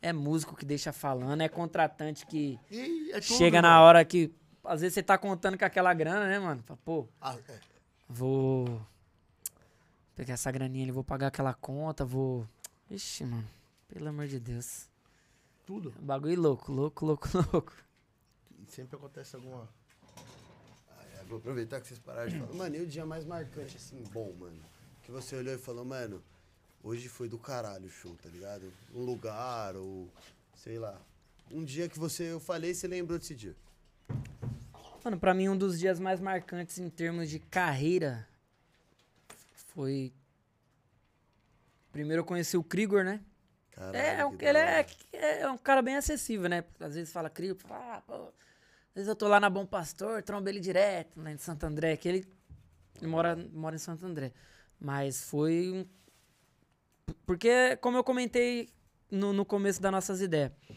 [0.00, 3.82] É músico que deixa falando, é contratante que E é tudo, chega na mano.
[3.82, 4.32] hora que.
[4.64, 6.62] Às vezes você tá contando com aquela grana, né, mano?
[6.64, 7.58] Fala, pô, Ah, é.
[8.08, 8.80] vou
[10.14, 12.46] pegar essa graninha ali, vou pagar aquela conta, vou.
[12.90, 13.44] Ixi, mano.
[13.88, 14.88] Pelo amor de Deus.
[15.66, 15.92] Tudo.
[16.00, 17.72] Bagulho louco, louco, louco, louco.
[18.68, 19.68] Sempre acontece alguma...
[20.90, 22.54] Ah, é, vou aproveitar que vocês pararam de falar.
[22.54, 24.60] Mano, e o dia mais marcante, assim, bom, mano?
[25.02, 26.22] Que você olhou e falou, mano,
[26.82, 28.70] hoje foi do caralho o show, tá ligado?
[28.94, 30.08] Um lugar, ou
[30.54, 31.00] sei lá.
[31.50, 33.56] Um dia que você, eu falei, você lembrou desse dia.
[35.02, 38.28] Mano, pra mim um dos dias mais marcantes em termos de carreira
[39.78, 40.12] foi.
[41.92, 43.20] Primeiro eu conheci o Krigor, né?
[43.78, 44.86] Caralho, É, um, que ele é, hora.
[45.12, 46.64] é um cara bem acessível, né?
[46.80, 48.32] Às vezes fala Krigor, fala, ah, pô,
[48.98, 52.08] vezes eu tô lá na Bom Pastor, trombo ele direto, lá em Santo André, que
[52.08, 52.28] ele,
[52.96, 54.32] ele mora, mora em Santo André.
[54.80, 55.86] Mas foi um.
[57.24, 58.68] Porque, como eu comentei
[59.10, 60.52] no, no começo das nossas ideias.
[60.70, 60.74] Um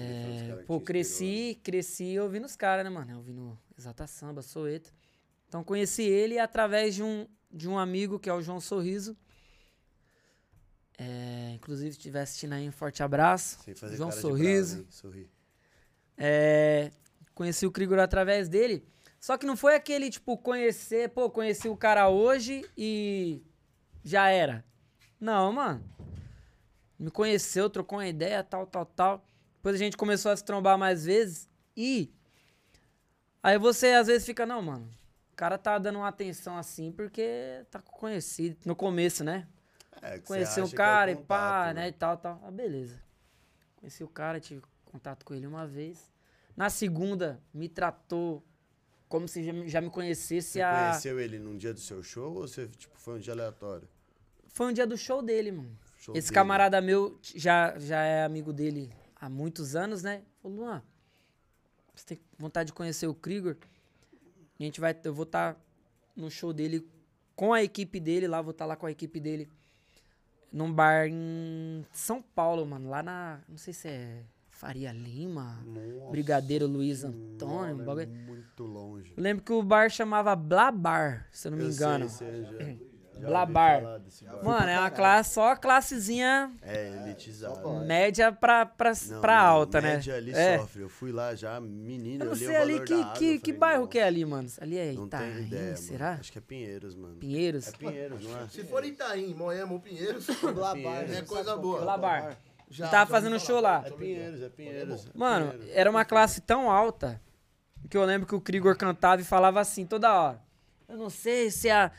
[0.00, 3.18] É, pô, cresci, cresci ouvindo os caras, né, mano?
[3.18, 4.92] Ouvindo Exata Samba, Soeto.
[5.46, 9.14] Então conheci ele através de um, de um amigo que é o João Sorriso.
[11.02, 13.58] É, inclusive, se estiver assistindo aí, um forte abraço.
[13.64, 14.86] Sem fazer João Sorriso.
[14.88, 15.28] Sorri.
[16.16, 16.92] É,
[17.34, 18.86] conheci o Krigor através dele.
[19.18, 23.42] Só que não foi aquele, tipo, conhecer, pô, conheci o cara hoje e
[24.04, 24.64] já era.
[25.18, 25.82] Não, mano.
[26.96, 29.28] Me conheceu, trocou uma ideia, tal, tal, tal.
[29.56, 32.12] Depois a gente começou a se trombar mais vezes e.
[33.42, 34.88] Aí você às vezes fica, não, mano.
[35.32, 38.56] O cara tá dando uma atenção assim porque tá conhecido.
[38.64, 39.48] No começo, né?
[40.00, 41.88] É, você Conheci o que é cara e contato, pá, né?
[41.88, 42.40] E tal, tal.
[42.44, 43.00] Ah, beleza.
[43.76, 46.10] Conheci o cara, tive contato com ele uma vez.
[46.56, 48.42] Na segunda, me tratou
[49.08, 50.88] como se já, me- já me conhecesse Você a.
[50.90, 53.88] conheceu ele num dia do seu show ou você, tipo, foi um dia aleatório?
[54.48, 55.76] Foi um dia do show dele, mano.
[55.98, 56.34] Show Esse dele.
[56.34, 60.22] camarada meu já, já é amigo dele há muitos anos, né?
[60.42, 60.82] Falou, Luan,
[61.94, 63.56] você tem vontade de conhecer o Krigor?
[64.58, 65.56] A gente vai, eu vou estar
[66.14, 66.86] no show dele
[67.34, 69.48] com a equipe dele, lá, vou estar lá com a equipe dele
[70.52, 76.10] num bar em São Paulo, mano, lá na, não sei se é Faria Lima, Nossa
[76.10, 78.02] Brigadeiro Luiz Antônio, um senhora, bagulho.
[78.02, 79.12] é muito longe.
[79.16, 82.08] Eu lembro que o bar chamava Blabar, se eu não me Eu engano.
[82.08, 82.91] Sei, sei,
[83.26, 83.82] Blabar.
[84.42, 87.80] Mano, é uma classe, só a classezinha É, elitizado.
[87.84, 89.94] média pra, pra, Não, pra não, alta, né?
[89.94, 90.58] média ali é.
[90.58, 90.82] sofre.
[90.82, 93.58] Eu fui lá já, menino, Eu não sei ali que, água, que, eu que falei,
[93.58, 94.48] bairro que é "Nossa, ali, mano.
[94.60, 96.06] Ali é Não Itaim, ideia, será?
[96.08, 96.20] mano.
[96.20, 97.16] Acho que é Pinheiros, mano.
[97.16, 97.68] Pinheiros?
[97.68, 98.48] É Pinheiros, não é?
[98.48, 101.10] Se for Itaim, Moema ou Pinheiros, Blabar.
[101.10, 101.80] é coisa boa.
[101.80, 102.36] Blabar.
[102.68, 103.82] Já, Tava já fazendo show lá.
[103.86, 105.06] É Pinheiros, é Pinheiros.
[105.06, 105.76] é Mano, Pinheiros.
[105.76, 107.20] era uma classe tão alta
[107.90, 110.40] que eu lembro que o Krigor cantava e falava assim toda hora.
[110.88, 111.90] Eu não sei se a.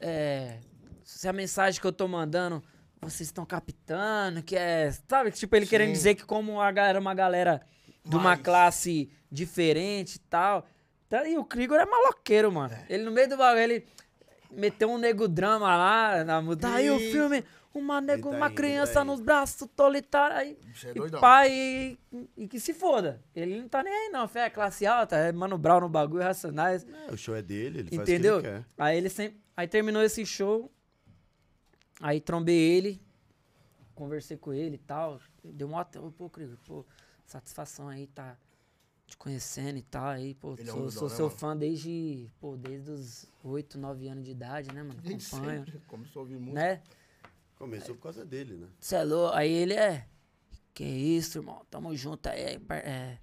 [0.00, 0.58] é,
[1.04, 2.62] se a mensagem que eu tô mandando
[3.00, 4.92] vocês estão captando, que é.
[5.08, 5.32] Sabe?
[5.32, 5.94] Tipo, ele querendo Sim.
[5.94, 7.60] dizer que como a galera, uma galera
[8.04, 10.66] de uma classe diferente e tal.
[11.08, 12.74] Tá, E o Krigor é maloqueiro, mano.
[12.88, 13.86] Ele no meio do bagulho, ele
[14.50, 16.68] meteu um nego drama lá na música.
[16.68, 17.44] Daí o filme,
[17.80, 20.38] uma nego, tá uma indo, criança tá nos braços solitários.
[20.38, 21.98] Aí, é e pai, e,
[22.36, 23.22] e que se foda.
[23.34, 24.26] Ele não tá nem aí, não.
[24.28, 26.86] Fé, é classe alta, é Mano Brown no bagulho, Racionais.
[27.08, 28.38] É, o show é dele, ele faz Entendeu?
[28.38, 28.66] o que ele quer.
[28.78, 29.40] Aí ele sempre.
[29.56, 30.70] Aí terminou esse show.
[32.00, 33.00] Aí trombei ele.
[33.94, 35.20] Conversei com ele e tal.
[35.44, 35.84] Deu uma.
[35.84, 36.84] Pô, Krieger, pô,
[37.24, 38.36] satisfação aí, tá
[39.06, 40.06] te conhecendo e tal.
[40.06, 41.38] Aí, pô, Ele é sou, humildão, sou né, seu mano?
[41.38, 42.30] fã desde.
[42.40, 44.98] Pô, desde os 8, 9 anos de idade, né, mano?
[44.98, 45.64] Acompanho.
[45.64, 46.54] sempre começou a ouvir música.
[46.54, 46.82] Né?
[47.62, 48.66] Começou por causa dele, né?
[48.80, 49.34] Cê é louco.
[49.36, 50.06] Aí ele é.
[50.74, 51.64] Que isso, irmão?
[51.70, 52.58] Tamo junto aí.
[52.58, 53.18] par- É,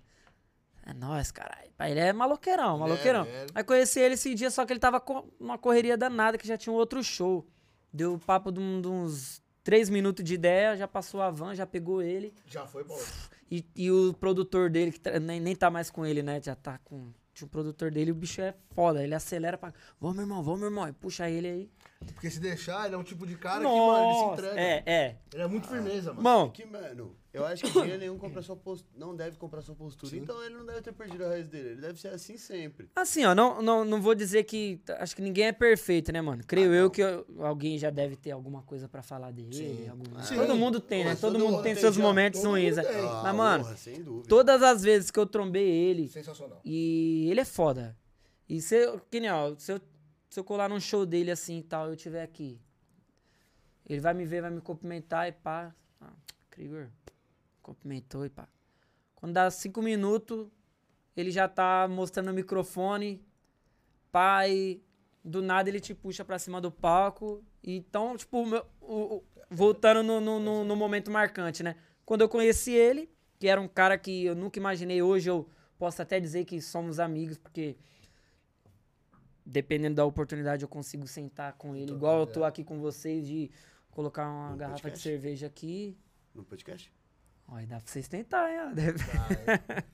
[0.86, 1.70] é nóis, caralho.
[1.82, 3.24] Ele é maloqueirão, é, maloqueirão.
[3.26, 3.48] é.
[3.54, 6.58] Aí conheci ele esse dia, só que ele tava com uma correria danada, que já
[6.58, 7.46] tinha um outro show.
[7.92, 11.66] Deu papo de, um- de uns três minutos de ideia, já passou a van, já
[11.68, 12.34] pegou ele.
[12.46, 13.06] Já foi outro.
[13.52, 16.40] E, e o produtor dele, que tá- nem, nem tá mais com ele, né?
[16.42, 17.12] Já tá com.
[17.34, 19.04] Tinha um produtor dele, o bicho é foda.
[19.04, 19.74] Ele acelera pra.
[20.00, 20.88] Vamos, irmão, vamos, irmão.
[20.88, 21.72] E puxa ele aí.
[22.14, 24.60] Porque se deixar, ele é um tipo de cara que, mano, ele se Nossa, entrega.
[24.62, 25.16] É, é.
[25.34, 26.20] Ele é muito firmeza, mano.
[26.20, 28.90] Irmão, Que, mano, eu acho que dinheiro nenhum compra sua postura.
[28.98, 30.16] Não deve comprar sua postura.
[30.16, 31.70] Então ele não deve ter perdido a raiz dele.
[31.72, 32.90] Ele deve ser assim sempre.
[32.96, 34.82] Assim, ó, não, não, não vou dizer que.
[34.98, 36.42] Acho que ninguém é perfeito, né, mano?
[36.48, 39.54] Creio eu que eu- alguém já deve ter alguma coisa pra falar dele.
[39.54, 39.90] Sim.
[39.90, 40.36] algum- Sim.
[40.36, 41.10] Todo mundo tem, né?
[41.12, 42.02] Nossa, Todo todo mundo tem seus já.
[42.02, 42.78] momentos ruins.
[42.78, 42.84] né?
[42.88, 44.28] Ah, Mas, mano, porra, sem dúvida.
[44.30, 46.62] todas as vezes que eu trombei ele, Sensacional.
[46.64, 47.96] e ele é foda.
[48.48, 49.80] E se eu, que nem, ó, se eu,
[50.30, 52.60] se eu colar num show dele assim e tal, eu tiver aqui,
[53.86, 55.74] ele vai me ver, vai me cumprimentar e pá.
[56.00, 56.14] Ah,
[56.50, 56.90] Krieger,
[57.62, 58.48] cumprimentou e pá.
[59.16, 60.48] Quando dá cinco minutos,
[61.16, 63.26] ele já tá mostrando o microfone,
[64.12, 64.82] pá, e
[65.24, 67.44] do nada ele te puxa pra cima do palco.
[67.64, 71.76] Então, tipo, meu- o- o- voltando no, no, no- no momento marcante, né?
[72.06, 76.02] Quando eu conheci ele, que era um cara que eu nunca imaginei, hoje eu posso
[76.02, 77.76] até dizer que somos amigos, porque
[79.50, 83.50] dependendo da oportunidade eu consigo sentar com ele, igual eu tô aqui com vocês, de
[83.92, 85.10] colocar uma No garrafa de podcast?
[85.10, 85.98] cerveja aqui.
[86.34, 86.94] No podcast?
[87.48, 88.74] Aí dá pra vocês tentarem, ó.
[88.74, 89.00] Deve-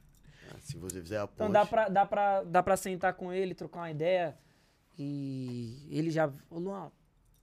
[0.52, 1.36] Ah, se você fizer a ponte.
[1.36, 4.38] Então dá pra, dá, pra, dá pra sentar com ele, trocar uma ideia.
[4.98, 6.32] E ele já.
[6.50, 6.92] Ô Luan,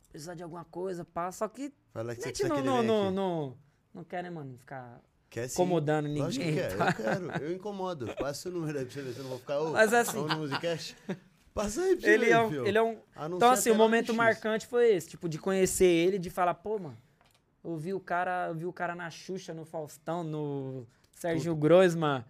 [0.09, 1.31] precisar de alguma coisa, pá.
[1.33, 3.59] Só que Fala que você não, não, não, não,
[3.93, 4.57] não quer, né, mano?
[4.57, 5.55] Ficar Quer sim.
[5.55, 6.63] incomodando Lógico ninguém.
[6.63, 6.89] que quer, pá.
[6.89, 7.45] eu quero.
[7.45, 8.15] Eu incomodo.
[8.17, 9.61] Passa o número aí pra você ver se eu não vou ficar.
[9.61, 10.97] Ô, Mas assim- vamos no Musicast?
[11.55, 12.99] Passa aí pra você Ele é, um, ele é um.
[13.15, 16.79] Anuncia Então, assim, o momento marcante foi esse, tipo, de conhecer ele, de falar, pô,
[16.79, 16.97] mano,
[17.63, 22.25] eu vi o cara, eu vi o cara na Xuxa, no Faustão, no Sérgio Grossman.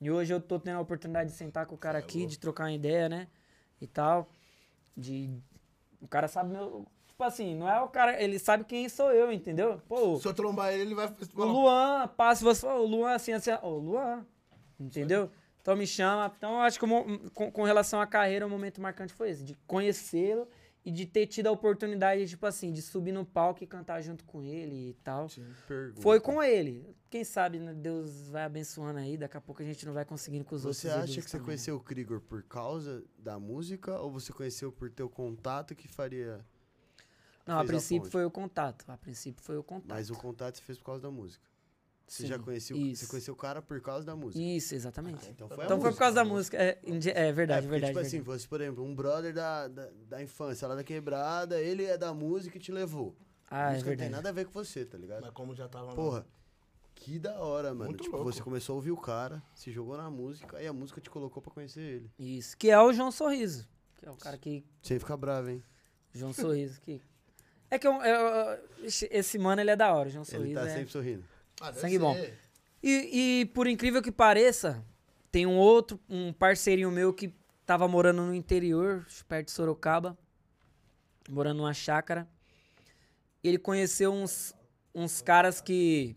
[0.00, 2.64] E hoje eu tô tendo a oportunidade de sentar com o cara aqui, de trocar
[2.64, 3.28] uma ideia, né?
[3.80, 4.28] E tal.
[4.96, 5.30] De.
[6.00, 6.86] O cara sabe meu.
[7.06, 8.22] Tipo assim, não é o cara.
[8.22, 9.80] Ele sabe quem sou eu, entendeu?
[9.88, 11.44] Pô, Se eu trombar ele, ele vai o.
[11.44, 14.24] Luan, passa você o Luan assim, assim, ô, Luan.
[14.78, 15.30] Entendeu?
[15.68, 16.32] Então me chama.
[16.34, 16.86] Então eu acho que
[17.34, 20.48] com, com relação à carreira, o momento marcante foi esse, de conhecê-lo
[20.82, 24.24] e de ter tido a oportunidade, tipo assim, de subir no palco e cantar junto
[24.24, 25.26] com ele e tal.
[26.00, 26.96] Foi com ele.
[27.10, 30.42] Quem sabe né, Deus vai abençoando aí, daqui a pouco a gente não vai conseguindo
[30.42, 30.80] com os outros.
[30.80, 31.44] Você acha que você também, né?
[31.44, 36.40] conheceu o Krigor por causa da música ou você conheceu por teu contato que faria.
[37.44, 38.12] Não, a a princípio ponte?
[38.12, 38.86] foi o contato.
[38.88, 39.90] A princípio foi o contato.
[39.90, 41.46] Mas o contato você fez por causa da música.
[42.08, 43.04] Você Sim, já conheceu, isso.
[43.04, 44.42] você conheceu o cara por causa da música.
[44.42, 45.28] Isso, exatamente.
[45.28, 46.56] Então foi a então foi por causa da música.
[46.56, 47.86] É, é verdade, é, porque, verdade.
[47.92, 48.24] tipo assim, verdade.
[48.24, 52.14] fosse, por exemplo, um brother da, da, da infância lá da quebrada, ele é da
[52.14, 53.14] música e te levou.
[53.50, 54.12] ah, a é música não tem verdade.
[54.12, 55.20] nada a ver com você, tá ligado?
[55.20, 55.94] Mas como já tava.
[55.94, 56.24] Porra,
[56.94, 57.90] que da hora, mano.
[57.90, 58.32] Muito tipo, louco.
[58.32, 61.42] você começou a ouvir o cara, se jogou na música e a música te colocou
[61.42, 62.10] pra conhecer ele.
[62.18, 62.56] Isso.
[62.56, 63.68] Que é o João Sorriso.
[63.98, 64.64] Que é o cara que.
[64.82, 65.62] Sem ficar bravo, hein?
[66.14, 66.80] João Sorriso.
[66.80, 67.02] Que...
[67.70, 70.54] É que eu, eu- esse- mano ele é da hora, o João Ele Sorriso.
[70.54, 71.24] tá é- sempre sorrindo.
[71.60, 72.14] Ah, Sangue bom.
[72.14, 72.38] ser.
[72.82, 74.84] E, e por incrível que pareça,
[75.32, 77.34] tem um outro, um parceirinho meu que
[77.66, 80.16] tava morando no interior, perto de Sorocaba,
[81.28, 82.28] morando numa chácara.
[83.42, 84.54] Ele conheceu uns,
[84.94, 86.16] uns caras que.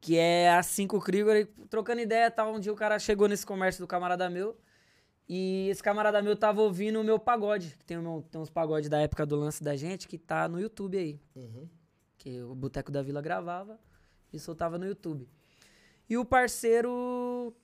[0.00, 2.54] Que é a Cinco Krigor, e trocando ideia tal.
[2.54, 4.56] Um dia o cara chegou nesse comércio do camarada meu.
[5.28, 7.74] E esse camarada meu tava ouvindo o meu pagode.
[7.78, 10.60] Que tem, meu- tem uns pagodes da época do lance da gente que tá no
[10.60, 11.68] YouTube aí Uhum.
[12.16, 13.78] que o Boteco da Vila gravava
[14.32, 15.28] e soltava no YouTube.
[16.08, 17.54] E o parceiro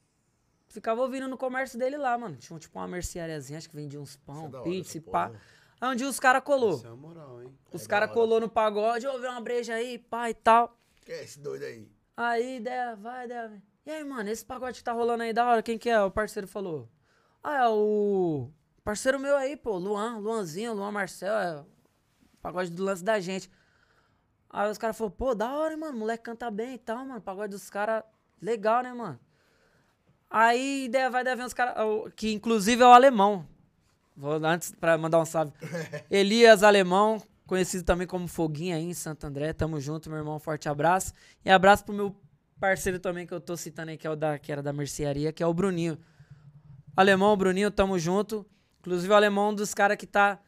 [0.69, 2.37] ficava ouvindo no comércio dele lá, mano.
[2.37, 5.29] Tinha tipo uma merceariazinha, acho que vendia uns pão, é pizza e pá.
[5.29, 5.41] porra.
[5.81, 6.75] Aí um dia os caras colou.
[6.77, 7.53] Isso é a moral, hein?
[7.73, 10.79] Os É caras colou no pagode, ô, vê uma breja aí, pá e tal.
[11.05, 11.89] Quem é esse doido aí?
[12.17, 13.63] Aí, ideia, vai, ideia.
[13.85, 16.01] E aí, mano, esse pagode que tá rolando aí da hora, quem que é?
[16.01, 16.89] O parceiro falou.
[17.43, 18.49] Ah, é o
[18.83, 21.67] parceiro meu aí, pô, Luan, Luanzinho, Luan Marcel, é o
[22.41, 23.51] pagode do lance da gente.
[24.57, 27.51] Aí os caras falaram, pô, da hora, mano, moleque canta bem e tal, mano, pagode
[27.51, 28.05] dos caras,
[28.41, 29.19] legal, né, mano?
[30.31, 33.45] Aí, ideia vai, vem os caras, o- que inclusive é o alemão.
[34.17, 35.53] Vou antes pra mandar um salve.
[36.09, 39.53] Elias Alemão, conhecido também como Foguinha aí em Santo André.
[39.53, 40.39] Tamo junto, meu irmão.
[40.39, 41.13] Forte abraço.
[41.45, 42.15] E abraço pro meu
[42.61, 45.33] parceiro também que eu tô citando aí, que, é o da, que era da mercearia,
[45.33, 45.99] que é o Bruninho.
[46.97, 48.47] Alemão, Bruninho, tamo junto.
[48.79, 50.39] Inclusive, o alemão é um dos caras que tá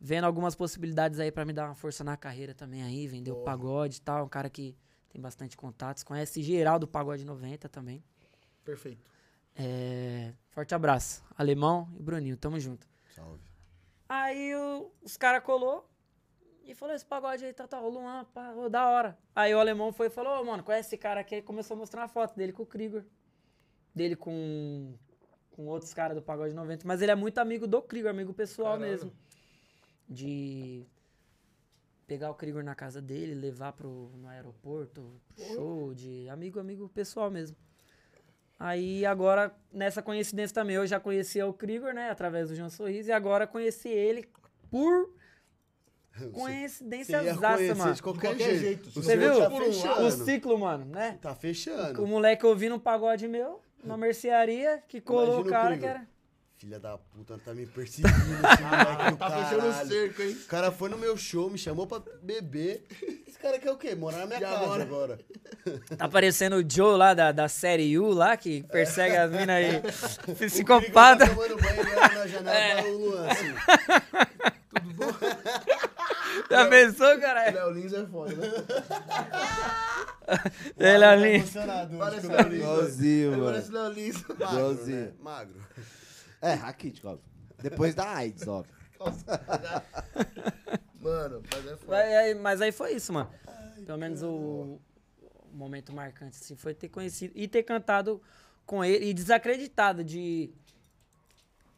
[0.00, 3.34] vendo algumas possibilidades aí pra me dar uma força na carreira também aí, vender o
[3.36, 3.44] Porra.
[3.46, 4.24] pagode e tal.
[4.24, 4.76] Um cara que
[5.08, 6.02] tem bastante contatos.
[6.02, 8.02] Conhece geral do Pagode 90 também.
[8.64, 9.02] Perfeito.
[9.56, 11.24] É, Forte abraço.
[11.36, 12.86] Alemão e Bruninho, tamo junto.
[13.14, 13.42] Salve.
[14.08, 15.88] Aí o- os caras colou
[16.64, 19.18] e falou: esse pagode aí, tá, tá, o Luan, pá, ô, da hora.
[19.34, 21.34] Aí o alemão foi e falou: ô, mano, conhece esse cara aqui?
[21.36, 23.04] Aí começou a mostrar uma foto dele com o Krieger.
[23.94, 24.94] Dele com,
[25.50, 26.86] com outros caras do pagode 90.
[26.86, 28.90] Mas ele é muito amigo do Krieger, amigo pessoal Caralho.
[28.92, 29.12] mesmo.
[30.08, 30.86] De
[32.06, 36.88] pegar o Krieger na casa dele, levar pro, no aeroporto, pro show, de amigo, amigo
[36.88, 37.56] pessoal mesmo.
[38.58, 42.10] Aí agora, nessa coincidência também, eu já conhecia o Krieger, né?
[42.10, 44.26] Através do João Sorriso, e agora conheci ele
[44.70, 45.10] por
[46.32, 47.94] coincidência exata, mano.
[47.94, 48.84] de qualquer, De qualquer jeito.
[48.84, 48.98] jeito.
[48.98, 49.38] O Você viu?
[49.38, 50.06] Tá fechando.
[50.06, 51.18] O ciclo, mano, né?
[51.20, 52.02] Tá fechando.
[52.02, 55.80] O moleque ouvindo um pagode meu, uma mercearia, que colou Imagina o o cara que
[55.80, 55.96] Krieger.
[56.00, 56.08] era.
[56.58, 58.18] Filha da puta, tá me perseguindo esse
[58.62, 59.88] moleque do Tá fechando o caralho.
[59.88, 60.36] cerco, hein?
[60.42, 62.84] O cara foi no meu show, me chamou pra beber.
[63.28, 63.94] Esse cara quer o quê?
[63.94, 64.82] Morar na minha E casa agora?
[64.82, 65.20] agora.
[65.96, 69.76] Tá parecendo o Joe lá da, da série U lá, que persegue as minas aí.
[70.28, 71.28] O Krieger Psicopata.
[71.28, 72.82] Tá tomando banho ele olha na janela É.
[72.82, 73.54] tá o Luan, assim.
[76.50, 77.54] Já pensou, caralho?
[77.56, 78.50] Léo Lins é foda, né?
[80.76, 82.50] Tá emocionado hoje Parece o Léo Léo Lins.
[82.50, 82.62] Lins.
[82.62, 83.44] Igualzinho, mano.
[83.44, 84.24] parece Léo Lins.
[84.38, 85.12] Magro, né?
[85.20, 85.54] Magro.
[86.40, 87.24] É, raquítico, óbvio.
[87.62, 88.74] Depois da AIDS, óbvio.
[91.00, 91.96] Mano, mas é foda.
[91.96, 93.30] Mas aí, mas aí foi isso, mano.
[93.86, 94.78] Pelo menos o,
[95.20, 98.20] o momento marcante, assim, foi ter conhecido e ter cantado
[98.66, 100.50] com ele e desacreditado de.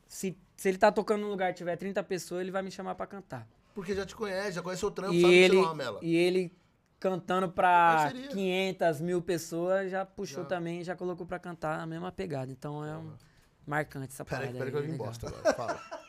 [0.09, 2.95] Se, se ele tá tocando num lugar e tiver 30 pessoas, ele vai me chamar
[2.95, 3.47] pra cantar.
[3.75, 5.67] Porque já te conhece, já conhece o trampo, E sabe ele, que você não é
[5.69, 5.99] uma mela.
[6.03, 6.53] e ele
[6.99, 8.29] cantando pra Parceria.
[8.29, 10.49] 500 mil pessoas, já puxou Já.
[10.49, 12.51] também, já colocou pra cantar a mesma pegada.
[12.51, 13.13] Então é um
[13.71, 15.07] marcante essa Peraí, parada peraí que eu vim legal.
[15.07, 15.55] bosta agora.
[15.55, 15.81] Fala.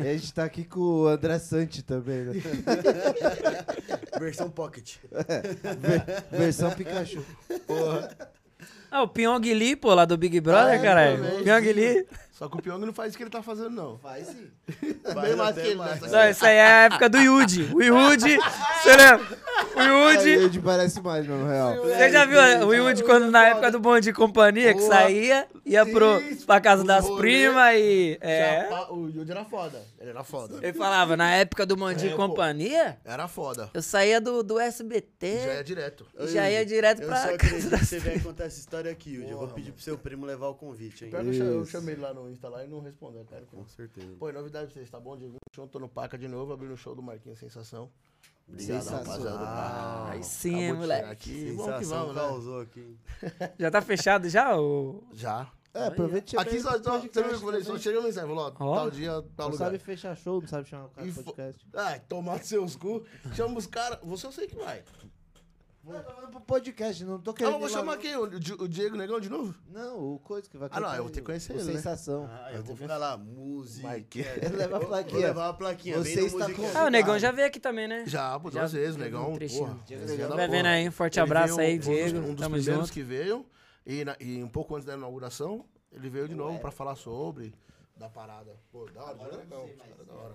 [0.00, 2.32] E a gente tá aqui com o André Santi também, né?
[4.18, 4.96] Versão pocket.
[6.30, 7.22] Versão Pikachu.
[8.90, 11.44] Ah, o Pyong Lee, pô, lá do Big Brother, Ah, é, caralho.
[11.44, 11.72] Pyong.
[11.72, 12.06] Lee.
[12.36, 13.98] Só que o Pyong não faz o que ele tá fazendo, não.
[13.98, 14.50] Faz sim.
[15.22, 16.02] Bem mais que ele mais.
[16.02, 17.62] nessa Não, isso aí é a época do Yudi.
[17.74, 19.38] O Yudi, você lembra?
[19.74, 20.28] O Yudi.
[20.28, 21.76] Aí, Yudi parece mais, meu real.
[21.76, 25.86] Você já viu o Yudi quando na época do Bom de Companhia, que saía, ia
[25.86, 28.18] pro, pra casa das primas e.
[28.20, 28.68] É.
[28.90, 29.82] O Yudi era foda.
[29.98, 30.58] Ele era foda.
[30.62, 32.10] Ele falava, na época do Bom de É.
[32.16, 33.70] Companhia, Era foda.
[33.72, 36.06] eu saía do, do SBT Já é direto.
[36.26, 38.92] já ia direto Eu pra só casa acredito que das você venha contar essa história
[38.92, 39.30] aqui, Yudi.
[39.30, 41.10] Eu vou pedir pro seu primo levar o convite, hein?
[41.10, 43.44] Que eu eu chamei ele lá no Insta lá e não respondeu, cara.
[43.46, 44.14] Com certeza.
[44.18, 45.16] Pô, novidade pra vocês, tá bom?
[45.16, 47.90] Dia 21, tô no Paca de novo, abrindo o show do Marquinhos Sensação.
[48.48, 49.04] Obrigado, Sensacional.
[49.04, 50.10] rapaziada Paca.
[50.12, 51.10] Aí sim, Acabou de moleque.
[51.10, 51.44] Aqui.
[51.52, 52.22] Vamos que Sensação vamos, né?
[52.22, 52.98] causou aqui.
[53.58, 54.58] Já tá fechado já?
[54.58, 55.04] O...
[55.12, 55.50] Já.
[55.74, 58.46] É, aproveita e Aqui só, só, você viu que eu falei, só chega mensagem, falou,
[58.46, 59.66] ó, tal dia, tal Não lugar.
[59.66, 61.66] sabe fechar show, não sabe chamar o cara E podcast.
[61.74, 63.04] Ai, tomar seus cu,
[63.34, 64.82] chama os caras, você eu sei que vai.
[65.86, 67.52] Tô falando pro podcast, não tô Ah, querendo.
[67.52, 68.16] mas vou chamar quem?
[68.16, 69.54] O, Di- o Diego Negão de novo?
[69.68, 71.72] Não, o coisa que vai Ah, não, eu vou ter que conhecer o ele, né?
[71.74, 72.28] Sensação.
[72.28, 73.88] Ah, eu vou ficar lá, música.
[73.88, 74.18] Mike.
[74.20, 75.26] Ele leva a Vou plaquinha.
[75.28, 75.98] levar uma plaquinha.
[75.98, 78.04] Você vem no está Music com- Ah, o Negão já veio aqui também, né?
[78.06, 79.30] Já, pô, Já duas vezes, teve Negão.
[79.30, 79.66] um trechinho.
[79.66, 80.36] porra, Diego Negão.
[80.36, 82.18] Vai vendo aí, um forte abraço aí, um Diego.
[82.18, 82.92] Um dos Tamo primeiros junto.
[82.92, 83.46] que veio,
[83.86, 87.54] e, na- e um pouco antes da inauguração, ele veio de novo pra falar sobre,
[87.96, 88.56] da parada.
[88.72, 90.34] Pô, da hora, Diego Negão, os caras da hora.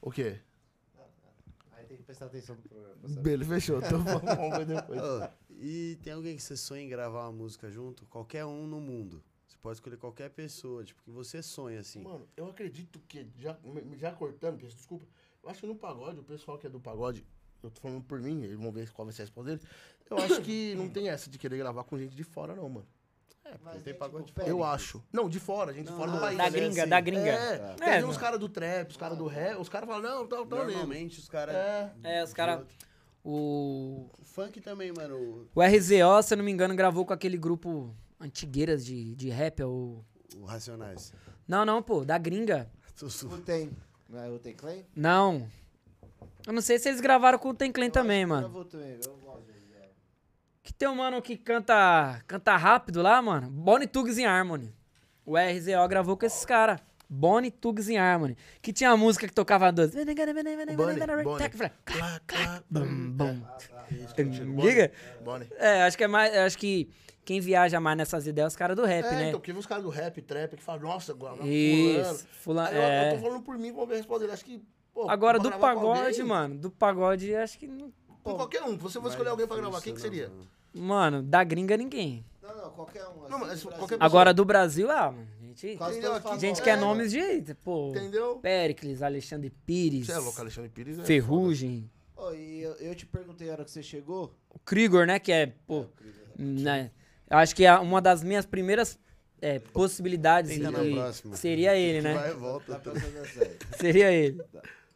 [0.00, 0.38] O quê?
[1.94, 3.22] Tem que prestar atenção no programa.
[3.22, 3.78] Beleza, fechou.
[3.78, 5.00] Então vamos ver depois.
[5.00, 8.04] Ô, e tem alguém que você sonha em gravar uma música junto?
[8.06, 9.22] Qualquer um no mundo.
[9.46, 12.02] Você pode escolher qualquer pessoa, tipo, que você sonha, assim.
[12.02, 13.56] Mano, eu acredito que, já,
[13.96, 15.06] já cortando, desculpa,
[15.40, 17.24] eu acho que no pagode, o pessoal que é do pagode,
[17.62, 19.64] eu tô falando por mim, eles vão ver qual vai ser a resposta deles,
[20.10, 22.86] eu acho que não tem essa de querer gravar com gente de fora, não, mano.
[23.44, 24.50] É, Mas tem é pagode tipo fora.
[24.50, 25.02] Eu acho.
[25.12, 26.38] Não, de fora, gente Não, fora não, do país.
[26.38, 27.30] Da é gringa, assim, da gringa.
[27.30, 28.20] É, É, tem uns mano.
[28.20, 30.44] caras do trap, os caras do rap, os caras falam, não, tá, tá.
[30.44, 31.54] Normalmente os caras.
[31.54, 31.92] É.
[32.02, 32.66] É, os caras.
[33.22, 34.10] O.
[34.18, 35.48] O funk também, mano.
[35.54, 39.60] O RZO, se eu não me engano, gravou com aquele grupo antigueiras de, de rap,
[39.60, 40.02] é o.
[40.36, 41.12] O, Racionais.
[41.46, 42.70] Não, não, pô, da gringa.
[43.02, 43.70] O Tem.
[44.08, 44.84] Não é o Tem Clay?
[44.96, 45.48] Não.
[46.46, 48.42] Eu não sei se eles gravaram com o Tem Clan também, mano.
[48.42, 49.53] Gravou também, eu gosto é.
[50.64, 53.50] Que tem um mano que canta, canta rápido lá, mano.
[53.50, 54.74] Bonnie Tugs in Harmony.
[55.24, 56.80] O RZO gravou com esses caras.
[57.08, 58.34] Bonnie Tugs in Harmony.
[58.62, 59.70] Que tinha a música que tocava
[64.30, 64.90] tiro, Liga?
[65.58, 66.34] É, acho que é mais.
[66.34, 66.88] Acho que
[67.26, 69.28] quem viaja mais nessas ideias é os caras do rap, É, né?
[69.28, 71.48] então, porque os caras do rap, trap, que falam, nossa, agora, fulano.
[72.40, 73.12] Fulano, Aí eu, é.
[73.12, 74.32] eu tô falando por mim, resposta dele.
[74.32, 74.62] Acho que,
[74.92, 76.56] pô, Agora, do pagode, alguém, mano.
[76.58, 77.66] Do pagode, acho que.
[77.66, 77.92] não-
[78.24, 78.70] Com qualquer um.
[78.72, 80.32] Se você for escolher alguém pra gravar, quem que seria?
[80.72, 82.24] Mano, da gringa ninguém.
[82.42, 83.28] Não, não, qualquer um.
[83.28, 83.98] Não, mas assim, do qualquer.
[84.00, 85.28] Agora, do Brasil, ah, mano.
[85.56, 86.14] Gente, Entendeu?
[86.14, 86.80] Aqui- a gente quer É.
[86.80, 87.54] nomes de.
[87.62, 87.90] Pô.
[87.90, 88.36] Entendeu?
[88.42, 90.06] Péricles, Alexandre Pires.
[90.06, 90.98] Você é louco, Alexandre Pires.
[90.98, 91.88] É Ferrugem.
[92.16, 94.34] Ô, e eu, eu te perguntei a hora que você chegou.
[94.50, 95.20] O Krigor, né?
[95.20, 95.84] Que é, pô.
[96.36, 96.90] Né,
[97.30, 98.98] eu acho que é uma das minhas primeiras
[99.40, 101.36] é, possibilidades na próxima.
[101.36, 102.14] seria ele, né?
[102.14, 102.74] Vai e volta.
[102.80, 102.90] Tá.
[103.78, 104.42] Seria ele.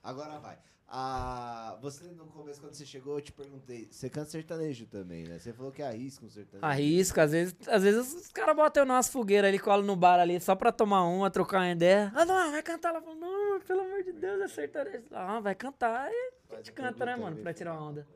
[0.02, 0.58] Agora vai.
[0.90, 3.88] Ah, você no começo, quando você chegou, eu te perguntei.
[3.90, 5.38] Você canta sertanejo também, né?
[5.38, 6.64] Você falou que arrisca um sertanejo.
[6.64, 10.18] Arrisco, às vezes, às vezes os caras botam eu nas fogueiras ali, colam no bar
[10.18, 12.10] ali, só pra tomar uma, trocar uma ideia.
[12.14, 12.88] Ah, não, vai cantar.
[12.88, 15.04] Ela falou, não, pelo amor de Deus, é sertanejo.
[15.10, 16.10] Ah, vai cantar.
[16.10, 18.06] E a gente canta, né, mano, pra tirar uma onda.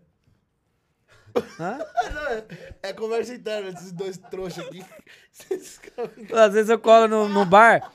[1.60, 1.78] Hã?
[2.82, 4.82] É, é conversa interna desses dois trouxas aqui.
[6.32, 7.92] Às vezes eu colo no, no bar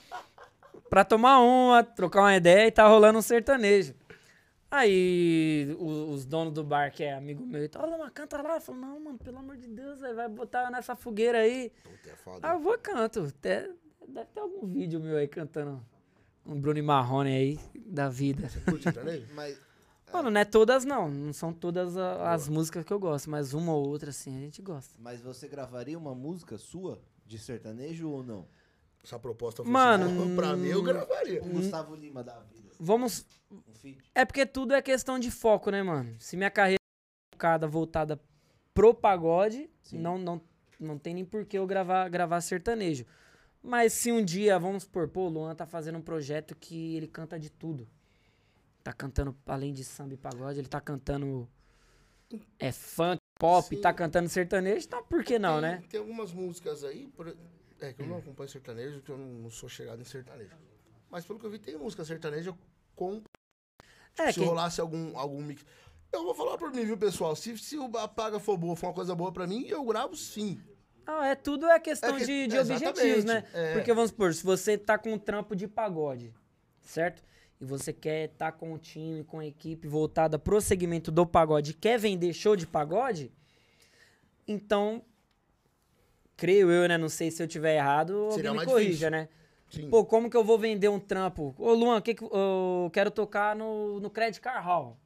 [0.87, 3.95] pra tomar uma, trocar uma ideia e tá rolando um sertanejo.
[4.69, 8.55] Aí o- os donos do bar, que é amigo meu, e tal, mas canta lá.
[8.55, 11.71] Eu falo, não, mano, pelo amor de Deus, véi, vai botar nessa fogueira aí.
[11.83, 12.39] Puta, é foda.
[12.49, 13.21] Ah, eu vou canto.
[13.37, 13.69] Até,
[14.07, 15.81] deve ter algum vídeo meu aí cantando
[16.45, 18.49] um Bruno e Marrone aí da vida.
[18.65, 19.27] Curte sertanejo?
[19.33, 19.57] Mas
[20.11, 23.53] Mano, não é todas não, não são todas a- as músicas que eu gosto, mas
[23.53, 24.93] uma ou outra assim a gente gosta.
[24.99, 28.47] Mas você gravaria uma música sua de sertanejo ou não?
[29.07, 31.41] Essa proposta fosse Mano, boa, pra mim eu gravaria.
[31.41, 32.71] Um Gustavo Lima da vida.
[32.77, 33.25] Vamos.
[34.13, 36.13] É porque tudo é questão de foco, né, mano?
[36.19, 36.75] Se minha carreira
[37.31, 38.19] é focada, voltada
[38.73, 39.99] pro pagode, Sim.
[39.99, 40.41] não, não,
[40.77, 43.05] não tem nem por que eu gravar, gravar sertanejo.
[43.63, 47.07] Mas se um dia, vamos supor, pô, o Luan tá fazendo um projeto que ele
[47.07, 47.87] canta de tudo.
[48.83, 51.47] Tá cantando, além de samba e pagode, ele tá cantando
[52.59, 53.81] é funk, pop, Sim.
[53.81, 55.83] tá cantando sertanejo, então por que não, tem, né?
[55.89, 57.33] Tem algumas músicas aí, por-
[57.79, 60.55] é que eu não acompanho sertanejo, que eu não, sou chegado em sertanejo.
[61.09, 62.53] Mas pelo que eu vi, tem música sertaneja
[62.95, 63.21] com.
[64.19, 65.63] É, se quem- rolasse algum, algum mix.
[66.11, 67.35] Eu vou falar por mim, viu, pessoal?
[67.35, 70.59] Se, se o Apaga for boa, for uma coisa boa pra mim, eu gravo sim.
[71.05, 73.43] Não, é tudo é questão É que- de, de exatamente, objetivos, né?
[73.53, 73.73] é.
[73.73, 76.33] Porque vamos supor, se você tá com um trampo de pagode,
[76.81, 77.23] certo?
[77.59, 81.73] E você quer estar com o time, com a equipe voltada pro segmento do pagode,
[81.73, 83.31] quer vender show de pagode,
[84.47, 85.03] então,
[86.37, 86.97] creio eu, né?
[86.97, 89.11] Não sei se eu tiver errado, alguém me corrija, difícil.
[89.11, 89.27] né?
[89.69, 89.89] Sim.
[89.89, 91.53] Pô, como que eu vou vender um trampo?
[91.57, 94.97] Ô, Luan, que que, eu quero tocar no, no Credit Car Hall.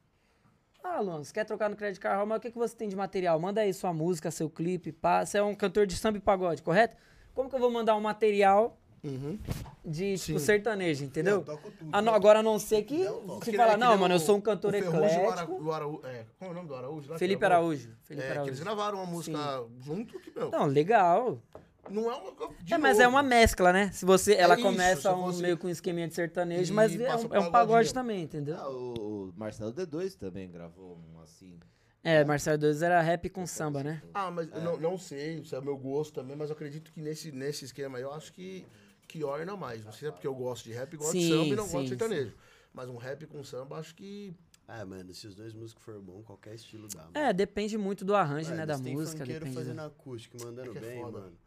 [0.84, 2.88] Ah, Luan, você quer trocar no Credit Card Hall, mas o que, que você tem
[2.88, 3.38] de material?
[3.38, 5.24] Manda aí sua música, seu clipe, pá.
[5.24, 6.96] Você é um cantor de samba e pagode, correto?
[7.32, 9.36] Como que eu vou mandar um material Uhum.
[9.84, 10.44] de tipo, Sim.
[10.46, 11.36] sertanejo, entendeu?
[11.38, 13.44] Eu toco tudo, Ah, não, agora a não ser que toco.
[13.44, 15.58] se falar, não, mano, o- eu sou um cantor o eclético.
[15.58, 17.18] do Araú- é, qual é o nome do Araújo?
[17.18, 17.56] Felipe gravou?
[17.66, 17.90] Araújo.
[18.02, 18.50] Felipe É, que Araújo.
[18.50, 21.42] eles gravaram uma música junto que, meu, Não, legal.
[21.90, 22.30] não é uma...
[22.70, 23.16] é, mas é novo.
[23.16, 23.90] uma mescla, né?
[23.92, 26.94] Se você, ela isso, começa um, fosse- meio com um esqueminha de sertanejo, E mas
[27.00, 28.54] é um, é um pagode também, entendeu?
[28.56, 31.58] Ah, o, o Marcelo D2 também gravou um assim.
[32.04, 34.02] É, Marcelo 2 era rap com samba, né?
[34.14, 36.92] Ah, mas eu não, não sei se é o meu gosto também, mas eu acredito
[36.92, 38.66] que nesse, nesse esquema aí, eu acho que,
[39.12, 39.84] que orna mais.
[39.84, 41.64] Não sei se é porque eu gosto de rap, gosto de Sim, samba e não
[41.64, 42.34] gosto sim, de sertanejo.
[42.72, 44.34] Mas um rap com samba, acho que...
[44.66, 47.12] Ah, mano, se os dois músicos forem bons, qualquer estilo dá, mano.
[47.18, 49.18] É, depende muito do arranjo, Mano, né, da tem música.
[49.18, 49.82] funkeiro Depende fazendo do...
[49.86, 51.18] acústico, mandando É que é bem, foda.
[51.20, 51.38] mano.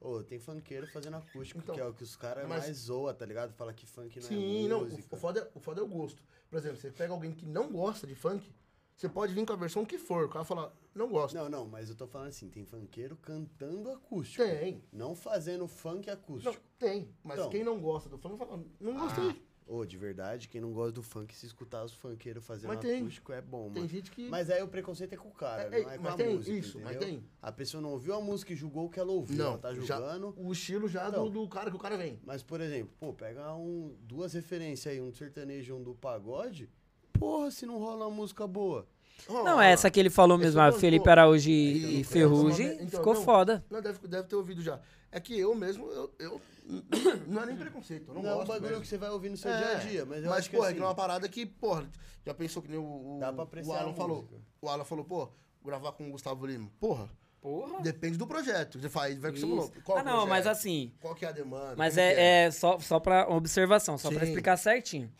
[0.00, 3.14] Ô, tem funkeiro fazendo acústico, Então, que é o que os caras mas- mais zoa,
[3.14, 3.54] tá ligado?
[3.54, 5.08] Fala que funk não Sim, é não, o, música.
[5.10, 6.22] o, foda é, o foda é o gosto.
[6.50, 8.52] Por exemplo, você pega alguém que não gosta de funk,
[8.96, 10.24] você pode vir com a versão que for.
[10.26, 11.38] O cara fala, não gosta.
[11.42, 14.44] Não, não, mas eu tô falando assim, tem funkeiro cantando acústico.
[14.44, 14.82] Tem.
[14.92, 16.56] Não fazendo funk Não, acústico.
[16.78, 17.08] tem.
[17.22, 17.50] Mas Então.
[17.50, 19.42] quem não gosta do funk fala, não gostei.
[19.66, 23.00] Ô, de verdade, quem não gosta do funk, se escutar os funkeiros fazendo Mas tem.
[23.00, 23.88] acústico é bom, Tem mano.
[23.88, 24.28] gente que...
[24.28, 26.34] Mas aí o preconceito é com o cara, É, não é com mas a tem
[26.36, 27.08] música, isso, mas entendeu?
[27.20, 27.24] tem.
[27.40, 29.38] A pessoa não ouviu a música e julgou o que ela ouviu.
[29.38, 30.34] Não, ela tá já- julgando.
[30.36, 31.24] o estilo já Então.
[31.30, 32.20] do, do cara que o cara vem.
[32.26, 35.94] Mas, por exemplo, pô, pega um, duas referências aí, um do sertanejo e um do
[35.94, 36.70] pagode.
[37.18, 38.86] Porra, se não rola uma música boa.
[39.28, 42.10] Não, é essa que ele falou mesmo, a pô, Felipe pô, Araújo e, e então,
[42.12, 43.22] Ferrugem, então, ficou não.
[43.22, 43.64] foda.
[43.70, 44.80] Não, deve, deve ter ouvido já.
[45.10, 46.40] É que eu mesmo, eu, eu
[47.26, 48.82] não é nem preconceito, eu não, Não, é um gosto bagulho mesmo.
[48.82, 50.56] que você vai ouvir no seu É, dia a dia, mas eu mas, acho que
[50.56, 51.88] pô, é assim, que é uma parada que, porra,
[52.26, 54.28] já pensou que nem o, o, Dá pra o Alan falou.
[54.60, 55.28] O Alan falou, pô,
[55.64, 56.68] gravar com o Gustavo Lima.
[56.80, 57.08] Porra,
[57.40, 57.80] Porra.
[57.80, 58.78] depende do projeto.
[58.80, 59.72] Você faz, vai que você falou.
[59.84, 60.28] Qual Ah, não, projeto?
[60.30, 61.76] mas assim, Qual que é a demanda?
[61.78, 64.26] mas que é, é só, só pra observação, só pra Sim.
[64.26, 65.10] explicar certinho.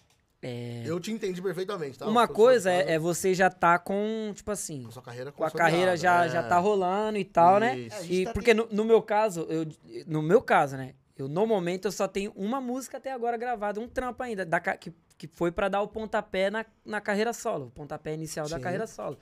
[0.47, 2.07] É, Eu te entendi perfeitamente, tá?
[2.07, 5.43] uma coisa é, é você já tá com, tipo assim, Com a sua carreira com
[5.43, 7.79] a carreira já, já tá rolando e tal, né?
[7.79, 7.97] Isso.
[7.97, 9.67] É, gente E tá porque no, no meu caso, eu,
[10.07, 10.95] no meu caso, né?
[11.17, 14.61] Eu, no momento, eu só tenho uma música até agora gravada, um trampo ainda, da,
[14.61, 18.57] que, que foi pra dar o pontapé na, na carreira solo, o pontapé inicial da
[18.57, 18.63] Sim.
[18.63, 19.17] carreira solo.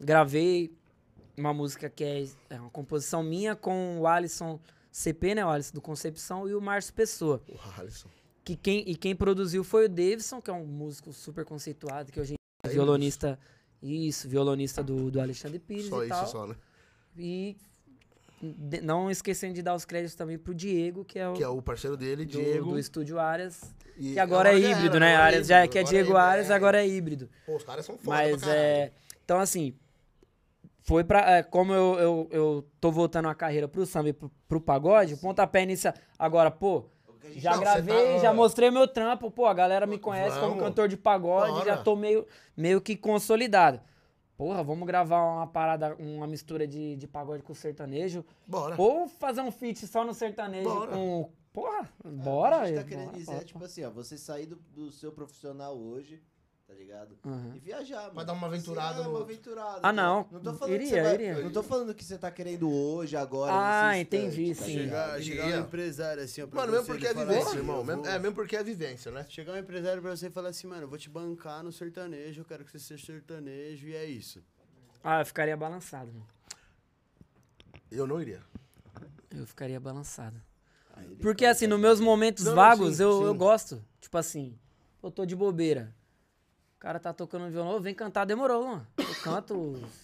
[0.00, 0.76] Gravei
[1.36, 4.58] uma música que é, é uma composição minha com o Alisson
[4.90, 5.46] CP, né?
[5.46, 7.40] O Alisson do Concepção e o Márcio Pessoa.
[7.48, 8.08] O Alisson.
[8.44, 12.20] Que quem, e quem produziu foi o Davidson, que é um músico super conceituado, que
[12.20, 13.38] hoje é violonista.
[13.82, 16.26] Isso, violonista do, do Alexandre Pires Só e isso, tal.
[16.26, 16.54] só, né?
[17.16, 17.56] E
[18.42, 21.48] de- não esquecendo de dar os créditos também pro Diego, que é o, Que é
[21.48, 22.70] o parceiro dele, do, Diego.
[22.72, 23.60] do estúdio Arias.
[23.96, 25.14] e Que agora é já híbrido, era, né?
[25.14, 27.28] agora Arias já é que é agora Diego Arias, agora é híbrido.
[27.46, 28.92] Pô, os caras são foda Mas é.
[29.24, 29.74] Então, assim.
[30.82, 31.38] Foi pra.
[31.38, 35.14] é, como eu, eu, eu tô voltando a carreira pro samba e pro, pro pagode,
[35.14, 35.94] o pontapé inicial.
[36.18, 36.84] Agora, pô,
[37.32, 40.50] já Não, você gravei, tá- já mostrei meu trampo, pô, a galera me conhece como
[40.54, 40.64] Vamos.
[40.64, 41.64] cantor de pagode, Bora.
[41.64, 42.26] já tô meio,
[42.56, 43.80] meio que consolidado.
[44.36, 48.24] Porra, vamos gravar uma parada, uma mistura de, de pagode com sertanejo.
[48.46, 48.74] Bora.
[48.76, 50.90] Ou fazer um feat só no sertanejo Bora.
[50.92, 51.30] com.
[51.52, 52.56] Porra, bora.
[52.56, 53.44] A gente tá bora, querendo dizer, bora.
[53.44, 56.20] tipo assim, ó, você sair do, do seu profissional hoje,
[56.74, 57.16] tá ligado?
[57.24, 57.52] Uhum.
[57.54, 58.26] E viajar, mano.
[58.26, 59.80] dar uma aventurada Sim, é, no uma aventurada.
[59.82, 60.26] Ah, não.
[60.30, 61.42] Não tô falando Iria, que você vai, iria.
[61.42, 63.52] Não tô falando que você tá querendo hoje, agora.
[63.52, 64.76] Ah, instante, entendi, tá sim.
[64.78, 65.22] ligado?
[65.22, 67.84] Chegar, um empresário assim, ó, pra Mano, mesmo porque é vivência, assim, irmão.
[67.84, 69.24] vou- É, mesmo porque é vivência, né?
[69.28, 72.40] Chegar um empresário pra você e falar assim, mano, eu vou te bancar no sertanejo,
[72.40, 74.42] eu quero que você seja sertanejo, e é isso.
[75.02, 76.26] Ah, eu ficaria balançado, mano.
[77.90, 78.42] Eu não iria.
[79.30, 80.40] Eu ficaria balançado.
[81.20, 83.24] Porque assim, nos meus momentos não, vagos, sim, eu, sim.
[83.24, 83.84] eu gosto.
[84.00, 84.56] Tipo assim,
[85.02, 85.94] eu tô de bobeira.
[86.84, 88.86] O cara tá tocando violão, vem cantar, demorou, mano.
[88.98, 89.54] Eu canto,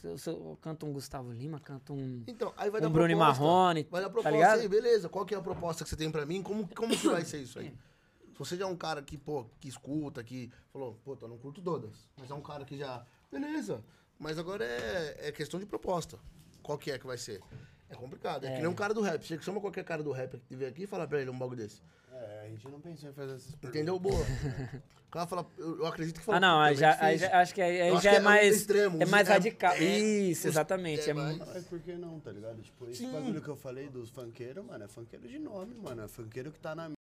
[0.03, 3.43] eu, eu- canto um Gustavo Lima, canto um, Então, aí vai um dar Bruno proposta.
[3.43, 4.61] Marrone, Vai dar tá proposta ligado?
[4.61, 5.07] aí, beleza.
[5.11, 6.43] Qual que é a proposta que você tem pra mim?
[6.43, 7.67] Como, como que vai ser isso aí?
[8.33, 11.37] Se você já é um cara que, pô, que escuta, que falou, pô, eu não
[11.37, 12.09] curto todas.
[12.17, 13.05] Mas é um cara que já.
[13.31, 13.85] Beleza.
[14.19, 16.19] Mas agora é, é questão de proposta.
[16.63, 17.43] Qual que é que vai ser?
[17.91, 18.47] É complicado.
[18.47, 19.23] É, que nem um cara do rap.
[19.23, 21.59] Você chama qualquer cara do rap que vem aqui e fala pra ele um bagulho
[21.59, 21.83] desse.
[22.23, 23.71] É, a gente não pensou em fazer essas perguntas.
[23.77, 23.99] Entendeu?
[23.99, 24.15] Boa.
[25.11, 26.37] O cara fala, eu, eu acredito que falou.
[26.37, 28.05] Ah, não, "Puta, aí é já, difícil." aí já- acho que aí, aí Eu acho
[28.05, 28.57] já que é é mais.
[28.57, 29.73] extremo, é mais é- radical.
[29.73, 31.01] é- Isso, exatamente.
[31.01, 32.63] é É, mais- Mas por que não, tá ligado?
[32.63, 33.11] Tipo, esse Sim.
[33.11, 36.03] bagulho que eu falei dos funkeiros, mano, é funkeiro de nome, mano.
[36.03, 36.93] É funkeiro que tá na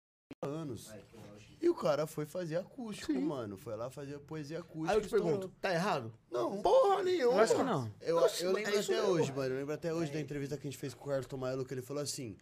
[0.43, 0.91] anos.
[1.61, 3.59] E o cara foi fazer acústico, mano.
[3.59, 4.91] Foi lá fazer poesia acústica.
[4.93, 6.11] Aí eu te pergunto, tá errado?
[6.31, 6.63] Não.
[6.63, 7.35] Porra nenhuma.
[7.35, 7.93] Eu acho que não.
[8.01, 9.53] Eu, Oxe, eu é lembro até hoje, mano.
[9.55, 11.75] Eu lembro até hoje da entrevista que a gente fez com o Carlos Tomaello, que
[11.75, 12.39] ele falou assim: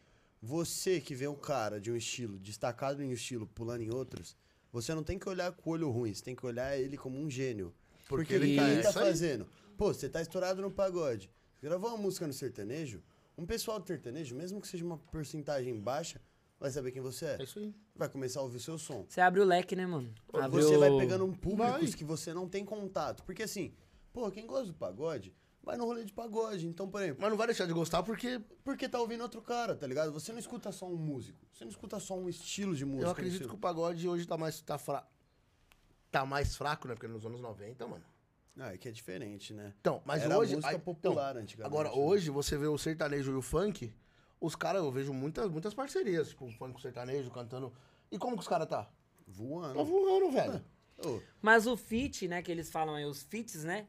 [0.47, 4.36] Você que vê um cara de um estilo, destacado em um estilo, pulando em outros,
[4.73, 7.18] você não tem que olhar com o olho ruim, você tem que olhar ele como
[7.18, 7.74] um gênio.
[8.09, 9.48] Porque, Porque ele, tá, tá- ele é tá fazendo.
[9.77, 11.28] Pô, você tá estourado no pagode.
[11.60, 13.02] Gravou uma música no sertanejo,
[13.36, 16.20] um pessoal do sertanejo, mesmo que seja uma porcentagem baixa,
[16.60, 17.36] vai saber quem você é.
[17.40, 17.74] É isso aí.
[17.97, 19.05] Vai começar a ouvir o seu som.
[19.09, 20.14] Você abre o leque, né, mano?
[20.32, 21.93] Abre Você o- vai pegando um públicos Vai.
[21.98, 23.24] que você não tem contato.
[23.24, 23.74] Porque assim,
[24.12, 25.35] Pô, quem gosta do pagode,
[25.66, 26.66] vai no rolê de pagode.
[26.66, 29.74] Então, por exemplo, Mas não vai deixar de gostar porque porque tá ouvindo outro cara,
[29.76, 30.12] tá ligado?
[30.12, 31.38] Você não escuta só um músico.
[31.52, 33.06] Você não escuta só um estilo de música.
[33.09, 35.06] eu acredito que seu- o pagode hoje tá mais, tá fra...
[36.10, 36.94] tá mais fraco, né?
[36.94, 38.05] Porque nos anos 90, mano.
[38.59, 39.74] Ah, é que é diferente, né?
[39.80, 40.55] Então, mas Era hoje.
[40.55, 41.94] música aí- popular antigamente, Agora, né?
[41.94, 43.93] hoje, você vê o sertanejo e o funk,
[44.40, 47.70] os caras, eu vejo muitas, muitas parcerias, tipo, o funk com o sertanejo cantando.
[48.10, 48.88] E como que os caras tá?
[49.26, 49.74] Voando.
[49.76, 50.64] Tá voando, velho.
[51.05, 53.86] Ô, Mas o fit, né, que eles falam aí, os fits, né?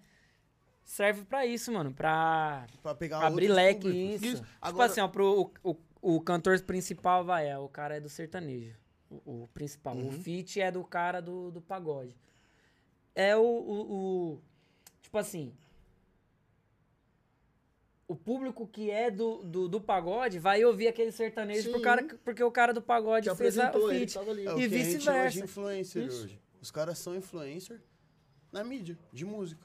[0.87, 1.93] Serve pra isso, mano.
[1.93, 4.15] Pra pra pegar abrir leque, públicos.
[4.23, 4.25] isso.
[4.25, 4.41] Isso.
[4.43, 7.99] Tipo Agora- assim, ó, pro, o, o, o cantor principal vai, é, o cara é
[7.99, 8.73] do sertanejo.
[9.09, 9.97] O, o principal.
[9.97, 12.15] O feat é do cara do, do pagode.
[13.13, 13.93] É o, o,
[14.33, 14.41] o-
[15.01, 15.53] Tipo assim.
[18.07, 22.41] O público que é do, do, do pagode vai ouvir aquele sertanejo pro cara, porque
[22.41, 24.17] o cara do pagode Que fez a, o feat.
[24.17, 24.21] É
[24.53, 25.39] o E vice-versa.
[25.43, 26.23] influencer Isso.
[26.23, 26.39] hoje.
[26.61, 27.81] Os caras são influencer
[28.53, 29.61] na mídia, de música,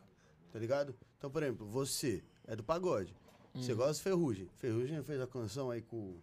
[0.53, 0.93] tá ligado?
[1.23, 3.15] Então, por exemplo, você é do pagode.
[3.55, 3.63] Hum.
[3.63, 4.49] Você gosta de Ferrugem.
[4.59, 6.17] Ferrugem fez a canção aí com,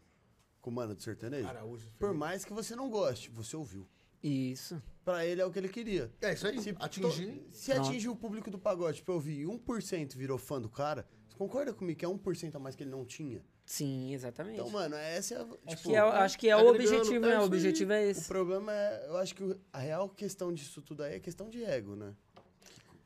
[0.60, 1.48] com o mano do sertanejo.
[1.48, 3.88] Araújo, Por mais que você não goste, você ouviu.
[4.22, 4.82] Isso.
[5.06, 6.12] Pra ele é o que ele queria.
[6.22, 6.62] É isso aí.
[6.62, 7.32] Se, atingir.
[7.32, 11.08] to- se atingir o público do pagode pra ouvir e 1% virou fã do cara,
[11.30, 13.42] você concorda comigo que é 1% a mais que ele não tinha?
[13.66, 14.56] Sim, exatamente.
[14.60, 15.42] Então, mano, essa é a.
[15.44, 17.40] acho, tipo, que é, o- acho que é o objetivo, é né?
[17.40, 18.28] O objetivo é O esse.
[18.28, 21.64] problema é, eu acho que o- a real questão disso tudo aí é questão de
[21.64, 22.14] ego, né?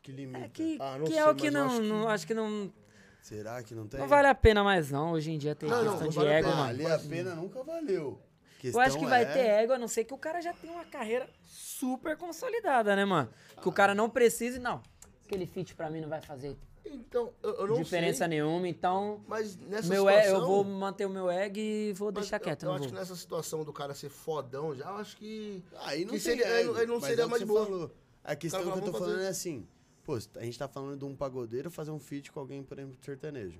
[0.04, 0.46] Que, que limita.
[0.46, 2.10] É que, Ah, não que sei, é o que eu não, acho que- não.
[2.10, 2.74] Acho que não.
[3.22, 4.00] Será que não tem?
[4.02, 5.14] Não vale a pena mais, não.
[5.14, 6.62] Hoje em dia tem Não, não, questão não de vale ego, mano.
[6.62, 8.20] Valer a pena nunca valeu.
[8.62, 10.54] Eu acho que vai Questão ter é- ego, a não ser que o cara já
[10.54, 13.30] tenha uma carreira super consolidada, né, mano?
[13.62, 14.82] Que o cara não precise, não.
[15.26, 16.56] Aquele feat pra mim não vai fazer
[16.86, 18.28] Então, eu, eu não diferença sei.
[18.28, 19.22] nenhuma, então.
[19.28, 20.20] Mas nessa Meu situação.
[20.20, 22.84] é, eu vou manter o meu ego e vou deixar eu- quieto, Eu, não acho
[22.84, 22.94] vou.
[22.94, 25.64] que nessa situação do cara ser fodão já, eu acho que.
[25.80, 27.66] Aí não que seria, seria- aí não- não seria é mais boa.
[27.66, 27.92] falou.
[28.24, 29.26] A questão que eu tô falando fazer.
[29.26, 29.68] é assim,
[30.04, 32.98] pô, a gente tá falando de um pagodeiro fazer um feat com alguém, por exemplo,
[33.04, 33.60] sertanejo.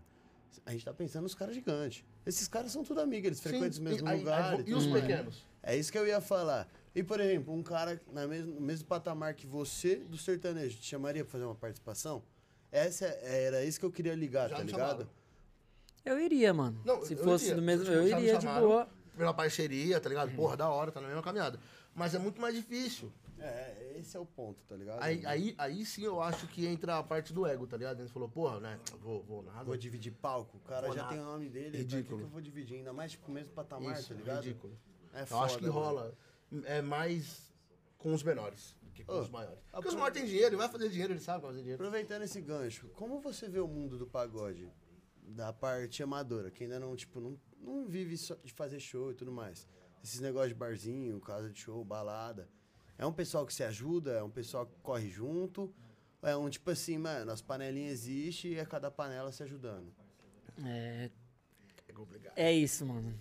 [0.65, 2.03] A gente tá pensando nos caras gigantes.
[2.26, 4.65] Esses caras são tudo amigos, eles frequentam os Sim, mesmos e- lugares.
[4.68, 5.02] e os mais.
[5.02, 5.48] pequenos?
[5.64, 6.70] É isso que eu ia falar.
[6.94, 10.86] E, por exemplo, um cara na mes- no mesmo patamar que você do sertanejo te
[10.86, 12.22] chamaria pra fazer uma participação?
[12.72, 14.90] Essa é- era isso que eu queria ligar, Já tá ligado?
[14.90, 15.10] chamaram.
[16.06, 16.80] Eu iria, mano.
[16.86, 17.56] Não, Se fosse iria.
[17.56, 17.86] do mesmo.
[17.88, 18.88] Eu iria de boa.
[19.18, 20.36] Pela parceria, tá ligado?
[20.36, 21.60] Porra, da hora, tá na mesma caminhada.
[21.95, 23.11] Mas é muito mais difícil.
[23.45, 25.02] É, esse é o ponto, tá ligado?
[25.03, 27.99] Aí, aí, aí sim eu acho que entra a parte do ego, tá ligado?
[27.99, 28.80] Ele falou, porra, né?
[29.02, 29.64] Vou, vou nada.
[29.65, 31.14] Vou dividir palco, o cara Vou já nada.
[31.15, 31.98] tem o nome dele, Ridículo.
[31.98, 32.18] Ridículo.
[32.20, 32.78] que eu vou dividir?
[32.78, 34.44] Ainda mais, tipo, o mesmo patamar, Isso, tá ligado?
[34.44, 34.78] ridículo.
[35.14, 35.74] É eu foda, acho que mano.
[35.80, 36.18] rola.
[36.65, 37.52] É mais
[37.98, 39.60] com os menores do que com Ô, os maiores.
[39.72, 41.82] Porque os pro- maiores têm dinheiro, ele vai fazer dinheiro, ele sabe que fazer dinheiro.
[41.84, 44.72] Aproveitando esse gancho, como você vê o mundo do pagode?
[45.26, 49.15] Da parte amadora, que ainda não, tipo, não, não vive só de fazer show e
[49.15, 49.68] tudo mais.
[50.03, 52.48] Esses negócios de barzinho, casa de show, balada.
[52.98, 55.74] É um pessoal que se ajuda, é um pessoal que corre junto.
[56.22, 59.94] É um tipo assim, mano, as panelinhas existem e é cada panela se ajudando.
[60.65, 61.10] É,
[61.88, 62.34] É complicado.
[62.36, 63.14] é isso, mano.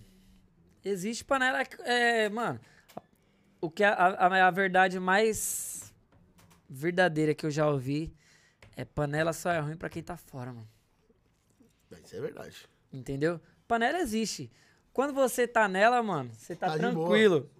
[0.84, 1.62] Existe panela.
[1.80, 2.60] É, mano.
[3.60, 5.92] O que a, a, a verdade mais
[6.68, 8.14] verdadeira que eu já ouvi
[8.76, 10.68] é panela só é ruim pra quem tá fora, mano.
[12.04, 12.68] Isso é verdade.
[12.92, 13.40] Entendeu?
[13.68, 14.50] Panela existe.
[14.92, 17.50] Quando você tá nela, mano, você tá, Tá de tranquilo.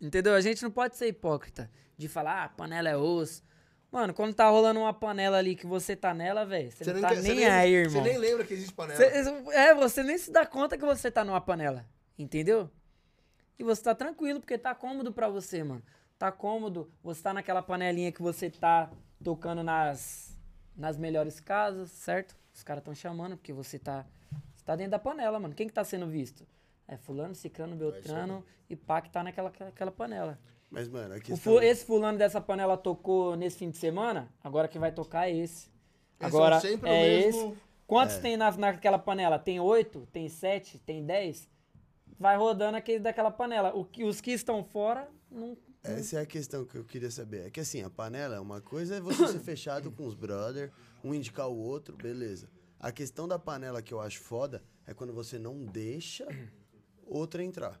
[0.00, 0.34] Entendeu?
[0.34, 3.42] A gente não pode ser hipócrita de falar, ah, panela é osso.
[3.90, 7.08] Mano, quando tá rolando uma panela ali que você tá nela, velho, você, não tá
[7.22, 8.02] nem você aí, irmão.
[8.02, 8.96] Você nem lembra que existe panela.
[8.98, 11.86] Cê- é, você nem se dá conta que você tá numa panela.
[12.18, 12.70] Entendeu?
[13.58, 15.82] E você tá tranquilo, porque tá cômodo pra você, mano.
[16.18, 18.90] Tá cômodo, você tá naquela panelinha que você tá
[19.22, 20.36] tocando nas,
[20.76, 22.36] nas melhores casas, certo?
[22.54, 24.04] Os caras tão chamando, porque você tá,
[24.54, 25.54] você tá dentro da panela, mano.
[25.54, 26.46] Quem que tá sendo visto?
[26.88, 30.38] É fulano, ciclano, beltrano e pá que tá naquela aquela panela.
[30.70, 31.54] Mas, mano, a O questão...
[31.54, 35.36] fu- esse fulano dessa panela tocou nesse fim de semana, agora que vai tocar é
[35.36, 35.68] esse.
[36.18, 37.58] Agora sempre o é mesmo- esse.
[37.86, 39.38] Quantos tem na, naquela panela?
[39.38, 40.08] Tem oito?
[40.12, 40.78] Tem sete?
[40.80, 41.48] Tem dez?
[42.18, 43.72] Vai rodando aquele daquela panela.
[43.76, 45.56] O que, os que estão fora, não.
[45.84, 47.46] Essa é a questão que eu queria saber.
[47.46, 50.72] É que assim, a panela é uma coisa é você ser fechado com os brother,
[51.04, 52.48] um indicar o outro, beleza.
[52.80, 56.26] A questão da panela que eu acho foda é quando você não deixa
[57.06, 57.80] outra entrar.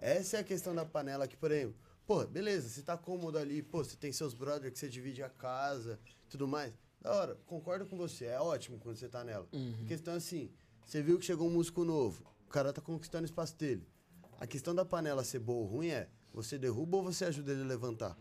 [0.00, 1.76] Essa é a questão da panela que, por exemplo,
[2.06, 5.28] pô, beleza, você tá cômodo ali, pô, você tem seus brother que você divide a
[5.28, 6.72] casa, tudo mais.
[7.00, 9.46] Da hora, concordo com você, é ótimo quando você tá nela.
[9.84, 10.50] A questão é assim,
[10.84, 13.86] você viu que chegou um músico novo, o cara tá conquistando o espaço dele.
[14.38, 17.62] A questão da panela ser boa ou ruim é, você derruba ou você ajuda ele
[17.62, 18.16] a levantar?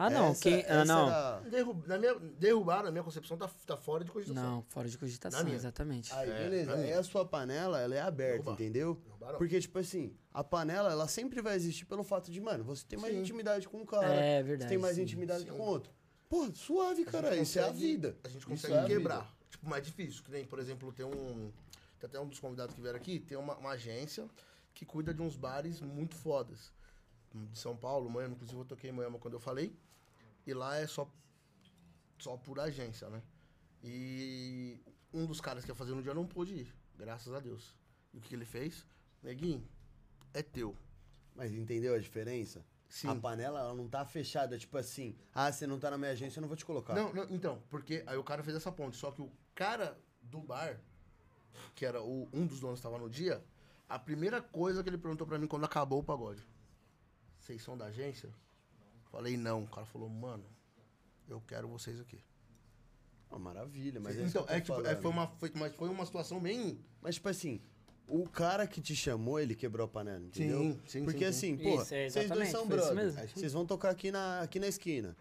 [0.00, 0.28] Ah, não.
[0.30, 1.08] Essa- quem, ah, essa não.
[1.08, 4.42] era- Derru- na minha, derrubar, na minha concepção, tá, tá fora de cogitação.
[4.42, 5.56] Não, fora de cogitação, Na minha.
[5.56, 6.12] exatamente.
[6.14, 6.74] Aí, É, beleza.
[6.74, 8.52] Aí a sua panela, ela é aberta, Derrubar.
[8.54, 8.94] entendeu?
[9.04, 9.38] Derrubar não.
[9.38, 12.98] Porque, tipo assim, a panela, ela sempre vai existir pelo fato de, mano, você tem
[12.98, 13.20] mais Sim.
[13.20, 14.06] intimidade com um cara.
[14.06, 15.50] É Você verdade, tem mais sim, intimidade sim.
[15.50, 15.92] com outro.
[16.28, 17.34] Pô, suave, cara.
[17.36, 18.16] Isso é a vida.
[18.24, 19.20] A gente consegue é a quebrar.
[19.22, 19.34] vida.
[19.50, 20.22] Tipo, mais difícil.
[20.22, 21.50] Que nem, por exemplo, tem um.
[21.98, 24.26] Tem até um dos convidados que vieram aqui, tem uma, uma agência
[24.72, 26.72] que cuida de uns bares muito fodas.
[27.34, 29.72] De São Paulo, Moema, inclusive eu toquei em Moema quando eu falei.
[30.50, 31.08] E lá é só,
[32.18, 33.22] só por agência, né?
[33.84, 34.80] E
[35.14, 37.76] um dos caras que ia fazer no dia não pôde ir, graças a Deus.
[38.12, 38.84] E o que ele fez?
[39.22, 39.64] Neguinho,
[40.34, 40.76] é teu.
[41.36, 42.66] Mas entendeu a diferença?
[42.88, 43.06] Sim.
[43.06, 46.40] A panela, ela não tá fechada, tipo assim, ah, você não tá na minha agência,
[46.40, 46.94] eu não vou te colocar.
[46.94, 48.96] Não, não, então, porque aí o cara fez essa ponte.
[48.96, 50.80] Só que o cara do bar,
[51.76, 53.40] que era o, um dos donos que estava no dia,
[53.88, 56.44] a primeira coisa que ele perguntou pra mim quando acabou o pagode:
[57.38, 58.34] Vocês são da agência?
[59.10, 59.64] Falei, não.
[59.64, 60.44] O cara falou, mano,
[61.28, 62.22] eu quero vocês aqui.
[63.30, 66.04] Ah, maravilha, mas é isso então, é, tipo, é, foi, uma, foi, mas foi uma
[66.04, 66.80] situação bem.
[67.00, 67.60] Mas, tipo assim,
[68.08, 70.58] o cara que te chamou, ele quebrou a panela, entendeu?
[70.58, 73.32] Sim, sim, Porque sim, assim, porra, Isso, é, vocês dois exatamente, são brothers.
[73.32, 75.16] Vocês vão tocar aqui na, aqui na esquina.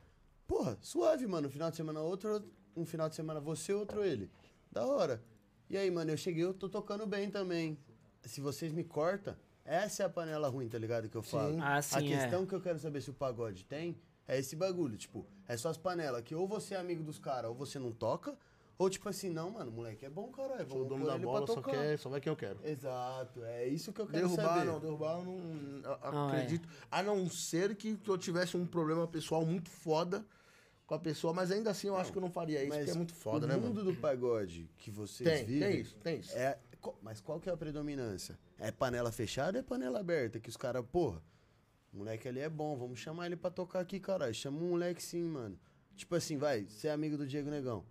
[0.48, 1.48] Porra, suave, mano.
[1.48, 2.44] Um final de semana outro,
[2.76, 4.30] um final de semana você, outro ele.
[4.72, 5.24] Da hora.
[5.70, 7.78] E aí, mano, eu cheguei, eu tô tocando bem também.
[8.24, 9.36] Se vocês me cortam,
[9.76, 11.08] essa é a panela ruim, tá ligado?
[11.10, 11.58] Que eu falo.
[11.62, 12.18] Ah, a sim, é.
[12.18, 13.98] questão que eu quero saber se o pagode tem
[14.28, 14.98] é esse bagulho.
[14.98, 17.92] Tipo, é só as panelas que ou você é amigo dos caras ou você não
[17.92, 18.36] toca.
[18.78, 20.66] Ou tipo assim, não, mano, moleque é bom, caralho.
[20.70, 22.60] Sou o Vamos dono da bola, só, quer, só vai quem eu quero.
[22.64, 24.66] Exato, é isso que eu quero Derrubar, saber.
[24.66, 26.38] não, derrubar, eu não a- Não, é.
[26.38, 26.70] acredito.
[26.90, 30.26] A não ser que, que eu tivesse um problema pessoal muito foda
[30.88, 32.94] com a pessoa, mas ainda assim eu acho que eu não faria isso, porque é
[32.94, 33.92] muito foda, o né, mundo mano?
[33.92, 35.70] do pagode que vocês Tem, vivem...
[35.72, 36.38] tem isso, tem isso.
[36.38, 36.58] É,
[37.02, 38.38] mas qual que é a predominância?
[38.58, 40.40] É panela fechada ou é panela aberta?
[40.40, 41.22] Que os caras, porra,
[41.94, 44.34] o moleque ali é bom, vamos chamar ele pra tocar aqui, caralho.
[44.34, 45.60] Chama um moleque sim, mano.
[45.96, 47.86] Tipo assim, vai, você é amigo do Diego Negão.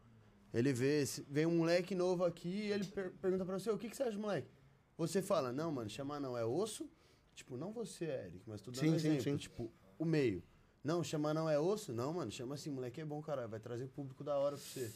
[0.53, 3.89] Ele vê, vem um moleque novo aqui e ele per- pergunta pra você, o que,
[3.91, 4.49] que você acha, moleque?
[4.97, 6.89] Você fala, não, mano, chamar não é osso.
[7.35, 9.23] Tipo, não você, Eric, mas tô dando Sim, sim, exemplo.
[9.23, 9.37] sim.
[9.37, 10.43] Tipo, o meio.
[10.83, 11.93] Não, chamar não é osso?
[11.93, 13.49] Não, mano, chama assim, moleque é bom, caralho.
[13.49, 14.91] Vai trazer público da hora pra você.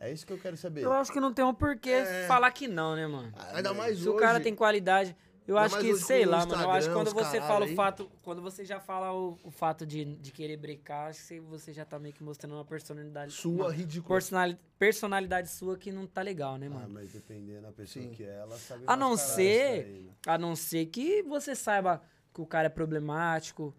[0.00, 0.82] É isso que eu quero saber.
[0.82, 3.30] Eu acho que não tem um porquê falar que não, né, mano?
[3.52, 4.16] Ainda mais Se hoje.
[4.16, 5.14] o cara tem qualidade.
[5.46, 6.62] Eu Ainda acho que, sei lá, mano.
[6.62, 7.72] Eu acho que quando você fala aí.
[7.72, 8.10] o fato.
[8.22, 11.84] Quando você já fala o, o fato de, de querer brecar, acho que você já
[11.84, 13.32] tá meio que mostrando uma personalidade.
[13.32, 14.14] Sua uma ridícula.
[14.16, 16.88] personali- personalidade sua que não tá legal, né, Ah, mano?
[16.94, 18.10] mas dependendo da pessoa Sim.
[18.12, 19.86] que é, ela sabe A não ser.
[19.86, 20.10] né?
[20.26, 22.00] A não ser que você saiba
[22.32, 23.74] que o cara é problemático.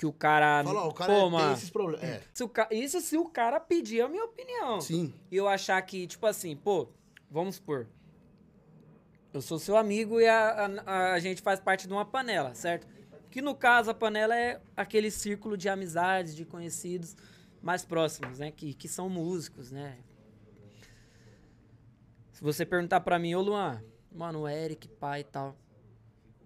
[0.00, 0.64] Que o cara.
[0.64, 2.02] Fala, ó, o cara Pô, tem mano, esses problemas.
[2.08, 4.80] É, se ca- Isso se o cara pedir a minha opinião.
[4.80, 5.12] sim.
[5.30, 6.88] E eu achar que, tipo assim, pô,
[7.30, 7.86] vamos supor.
[9.30, 12.86] Eu sou seu amigo e a, a, a gente faz parte de uma panela, certo?
[13.30, 17.14] Que no caso a panela é aquele círculo de amizades, de conhecidos
[17.60, 18.50] mais próximos, né?
[18.50, 19.98] Que, que são músicos, né?
[22.32, 25.54] Se você perguntar pra mim, ô Luan, mano, o Eric, pai e tal.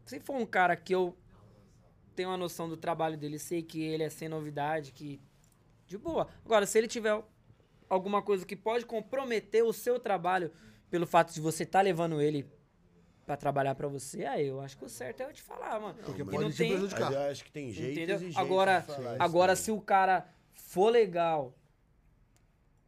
[0.05, 1.16] Se for um cara que eu
[2.14, 5.20] tenho uma noção do trabalho dele, sei que ele é sem novidade, que.
[5.86, 6.28] De boa.
[6.44, 7.22] Agora, se ele tiver
[7.88, 10.50] alguma coisa que pode comprometer o seu trabalho
[10.90, 12.46] pelo fato de você estar levando ele
[13.26, 15.94] pra trabalhar pra você, aí eu acho que o certo é eu te falar, mano.
[16.04, 17.12] Porque E pode não te tem, prejudicar.
[17.12, 18.30] Eu acho que tem jeitos entendeu?
[18.30, 18.84] e Agora,
[19.18, 21.54] agora se o cara for legal,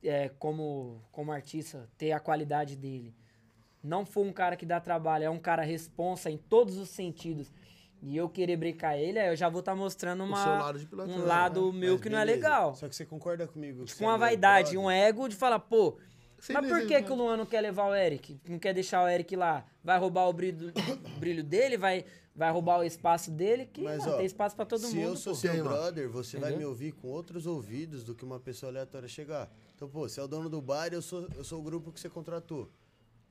[0.03, 3.15] é, como, como artista, ter a qualidade dele,
[3.83, 7.53] não for um cara que dá trabalho, é um cara responsa em todos os sentidos,
[8.03, 11.73] e eu querer brincar ele, aí eu já vou estar mostrando uma, lado um lado
[11.73, 11.79] né?
[11.79, 12.37] meu Mas que não é beleza.
[12.47, 12.75] legal.
[12.75, 13.85] Só que você concorda comigo?
[13.89, 15.97] é uma meu vaidade, um ego de falar, pô,
[16.39, 17.03] Sim, mas por que, sim.
[17.05, 18.39] que o Luan não quer levar o Eric?
[18.49, 19.65] Não quer deixar o Eric lá?
[19.83, 20.71] Vai roubar o brilho,
[21.19, 21.79] brilho dele?
[21.79, 22.05] Vai,
[22.35, 23.67] vai roubar o espaço dele?
[23.67, 25.09] Que Mas, mano, ó, tem espaço pra todo Se mundo.
[25.09, 25.39] eu sou pô.
[25.41, 26.69] seu brother, você vai me Entendeu?
[26.69, 29.51] ouvir com outros ouvidos do que uma pessoa aleatória chegar.
[29.75, 31.91] Então, pô, você é o dono do bar e eu sou, eu sou o grupo
[31.91, 32.71] que você contratou.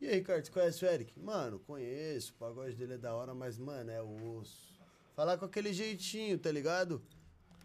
[0.01, 1.17] E aí, Ricardo, você conhece o Eric?
[1.19, 4.75] Mano, conheço, o pagode dele é da hora, mas, mano, é osso.
[5.15, 7.01] Falar com aquele jeitinho, tá ligado?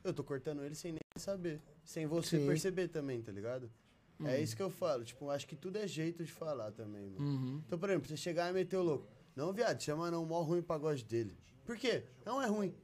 [0.05, 1.61] Eu tô cortando ele sem nem saber.
[1.85, 2.47] Sem você Sim.
[2.47, 3.70] perceber também, tá ligado?
[4.20, 4.43] É Uhum.
[4.43, 5.05] isso que eu falo.
[5.05, 7.24] Tipo, acho que tudo é jeito de falar também, mano.
[7.27, 7.62] Uhum.
[7.66, 9.09] Então, por exemplo, você chegar e meter o louco.
[9.35, 11.36] Não, viado, chama não, mó ruim o pagode dele.
[11.65, 12.05] Por quê?
[12.24, 12.74] Não é ruim.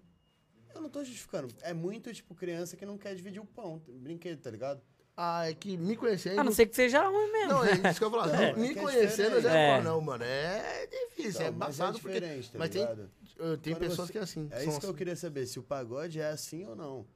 [0.75, 1.55] Eu não tô justificando.
[1.63, 4.83] É muito, tipo, criança que não quer dividir o pão, brinquedo, tá ligado?
[5.17, 6.39] Ah, é que me conhecendo.
[6.41, 7.53] A não ser que seja ruim mesmo.
[7.55, 8.27] Não, é isso que eu ia falar.
[8.27, 9.83] Não, é me que é conhecendo, eu já diferente.
[9.83, 12.21] falo, não, mano, é difícil, é Não, mas embaçado porque.
[12.21, 14.49] diferente, tá mas tem, tem Quando pessoas você- que é assim.
[14.51, 14.99] É isso que eu assim.
[14.99, 17.07] queria saber, se o pagode é assim ou não.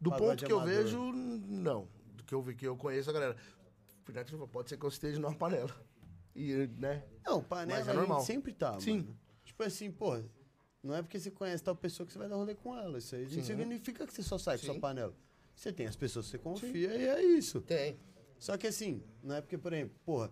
[0.00, 0.74] Do ponto que eu amador.
[0.84, 1.86] vejo, não.
[2.14, 3.36] Do que eu, vi- que eu conheço a galera.
[4.50, 5.70] Pode ser que eu esteja numa panela.
[6.34, 7.04] E, né?
[7.26, 8.20] Não, panela Mas é a gente normal.
[8.24, 8.98] sempre tá, Sim.
[8.98, 9.18] mano.
[9.44, 10.18] Tipo assim, pô,
[10.82, 12.98] não é porque você conhece tal pessoa que você vai dar rolê com ela.
[12.98, 13.36] Isso aí Sim.
[13.36, 15.14] não significa que você só sai com sua panela.
[15.54, 17.60] Você tem as pessoas que você confia e é isso.
[17.60, 17.98] Tem.
[18.38, 20.30] Só que assim, não é porque, por exemplo, porra,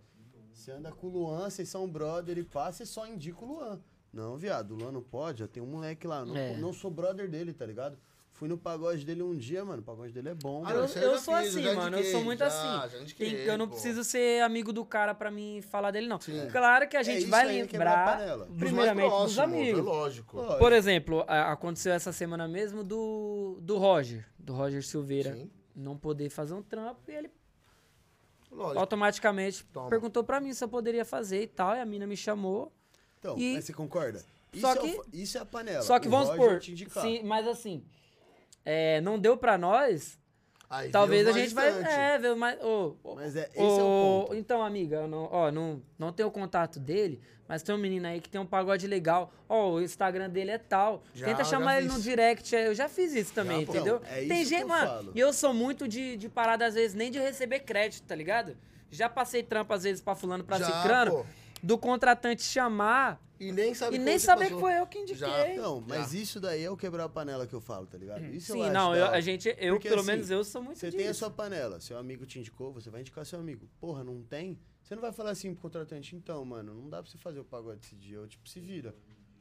[0.52, 3.80] você anda com o Luan, vocês são brother e passa e só indica o Luan.
[4.12, 6.24] Não, viado, o Luan não pode, já tem um moleque lá.
[6.24, 6.56] Não, É.
[6.58, 7.96] não sou brother dele, tá ligado?
[8.42, 9.82] Fui no pagode dele um dia, mano.
[9.82, 10.72] O pagode dele é bom, Ah.
[10.72, 11.96] Eu, eu sou fiz, assim, mano.
[11.96, 12.98] Eu sou muito já, assim.
[13.06, 13.74] já Tem- eu não pô.
[13.74, 16.20] preciso ser amigo do cara pra mim falar dele, não.
[16.20, 16.48] Sim.
[16.50, 18.36] Claro que a É gente isso vai lembrar.
[18.48, 19.78] Dos primeiramente, dos próximos, amigos.
[19.78, 20.36] É lógico.
[20.38, 20.58] Lógico.
[20.58, 25.36] Por exemplo, aconteceu essa semana mesmo do, do Roger, do Roger Silveira.
[25.36, 25.48] Sim.
[25.76, 27.30] Não poder fazer um trampo e ele
[28.50, 28.80] Lógico.
[28.80, 29.88] automaticamente Toma.
[29.88, 31.76] perguntou pra mim se eu poderia fazer e tal.
[31.76, 32.72] E a mina me chamou.
[33.20, 34.18] Então, E- mas você concorda?
[34.56, 35.82] Só isso, que- é, o fa- isso é a panela.
[35.82, 37.84] Só que O vamos Roger supor, sim, mas assim,
[38.64, 40.18] é, não deu pra nós.
[40.70, 41.68] Aí Talvez a gente vai.
[41.68, 42.58] É, ver mais.
[42.62, 44.34] ô, Mas é, esse ô, é o ponto.
[44.36, 48.06] Então, amiga, eu não, ó, não, não tenho o contato dele, mas tem um menino
[48.06, 49.30] aí que tem um pagode legal.
[49.46, 51.02] Ó, o Instagram dele é tal.
[51.12, 52.56] Já, Tenta chamar ele no direct.
[52.56, 53.96] é, Eu já fiz isso também, Já, entendeu?
[54.02, 54.86] Então, é tem isso gente, que eu mano.
[54.88, 55.12] falo.
[55.14, 58.56] E eu sou muito de, de parada, às vezes, nem de receber crédito, tá ligado?
[58.90, 61.26] Já passei trampo, às vezes, pra fulano, pra Já, cicrano, pô.
[61.62, 65.16] Do contratante chamar E nem sabe e nem saber que foi eu que indiquei.
[65.18, 65.54] Já.
[65.54, 68.24] Não, mas isso daí é o quebrar a panela que eu falo, tá ligado?
[68.34, 70.62] Isso eu Sim, acho não, eu- a gente, eu, Porque, pelo assim, menos eu sou
[70.62, 70.96] muito Você disso.
[70.98, 73.68] tem a sua panela, seu amigo te indicou, você vai indicar seu amigo.
[73.80, 74.58] Porra, não tem?
[74.82, 77.44] Você não vai falar assim pro contratante, então, mano, não dá pra você fazer o
[77.44, 78.94] pagode esse dia, eu tipo, se vira.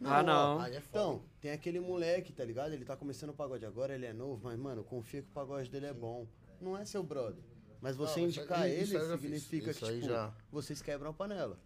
[0.03, 0.59] Ah, não.
[0.59, 0.87] Aí é foda.
[0.89, 2.73] Então, tem aquele moleque, tá ligado?
[2.73, 5.69] Ele tá começando o pagode agora, ele é novo, mas, mano, confia que o pagode
[5.69, 6.25] dele é bom.
[6.59, 7.43] Não é seu brother.
[7.79, 10.33] Mas você Não, indicar ele eu já significa Isso que, tipo, já.
[10.51, 11.59] vocês quebram a panela.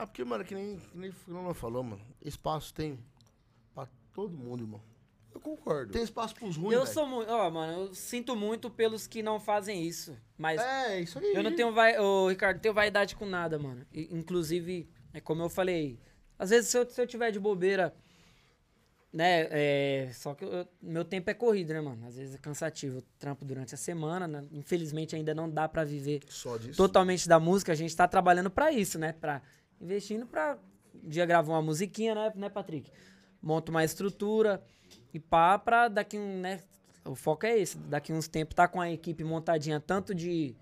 [0.00, 2.00] Ah, porque, mano, que nem, que nem o Bruno falou, mano.
[2.22, 2.98] Espaço tem
[3.74, 4.80] pra todo mundo, irmão.
[5.34, 5.92] Eu concordo.
[5.92, 6.92] Tem espaço pros ruins, Eu velho.
[6.94, 7.30] sou muito.
[7.30, 10.16] Ó, mano, eu sinto muito pelos que não fazem isso.
[10.36, 11.32] Mas É, isso aí.
[11.34, 11.98] eu não tenho vai.
[11.98, 13.84] Ô, Ricardo, tenho vaidade com nada, mano.
[13.92, 15.98] E, inclusive, é como eu falei.
[16.38, 17.94] Às vezes, se eu, se eu tiver de bobeira.
[19.10, 22.06] Né, é, só que eu- meu tempo é corrido, né, mano?
[22.06, 22.98] Às vezes é cansativo.
[22.98, 24.44] Eu trampo durante a semana, né?
[24.52, 26.76] Infelizmente ainda não dá pra viver Só disso.
[26.76, 27.72] totalmente da música.
[27.72, 29.12] A gente tá trabalhando pra isso, né?
[29.14, 29.40] Pra,
[29.80, 30.58] investindo pra
[30.94, 32.90] um dia gravar uma musiquinha, né, né, Patrick?
[33.40, 34.62] Monta uma estrutura
[35.12, 36.62] e pá, pra daqui um, né?
[37.04, 37.78] O foco é esse.
[37.78, 40.54] Daqui uns tempos tá com a equipe montadinha, tanto de,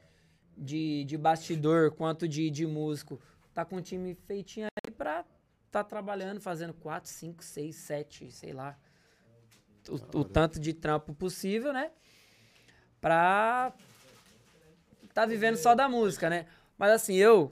[0.56, 3.20] de, de bastidor quanto de, de músico.
[3.52, 5.24] Tá com um time feitinho aí pra
[5.70, 8.78] tá trabalhando, fazendo quatro, cinco, seis, sete, sei lá.
[9.88, 11.90] O, o tanto de trampo possível, né?
[13.00, 13.72] Pra
[15.12, 16.46] tá vivendo só da música, né?
[16.76, 17.50] Mas assim, eu,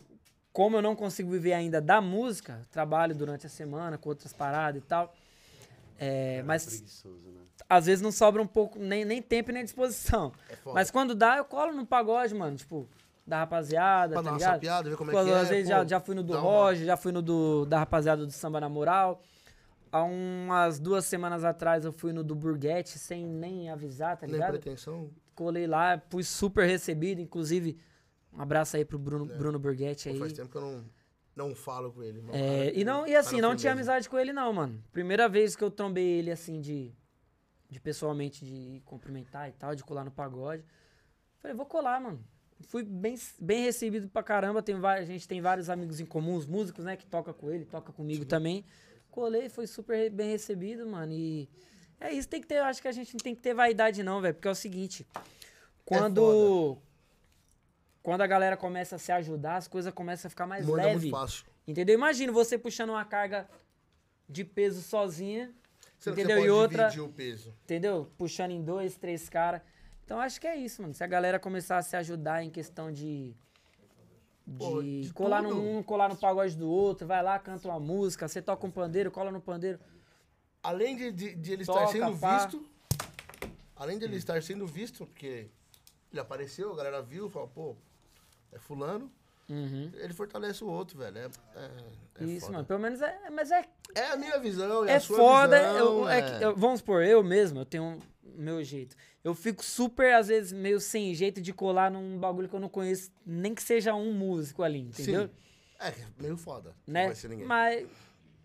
[0.55, 4.81] como eu não consigo viver ainda da música, trabalho durante a semana com outras paradas
[4.81, 5.13] e tal.
[5.99, 7.41] É, mas Preguiçoso, né?
[7.69, 10.33] às vezes não sobra um pouco, nem, nem tempo e nem disposição.
[10.49, 10.57] É.
[10.73, 12.57] Mas quando dá, eu colo no pagode, mano.
[12.57, 12.89] Tipo,
[13.27, 14.53] da rapaziada, Pra tá ligado?
[14.55, 15.35] sapiada, ver como é Pô, que é.
[15.35, 18.25] Às vezes pô, já, já fui no do Roger, já fui no do, da rapaziada
[18.25, 19.21] do Samba na Moral.
[19.91, 24.35] Há umas duas semanas atrás eu fui no do Burguete sem nem avisar, tá Nem
[24.35, 24.51] ligado?
[24.53, 25.11] pretensão.
[25.35, 27.77] Colei lá, fui super recebido, inclusive.
[28.37, 30.13] Um abraço aí pro Bruno, Bruno Burguete É.
[30.13, 30.21] Pô, aí.
[30.21, 30.85] faz tempo que eu não,
[31.37, 32.21] não falo com ele.
[32.21, 32.35] mano.
[32.35, 34.83] É, Cara, e não, e cara assim, não tinha amizade com ele, não, mano.
[34.93, 36.93] Primeira vez que eu trombei ele, assim, de,
[37.71, 40.65] de pessoalmente, de cumprimentar e tal, de colar no pagode.
[41.41, 42.25] Falei, vou colar, mano.
[42.69, 44.63] Fui bem, bem recebido pra caramba.
[44.63, 47.65] Tem, a gente tem vários amigos em comum, os músicos, né, que toca com ele,
[47.65, 48.65] toca comigo também.
[49.11, 51.13] Colei, foi super bem recebido, mano.
[51.13, 51.49] E
[52.01, 54.21] é isso, tem que ter, acho que a gente não tem que ter vaidade, não,
[54.21, 54.35] velho.
[54.35, 55.07] Porque é o seguinte,
[55.85, 56.79] quando.
[58.05, 61.01] Quando a galera começa a se ajudar, as coisas começam a ficar mais é leve.
[61.07, 61.47] muito fácil.
[61.67, 61.95] Entendeu?
[61.95, 63.49] Imagina você puxando uma carga
[64.29, 65.51] de peso sozinha,
[65.99, 66.37] Será entendeu?
[66.43, 67.55] Você E outra, dividir o peso.
[67.65, 68.11] entendeu?
[68.19, 69.63] Puxando em dois, três caras.
[70.05, 70.93] Então acho que é isso, mano.
[70.93, 73.35] Se a galera começar a se ajudar em questão de.
[74.47, 75.55] De, Pô, de colar tudo.
[75.55, 78.71] no um, colar no pagode do outro, vai lá, canta uma música, você toca um
[78.71, 79.81] pandeiro, cola no pandeiro.
[80.63, 82.37] Além de, de, de ele Toca, estar sendo pá.
[82.45, 82.67] visto,
[83.75, 85.49] além de ele estar sendo visto, porque
[86.13, 87.77] ele apareceu, a galera viu, falou, pô,
[88.55, 89.11] é fulano,
[89.49, 89.91] Uhum.
[89.95, 91.19] ele fortalece o outro, velho.
[91.19, 91.71] É, é,
[92.21, 92.53] é isso, foda.
[92.53, 92.65] mano.
[92.67, 93.31] Pelo menos é.
[93.31, 93.65] Mas é
[93.95, 95.59] É a minha visão, é, é a sua foda.
[95.59, 95.77] visão.
[95.77, 96.23] eu- é é.
[96.39, 98.97] que- eu- vamos supor, eu mesmo, eu tenho o meu jeito.
[99.23, 102.69] Eu fico super, às vezes, meio sem jeito de colar num bagulho que eu não
[102.69, 105.29] conheço, nem que seja um músico ali, entendeu?
[105.29, 105.31] Sim.
[105.81, 106.75] É, meio foda.
[106.87, 107.07] Não Né?
[107.07, 107.47] vai ser ninguém.
[107.47, 107.87] Mas.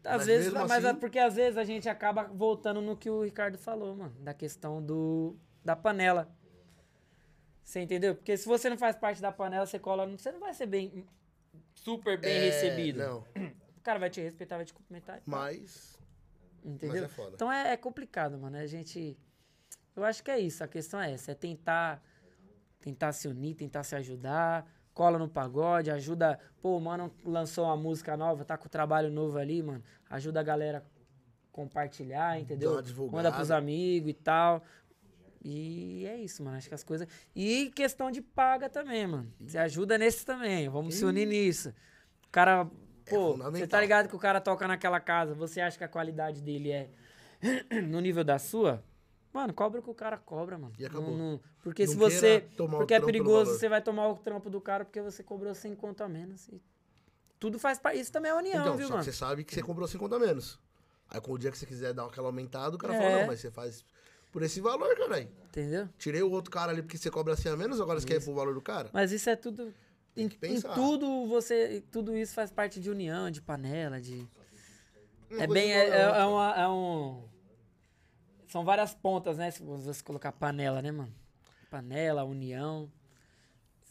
[0.01, 3.09] Às Mas vezes, mas é assim- porque às vezes a gente acaba voltando no que
[3.09, 6.29] o Ricardo falou, mano, da questão do da panela.
[7.69, 8.15] Você entendeu?
[8.15, 11.05] Porque se você não faz parte da panela, você cola, você não vai ser bem
[11.75, 12.97] super bem É, recebido.
[12.97, 13.23] Não,
[13.77, 15.21] O cara vai te respeitar, vai te cumprimentar.
[15.23, 15.95] mas...
[16.63, 17.03] Entendeu?
[17.03, 17.31] Mas é foda.
[17.35, 18.57] Então é, é complicado, mano.
[18.57, 19.15] A gente.
[19.95, 20.63] Eu acho que é isso.
[20.63, 22.03] A questão é essa: é tentar,
[22.81, 24.67] tentar se unir, tentar se ajudar.
[24.91, 26.39] Cola no pagode, ajuda.
[26.61, 29.83] Pô, o mano lançou uma música nova, tá com trabalho novo ali, mano.
[30.09, 30.83] Ajuda a galera
[31.51, 32.71] compartilhar, entendeu?
[33.11, 34.63] Manda pros amigos e tal.
[35.43, 36.57] E é isso, mano.
[36.57, 37.07] Acho que as coisas.
[37.35, 39.31] E questão de paga também, mano.
[39.39, 40.67] Você ajuda nesse também.
[40.69, 41.69] Vamos se unir nisso.
[42.27, 42.65] O cara.
[42.65, 43.81] Pô, você tá fundamental.
[43.81, 46.89] ligado que o cara toca naquela casa, você acha que a qualidade dele é
[47.87, 48.83] no nível da sua?
[49.33, 50.73] Mano, cobra o que o cara cobra, mano.
[50.77, 51.09] E acabou.
[51.11, 52.45] Não- não- porque Não se você.
[52.55, 56.03] Porque é perigoso, você vai tomar o trampo do cara porque você cobrou 100 conto
[56.03, 56.47] a menos.
[56.49, 56.61] e
[57.39, 57.99] tudo faz parte.
[57.99, 59.05] Isso também é união, Então, viu, só mano?
[59.05, 60.59] que você sabe que você comprou 50 a menos.
[61.09, 62.97] Aí com o dia que você quiser dar aquela aumentada, o cara É.
[63.01, 63.83] fala, não, mas você faz
[64.31, 65.29] por esse valor, caralho.
[65.45, 65.89] Entendeu?
[65.97, 68.23] Tirei o outro cara ali porque você cobra 100 a menos, agora você quer ir
[68.23, 68.89] pro valor do cara?
[68.93, 69.73] Mas isso é tudo.
[70.15, 70.73] Tem Em, que em pensar.
[70.75, 71.83] tudo você.
[71.91, 74.27] Tudo isso faz parte de união, de panela, de.
[75.31, 75.71] É bem.
[75.71, 76.21] É, é- outra.
[76.21, 77.23] é uma, é um.
[78.47, 79.51] São várias pontas, né?
[79.51, 81.13] Se você colocar panela, né, mano?
[81.69, 82.91] Panela, união.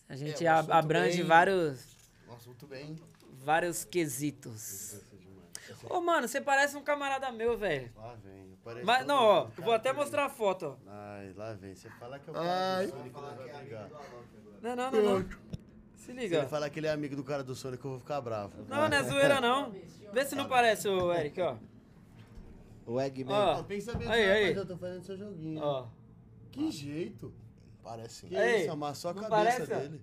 [0.09, 1.81] A gente um a- assunto abrange bem- vários,
[2.29, 2.97] Um assunto bem...
[3.45, 5.01] vários quesitos.
[5.89, 7.93] Ô, mano, você parece um camarada meu, velho.
[7.95, 8.48] Lá vem.
[8.69, 10.91] Parece Mas, não, ó, eu vou até mostrar a foto, ó.
[10.91, 11.75] Ai, lá vem.
[11.75, 12.43] Você fala que é o Ai.
[12.45, 13.91] cara do Sonic, ele vai brigar.
[14.63, 15.29] Não, não, não, não.
[15.95, 16.39] Se Se liga.
[16.39, 18.53] ele falar que ele é amigo do cara do Sonic, eu vou ficar bravo.
[18.69, 19.73] Não, não é zoeira, não.
[20.13, 21.57] Vê se não parece o Eric, ó.
[22.87, 23.35] O Eggman.
[23.35, 23.63] Ó.
[23.65, 24.55] Pensa bem, Aí, aí.
[24.55, 25.63] eu tô fazendo seu joguinho.
[25.63, 25.87] Ó.
[26.51, 27.33] Que jeito.
[27.83, 28.29] Parece sim.
[28.29, 29.79] Que Ei, isso, amassou a não cabeça parece, ó?
[29.79, 30.03] dele.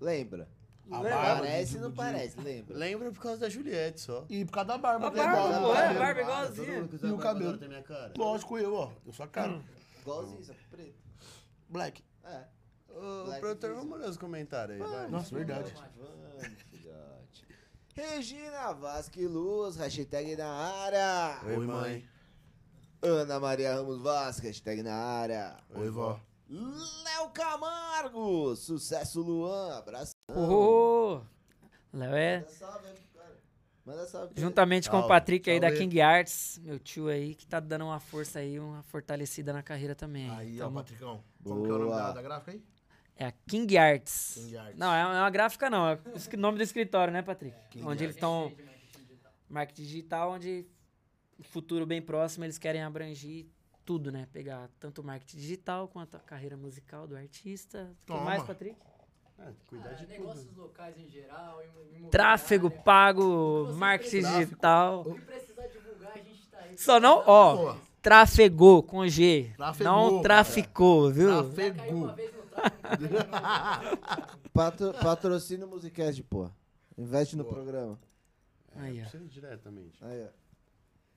[0.00, 0.48] Lembra?
[0.86, 1.10] Lembra?
[1.10, 2.76] barba Parece e não parece, lembra?
[2.76, 4.26] Lembra por causa da Juliette só.
[4.28, 5.08] E por causa da barba.
[5.08, 5.80] A que é barba, pô, né?
[5.80, 6.78] é, a barba igualzinha.
[6.78, 7.58] E o barba cabelo?
[7.58, 8.12] tem minha cara.
[8.16, 8.92] Lógico, eu, ó.
[9.06, 9.60] Eu sou a cara.
[10.02, 10.94] Igualzinho, só que preto.
[11.68, 12.04] Black.
[12.24, 12.44] É.
[12.90, 15.08] Ô, Black produtor, vamos ler os comentários aí, vai.
[15.08, 15.74] Nossa, verdade.
[15.96, 17.46] Vamos, filhote.
[17.94, 21.40] Regina Vasque Luz, hashtag na área.
[21.46, 22.08] Oi, mãe.
[23.00, 25.56] Ana Maria Ramos Vasque, hashtag na área.
[25.74, 26.20] Oi, vó.
[26.48, 30.12] Léo Camargo, sucesso Luan, abraço.
[31.92, 32.38] Léo é.
[32.40, 33.36] Manda salve aí pro cara.
[33.86, 34.34] Manda salve.
[34.40, 35.72] Juntamente com o Patrick aí da.
[35.72, 39.94] King Arts, meu tio aí, que tá dando uma força aí, uma fortalecida na carreira
[39.94, 40.28] também.
[40.30, 41.24] Aí, Tamo- ó, Patricão.
[41.42, 42.02] Como que é o nome Boa.
[42.02, 42.62] da, da gráfica aí?
[43.16, 44.34] É a King Arts.
[44.34, 44.78] King Arts.
[44.78, 47.56] Não, é uma gráfica não, é o nome do escritório, né, Patrick?
[47.70, 48.52] King onde eles estão.
[49.48, 50.66] Marketing digital, onde
[51.38, 53.46] no futuro bem próximo eles querem abranger
[53.84, 54.26] tudo, né?
[54.32, 57.90] Pegar tanto o marketing digital quanto a carreira musical do artista.
[58.02, 58.76] O que mais, Patrick?
[59.38, 60.08] É, cuidar de tudo.
[60.18, 61.60] negócios locais em geral.
[62.10, 64.44] Tráfego pago, marketing tráfego.
[64.44, 65.00] digital.
[65.02, 66.78] O que precisar divulgar, a gente tá aí.
[66.78, 67.78] Só não, ó, Boa.
[68.00, 69.52] trafegou com G.
[69.56, 70.22] Trafegou, não cara.
[70.22, 71.42] traficou, viu?
[71.50, 72.14] Vez no tráfego.
[74.52, 76.48] Patro, patrocínio Musicast, pô.
[76.96, 77.54] Investe no Boa.
[77.54, 77.98] programa.
[78.76, 79.02] Aí, ó.
[79.02, 80.04] Precisa ir diretamente.
[80.04, 80.28] Aí, ó.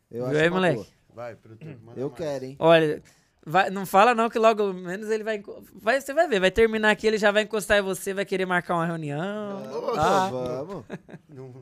[0.10, 0.76] Eu Viu aí, uma moleque?
[0.78, 0.88] boa.
[1.14, 2.18] Vai, produtor, manda Eu mais.
[2.20, 2.56] quero, hein?
[2.60, 3.02] Olha,
[3.46, 5.44] vai- não fala não que logo menos ele vai,
[5.74, 6.00] vai.
[6.00, 8.76] Você vai ver, vai terminar aqui, ele já vai encostar em você, vai querer marcar
[8.76, 9.64] uma reunião.
[9.98, 10.30] Ah.
[10.30, 10.86] Vamos.
[11.30, 11.54] Não,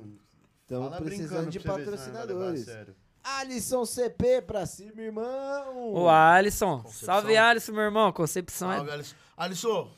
[0.62, 2.68] Estamos fala precisando brincando de patrocinadores.
[3.24, 5.94] Alisson CP pra cima, irmão.
[5.94, 6.82] Ô, Alisson.
[6.84, 7.06] Concepção.
[7.06, 8.12] Salve, Alisson, meu irmão.
[8.12, 9.16] Concepção é Salve, Alisson.
[9.38, 9.92] Alisson,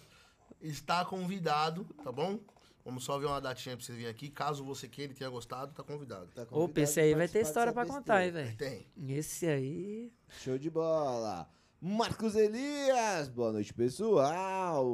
[0.61, 2.39] está convidado, tá bom?
[2.87, 4.29] Vamos só ver uma datinha pra você vir aqui.
[4.29, 6.27] Caso você queira e tenha gostado, tá convidado.
[6.33, 8.55] Tá Opa, convidado esse aí vai ter história pra dessa contar, hein, velho.
[8.55, 8.87] Tem.
[9.09, 10.13] Esse aí.
[10.29, 11.49] Show de bola.
[11.81, 14.87] Marcos Elias, boa noite, pessoal.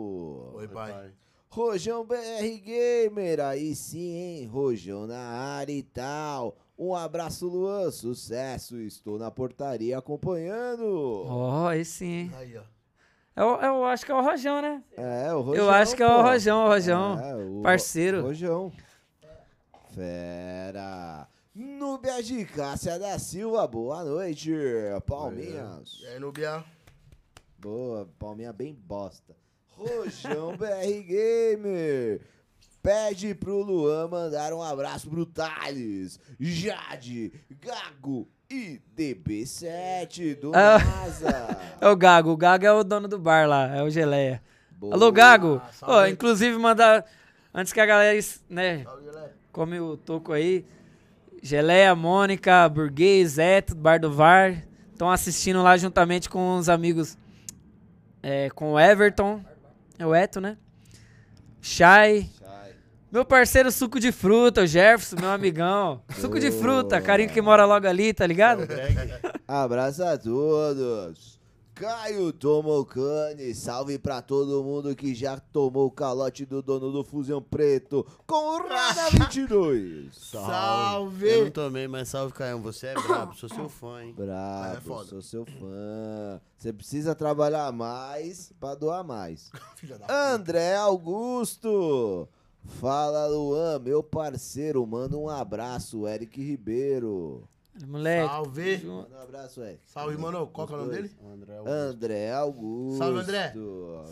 [0.56, 1.14] Oi, pai.
[1.50, 2.18] Rojão BR
[2.66, 4.48] Gamer, aí sim, hein?
[4.48, 6.58] Rojão na área e tal.
[6.76, 8.80] Um abraço, Luan, sucesso.
[8.80, 10.84] Estou na portaria acompanhando.
[11.28, 12.06] Ó, esse sim.
[12.06, 12.32] hein.
[12.34, 12.73] Aí, ó.
[13.36, 14.84] Eu, eu acho que é o Rojão, né?
[14.96, 15.64] É, o Rojão.
[15.64, 16.22] eu acho que é o pô.
[16.22, 17.20] Rojão, o Rojão.
[17.20, 18.22] É, o Parceiro.
[18.22, 18.72] Ro- Rojão.
[19.94, 21.28] Fera.
[21.56, 24.52] Núbia de Cássia da Silva, boa noite.
[25.06, 26.00] Palminhas.
[26.02, 26.64] E aí, Nubia?
[27.60, 29.36] Boa, palminha bem bosta.
[29.70, 32.22] Rojão BR Gamer.
[32.82, 37.32] Pede pro Luan mandar um abraço pro Thales, Jade,
[37.62, 40.78] Gago e DB7 do Ah.
[40.80, 41.58] NASA.
[41.82, 42.30] É o Gago.
[42.32, 44.42] O Gago é o dono do bar lá, é o Geleia.
[44.72, 44.94] Boa.
[44.94, 45.62] Alô, Gago.
[45.64, 46.12] Ah, salve.
[46.12, 47.04] inclusive, mandar.
[47.54, 48.18] Antes que a galera,
[48.50, 48.86] né,
[49.52, 50.66] come o toco aí.
[51.42, 54.64] Geleia, Mônica, Burguês, Eto, Bar do VAR.
[54.94, 57.18] Estão assistindo lá juntamente com os amigos.
[58.22, 59.44] é, com o Everton.
[60.00, 60.56] É o Eto, né?
[61.62, 62.30] Shai.
[63.14, 66.02] Meu parceiro suco de fruta, o Jefferson, meu amigão.
[66.20, 68.64] Suco de fruta, carinho que mora logo ali, tá ligado?
[69.48, 71.40] Abraço a todos.
[71.76, 77.40] Caio Tomocani, salve pra todo mundo que já tomou o calote do dono do Fusão
[77.40, 80.16] Preto com o Rada 22.
[80.16, 81.30] Salve!
[81.30, 82.58] Eu não tomei, mas salve, Caio.
[82.62, 84.16] Você é brabo, sou seu fã, hein?
[84.18, 85.06] Mas é Brabo, foda.
[85.10, 86.42] sou seu fã.
[86.58, 89.52] Você precisa trabalhar mais pra doar mais.
[89.78, 92.28] Filha da André Augusto.
[92.66, 94.86] Fala, Luan, meu parceiro.
[94.86, 97.48] Manda um abraço, Eric Ribeiro.
[97.88, 98.28] Moleque.
[98.28, 98.78] Salve!
[98.86, 99.82] Manda um abraço, Eric.
[99.86, 100.48] Salve, mano.
[100.48, 101.12] Qual que é o nome dele?
[101.24, 101.74] André Augusto.
[101.74, 102.98] André Augusto.
[102.98, 103.54] Salve, André.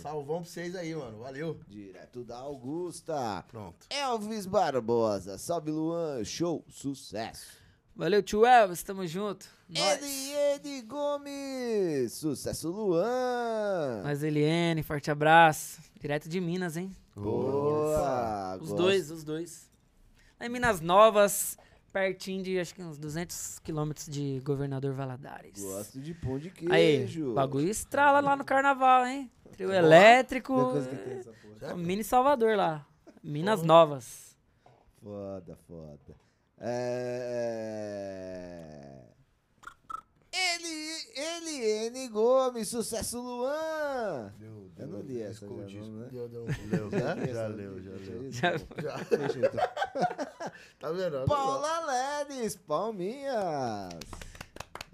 [0.02, 1.19] Salvão pra vocês aí, mano.
[1.19, 1.60] Valeu.
[1.68, 3.44] Direto da Augusta.
[3.48, 3.86] Pronto.
[3.90, 5.38] Elvis Barbosa.
[5.38, 6.23] Salve, Luan.
[6.23, 6.64] Show.
[6.69, 7.61] Sucesso.
[7.95, 9.45] Valeu, tio Elvis, tamo junto.
[9.69, 12.14] Eliane Gomes!
[12.14, 14.02] Sucesso, Luan!
[14.03, 15.82] Nós, Eliane, forte abraço.
[15.99, 16.90] Direto de Minas, hein?
[17.15, 18.53] Boa!
[18.55, 18.75] Os gosto.
[18.75, 19.69] dois, os dois.
[20.39, 21.57] Lá em Minas Novas,
[21.91, 25.61] pertinho de acho que uns 200 quilômetros de Governador Valadares.
[25.61, 27.33] Gosto de pão de Aí, queijo.
[27.33, 29.31] bagulho estrala lá no carnaval, hein?
[29.51, 30.71] Trio elétrico.
[31.61, 32.88] É, Mini Salvador lá.
[33.23, 34.35] Minas Novas.
[35.03, 36.15] Foda, foda.
[37.73, 39.01] É...
[40.31, 44.33] Eli, Eliane Gomes, sucesso Luan!
[44.38, 46.08] Deu, Eu não li essa já, não, né?
[46.12, 46.45] Deu, deu.
[46.72, 48.32] Leu, Já Já essa, leu, já leu.
[48.32, 48.84] Já- então.
[48.84, 48.98] Já.
[49.18, 49.52] Deixa então.
[50.80, 51.26] Tá vendo?
[51.26, 53.94] Paula Ledes, palminhas.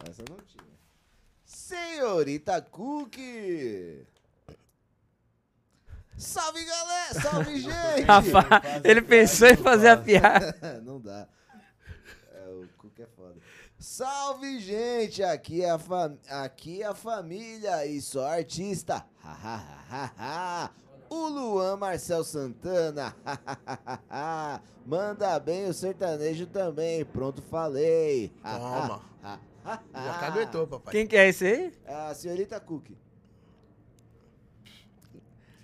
[0.10, 0.64] Essa não tinha.
[1.46, 3.16] Senhorita Cook.
[6.18, 7.14] Salve, galera.
[7.22, 8.02] Salve, gente.
[8.06, 10.82] Rapaz, ele pensou em fazer a piada.
[10.84, 11.28] não dá.
[12.34, 13.36] É, o Cook é foda.
[13.80, 15.24] Salve, gente.
[15.24, 16.18] Aqui é a, fam...
[16.30, 19.06] Aqui é a família e só artista.
[21.10, 23.16] O Luan Marcel Santana.
[24.86, 27.06] Manda bem o sertanejo também.
[27.06, 28.34] Pronto, falei.
[28.42, 29.02] Toma.
[29.94, 30.92] Já caguetou, papai.
[30.92, 31.74] Quem que é esse aí?
[31.86, 32.90] É a senhorita Cook.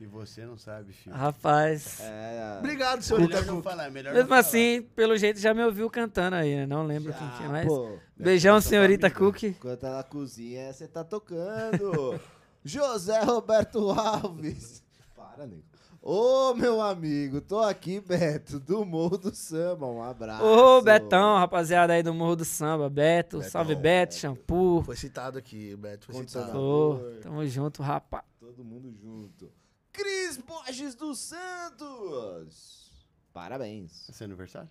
[0.03, 1.15] Se você não sabe, filho.
[1.15, 2.01] Rapaz.
[2.01, 3.63] É, Obrigado, senhorita Melhor não Cook.
[3.63, 4.41] falar, melhor Mesmo não falar.
[4.41, 6.65] assim, pelo jeito já me ouviu cantando aí, né?
[6.65, 7.65] Não lembro quem que é mais.
[7.65, 9.09] pô, Beijão, senhorita.
[9.09, 9.43] Cook.
[9.43, 12.19] enquanto ela cozinha, você tá tocando.
[12.65, 14.83] José Roberto Alves.
[15.15, 15.63] Para, nego.
[16.01, 19.87] Ô, meu amigo, tô aqui, Beto, do Morro do Samba.
[19.87, 20.43] Um abraço.
[20.43, 22.89] Ô, Betão, rapaziada aí do Morro do Samba.
[22.89, 24.83] Beto, Betão, salve Beto, shampoo.
[24.83, 26.07] Foi citado aqui, Beto.
[26.11, 26.99] Foi citado.
[27.21, 28.25] Tamo junto, rapaz.
[28.37, 29.49] Todo mundo junto.
[29.93, 32.91] Cris Borges dos Santos.
[33.31, 34.09] Parabéns.
[34.09, 34.69] É seu aniversário?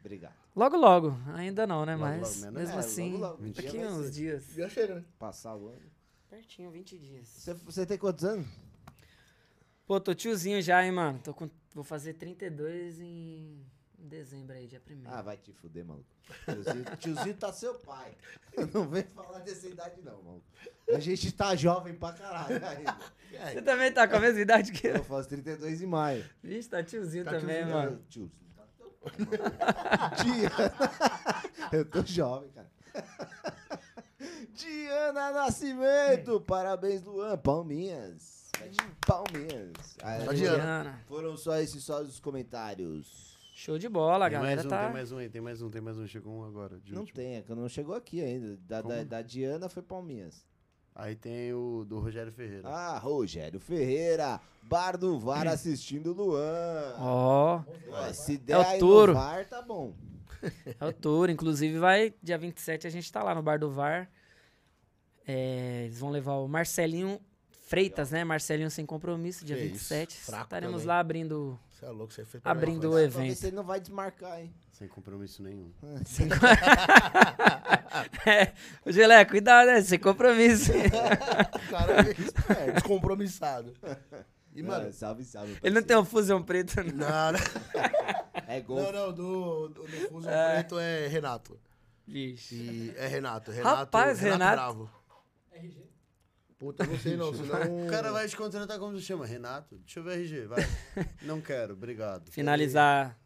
[0.00, 0.34] Obrigado.
[0.54, 1.16] Logo, logo.
[1.34, 1.94] Ainda não, né?
[1.96, 3.52] Logo, Mas logo, mesmo É, assim, logo, logo.
[3.54, 4.10] Daqui uns ser.
[4.12, 4.44] dias.
[4.54, 5.04] Já chega, né?
[5.18, 5.80] Passar o ano.
[6.28, 7.28] Pertinho, 20 dias.
[7.64, 8.46] Você, tem quantos anos?
[9.86, 11.18] Pô, tô tiozinho já, hein, mano.
[11.22, 11.48] Tô com...
[11.72, 13.66] Vou fazer 32 em em
[14.06, 16.06] dezembro aí, dia 1 Ah, vai te fuder, maluco.
[16.44, 18.16] Tiozinho, tiozinho tá seu pai.
[18.72, 20.44] Não vem falar dessa idade, não, maluco.
[20.94, 22.98] A gente tá jovem pra caralho ainda.
[23.52, 24.96] Você também tá com a mesma idade que eu?
[24.96, 26.24] Eu faço 32 em maio.
[26.42, 28.04] Vixe, tá tiozinho Tá também, tiozinho, mano.
[28.08, 30.16] Tiozinho tá teu pai, mano.
[30.24, 30.50] Dia.
[31.72, 32.70] Eu tô jovem, cara.
[34.54, 37.36] Diana Nascimento, parabéns, Luan.
[37.38, 38.50] Palminhas.
[39.06, 39.72] Palminhas.
[40.02, 40.34] Ó, Diana.
[40.34, 41.00] Diana.
[41.08, 43.33] Foram só esses só os comentários.
[43.56, 44.84] Show de bola, Tem galera mais um, tá.
[44.84, 46.06] tem mais um aí, tem mais um, tem mais um.
[46.08, 46.80] Chegou um agora.
[46.80, 47.14] de Não último.
[47.16, 48.56] tem, é que não chegou aqui ainda.
[48.66, 50.44] Da, da, da Diana foi Palminhas.
[50.92, 52.68] Aí tem o do Rogério Ferreira.
[52.68, 56.94] Ah, Rogério Ferreira, Bar do VAR assistindo o Luan.
[56.98, 59.12] Ó, Ó, Se der É o aí touro.
[59.12, 59.94] no VAR, tá bom.
[60.80, 61.30] é o touro.
[61.30, 64.10] Inclusive, vai, dia 27, a gente tá lá no Bar do VAR.
[65.26, 67.20] É, eles vão levar o Marcelinho
[67.66, 68.24] Freitas, né?
[68.24, 70.16] Marcelinho sem compromisso, dia Que isso, 27.
[70.16, 70.86] fraco Estaremos também.
[70.88, 71.58] lá abrindo.
[71.84, 73.44] Você é louco, você fez pra Abrindo o evento.
[73.44, 74.54] ele não vai desmarcar, hein?
[74.72, 75.70] Sem compromisso nenhum.
[76.06, 76.28] Sem...
[78.26, 78.54] é,
[78.86, 79.82] Gelé, cuidado, né?
[79.82, 80.72] Sem compromisso.
[81.54, 81.92] O cara
[82.58, 83.74] é descompromissado.
[84.54, 85.58] E, mano, salve, salve.
[85.62, 87.06] Ele não tem um fusão preto, não.
[87.06, 87.40] não, não,
[88.48, 88.80] É gol.
[88.80, 90.54] não, não, do, do, do Fuso É.
[90.54, 91.58] Preto é Renato.
[92.06, 92.54] Vixe.
[92.54, 93.76] E é Renato, Renato.
[93.76, 94.54] Rapaz, Renato.
[94.56, 94.90] Bravo.
[96.64, 97.86] Puta, não sei não, senão...
[97.86, 99.26] O cara vai te contratar como se chama?
[99.26, 99.76] Renato?
[99.76, 100.60] Deixa eu ver RG, vai.
[101.22, 102.30] Não quero, obrigado.
[102.30, 103.18] Finalizar.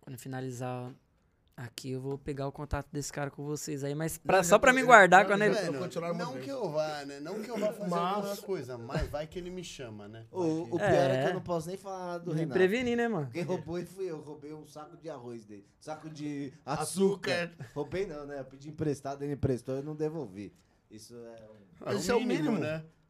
[0.00, 0.92] Quando finalizar
[1.56, 4.58] aqui, eu vou pegar o contato desse cara com vocês aí, mas pra- Não, só
[4.58, 5.54] pra me guardar quando ele.
[5.54, 6.44] não vez.
[6.44, 7.20] que eu vá, né?
[7.20, 10.26] Não que eu vá fazer Mas- alguma coisa, mas vai que ele me chama, né?
[10.32, 10.90] O, o É.
[10.90, 11.22] pior é.
[11.22, 12.58] que eu não posso nem falar do Me Renato.
[12.58, 13.30] prevenir, né, mano?
[13.30, 14.20] Quem roubou ele fui eu.
[14.20, 15.64] Roubei um saco de arroz dele.
[15.78, 17.52] Saco de açúcar.
[17.72, 18.40] Roubei não, né?
[18.40, 20.52] Eu pedi emprestado, ele emprestou e eu não devolvi.
[20.90, 21.69] Isso é um...
[21.84, 22.58] Mas isso é o mínimo.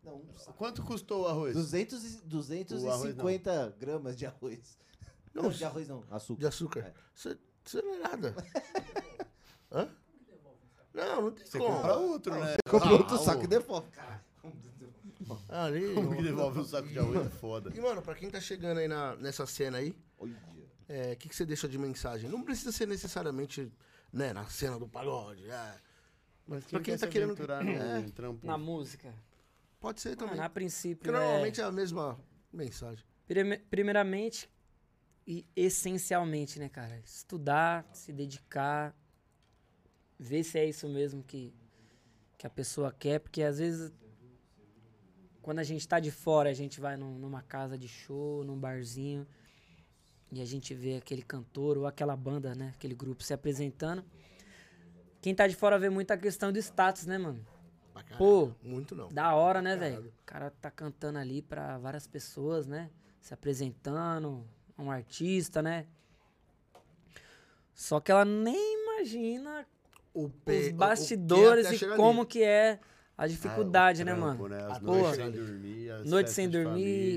[0.02, 0.56] Não, um saco.
[0.56, 1.54] Quanto custou o arroz?
[1.54, 4.78] 200, e- 250 gramas de arroz.
[5.34, 6.40] Não, de arroz não, açúcar.
[6.40, 6.80] De açúcar.
[6.80, 6.92] É.
[7.14, 8.34] Isso isso não é nada.
[9.70, 9.88] Hã?
[10.92, 11.76] Não, não tem Você como.
[11.76, 12.56] compra outro, né?
[12.68, 13.44] Comprou outro Ah, saco ô.
[13.44, 13.90] e devolve.
[13.90, 14.24] Cara,
[15.48, 15.94] Ali.
[15.94, 17.70] Como que devolve um saco de arroz é foda.
[17.74, 20.34] E, mano, pra quem tá chegando aí na, nessa cena aí, olha.
[21.12, 22.28] o que, que você deixa de mensagem?
[22.28, 23.70] Não precisa ser necessariamente,
[24.12, 25.48] né, na cena do pagode.
[25.48, 25.74] é.
[26.50, 28.02] Mas Pra quem quer tá se querendo- aventurar no É.
[28.10, 28.44] trampo?
[28.44, 29.14] Na música.
[29.78, 30.34] Pode ser também.
[30.34, 30.96] Mano, a princípio.
[30.96, 32.18] Porque é- normalmente é a mesma
[32.52, 33.04] mensagem.
[33.28, 34.50] Prime- Primeiramente
[35.24, 36.98] e essencialmente, né, cara?
[37.04, 38.92] Estudar, se dedicar,
[40.18, 41.54] ver se é isso mesmo que,
[42.36, 43.92] que a pessoa quer, porque às vezes
[45.40, 48.58] quando a gente tá de fora, a gente vai num- numa casa de show, num
[48.58, 49.24] barzinho,
[50.32, 54.04] e a gente vê aquele cantor ou aquela banda, né, aquele grupo se apresentando.
[55.20, 57.44] Quem tá de fora vê muito a questão do status, né, mano?
[57.94, 58.16] Caralho.
[58.18, 59.08] Pô, Muito não.
[59.08, 60.08] Da hora, né, velho?
[60.08, 62.90] O cara tá cantando ali pra várias pessoas, né?
[63.20, 64.44] Se apresentando,
[64.78, 65.86] um artista, né?
[67.74, 69.66] Só que ela nem imagina
[70.14, 72.28] os pe- o- o- bastidores e como ali.
[72.28, 72.78] que é
[73.16, 74.48] a dificuldade, Ah, o né, trampo, mano?
[74.48, 74.66] Né?
[74.72, 76.68] As noites sem dormir, as Noite sem dormir.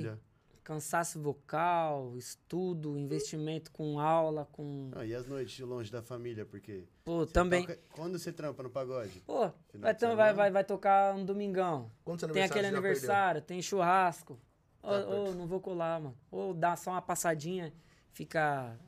[0.03, 0.19] família.
[0.63, 4.91] Cansaço vocal, estudo, investimento com aula, com.
[4.95, 6.85] Ah, e as noites de longe da família, porque...
[7.03, 7.67] Pô, você também.
[7.67, 9.19] toca- Quando você trampa no pagode?
[9.25, 11.91] Pô, vai, vai, vai, vai tocar um domingão.
[12.05, 14.39] Quantos Tem aquele aniversário, tem churrasco.
[14.81, 15.35] Ô, ô, perdeu.
[15.35, 16.17] não vou colar, mano.
[16.31, 17.73] Ou dá só uma passadinha,
[18.13, 18.79] fica?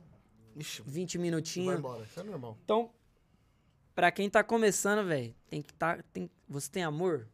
[0.56, 1.78] Ixi, 20 vai minutinhos.
[1.78, 2.04] embora.
[2.04, 2.56] Isso é normal.
[2.64, 2.90] Então,
[3.94, 6.02] pra quem tá começando, velho, tem que tá.
[6.10, 7.28] Tem, você tem amor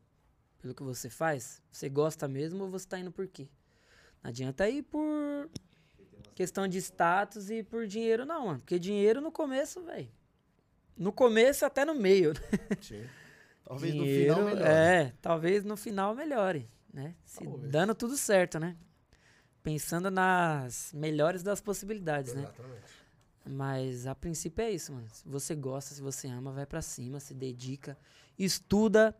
[0.58, 1.62] pelo que você faz?
[1.70, 3.48] Você gosta mesmo ou você tá indo por quê?
[4.22, 5.50] Não adianta ir por
[6.34, 8.58] questão de status e por dinheiro, não, mano.
[8.60, 10.08] Porque dinheiro no começo, velho.
[10.96, 12.32] No começo até no meio.
[12.34, 13.08] né?
[13.64, 14.66] Talvez Dinheiro, no final melhor.
[14.70, 17.14] É, talvez no final melhore, né?
[17.24, 17.70] Se Talvez.
[17.70, 18.76] dando tudo certo, né?
[19.62, 22.42] Pensando nas melhores das possibilidades, né?
[22.42, 23.02] Exatamente.
[23.44, 25.08] Mas a princípio é isso, mano.
[25.10, 27.96] Se você gosta, se você ama, vai pra cima, se dedica,
[28.38, 29.16] estuda,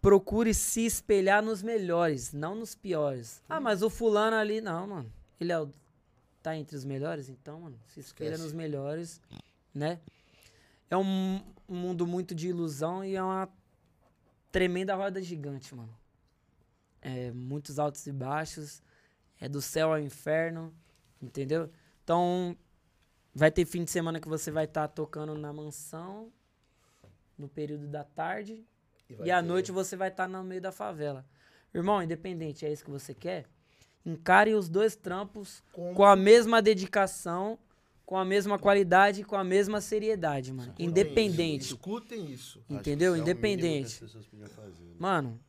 [0.00, 3.42] procure se espelhar nos melhores, não nos piores.
[3.48, 5.12] Ah, mas o fulano ali, não, mano.
[5.38, 5.72] Ele é o,
[6.42, 8.42] tá entre os melhores, então, mano, se espelha Esquece.
[8.42, 9.20] nos melhores,
[9.74, 10.00] né?
[10.90, 13.48] É um, um mundo muito de ilusão e é uma
[14.50, 15.94] tremenda roda gigante, mano.
[17.02, 18.82] É muitos altos e baixos,
[19.40, 20.74] é do céu ao inferno,
[21.22, 21.70] entendeu?
[22.02, 22.56] Então,
[23.34, 26.32] vai ter fim de semana que você vai estar tocando na mansão
[27.38, 28.66] no período da tarde
[29.24, 31.24] e à ter- noite você vai estar no meio da favela.
[31.74, 33.46] Irmão, independente, é isso que você quer?
[34.04, 37.58] Encare os dois trampos Como- com a mesma dedicação,
[38.06, 40.70] com a mesma qualidade, com a mesma seriedade, mano.
[40.70, 41.62] Escutem Independente.
[41.64, 42.64] isso, Escutem isso.
[42.68, 43.14] Entendeu?
[43.14, 44.00] é Independente.
[44.00, 44.94] podiam fazer, né?
[44.98, 45.40] Mano,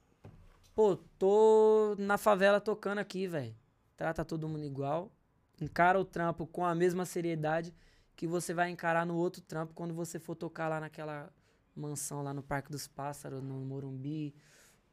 [0.76, 3.56] pô, tô na favela tocando aqui, velho.
[3.98, 5.12] Trata todo mundo igual.
[5.60, 7.74] Encara o trampo com a mesma seriedade
[8.16, 11.32] que você vai encarar no outro trampo quando você for tocar lá naquela
[11.76, 14.34] mansão lá no Parque dos Pássaros, no Morumbi,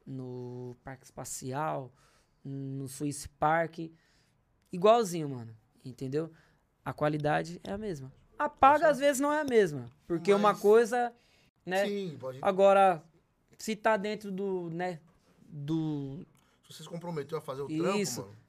[0.07, 1.93] no Parque Espacial,
[2.45, 3.79] no Swiss Park.
[4.73, 5.55] Igualzinho, mano.
[5.85, 6.31] Entendeu?
[6.85, 8.13] A qualidade é a mesma.
[8.39, 9.91] A paga às vezes não é a mesma.
[10.07, 11.13] Porque uma Mas- coisa,
[11.67, 11.85] né?
[11.87, 12.39] Sim, pode.
[12.41, 13.03] Agora,
[13.59, 15.01] se tá dentro do, né,
[15.43, 16.25] do...
[16.63, 18.23] Se você se comprometeu a fazer o Isso.
[18.23, 18.49] trampo, mano.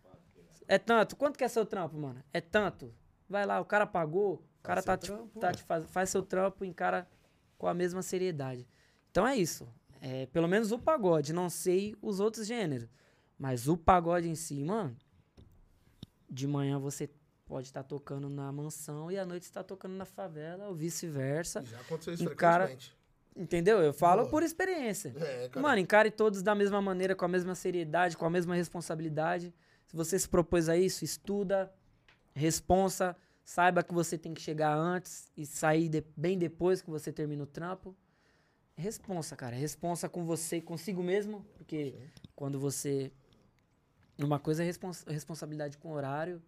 [0.68, 1.15] É tanto.
[1.15, 2.23] Quanto que é seu trampo, mano?
[2.31, 2.93] É tanto.
[3.27, 5.53] Vai lá, o cara pagou, o cara tá, seu te, trampo, tá ué.
[5.53, 7.07] te faz, faz seu trampo, encara
[7.60, 8.65] com a mesma seriedade.
[9.11, 9.68] Então é isso.
[10.02, 12.90] É, pelo menos o pagode, não sei os outros gêneros.
[13.38, 14.95] Mas o pagode em si, mano,
[16.27, 17.10] de manhã você
[17.45, 21.64] pode estar tocando na mansão e à noite você tá tocando na favela, ou vice-versa.
[21.65, 22.76] Já aconteceu isso Encara-.
[23.36, 23.80] Entendeu?
[23.80, 24.31] Eu falo Boa.
[24.31, 25.14] por experiência.
[25.18, 25.61] É, cara.
[25.61, 29.53] Mano, encare todos da mesma maneira, com a mesma seriedade, com a mesma responsabilidade.
[29.86, 31.72] Se você se propôs a isso, estuda,
[32.34, 33.15] responsa,
[33.49, 37.41] saiba que você tem que chegar antes e sair de- bem depois que você termina
[37.41, 37.95] o trampo.
[38.76, 39.55] Responsa, cara.
[39.55, 41.95] Responsa com você, consigo mesmo, porque
[42.35, 43.11] quando você.
[44.19, 46.39] Uma coisa é respons- responsabilidade com horário,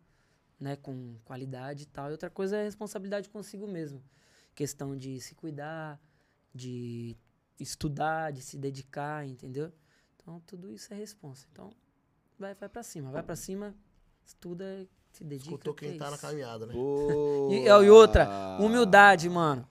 [0.60, 0.76] né?
[0.76, 4.03] Com qualidade e tal, e outra coisa é responsabilidade consigo mesmo.
[4.53, 5.99] Questão de se cuidar,
[6.53, 7.18] de
[7.60, 9.73] estudar, de se dedicar, entendeu?
[10.18, 11.48] Então, tudo isso é responsa.
[11.52, 11.72] Então,
[12.38, 13.73] vai, vai pra cima, vai pra cima,
[14.23, 15.50] estuda, se dedica.
[15.52, 16.22] Escutou que quem tá na isso.
[16.22, 16.74] caminhada, né?
[17.50, 18.30] E, e outra,
[18.60, 19.68] humildade, mano.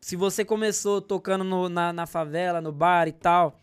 [0.00, 3.58] Se você começou tocando no- na, na favela, no bar e tal,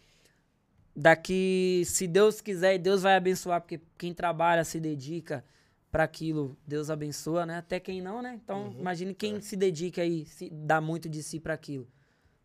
[0.96, 5.44] daqui, se Deus quiser, e Deus vai abençoar, porque quem trabalha, se dedica
[5.92, 7.58] pra aquilo, Deus abençoa, né?
[7.58, 8.40] Até quem não, né?
[8.44, 9.42] Então, Uhum, imagine quem é.
[9.42, 11.88] se dedica aí, se dá muito de si pra aquilo.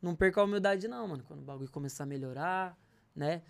[0.02, 1.24] Não perca a humildade, não, mano.
[1.26, 2.76] Quando o bagulho começar a melhorar,
[3.14, 3.42] né?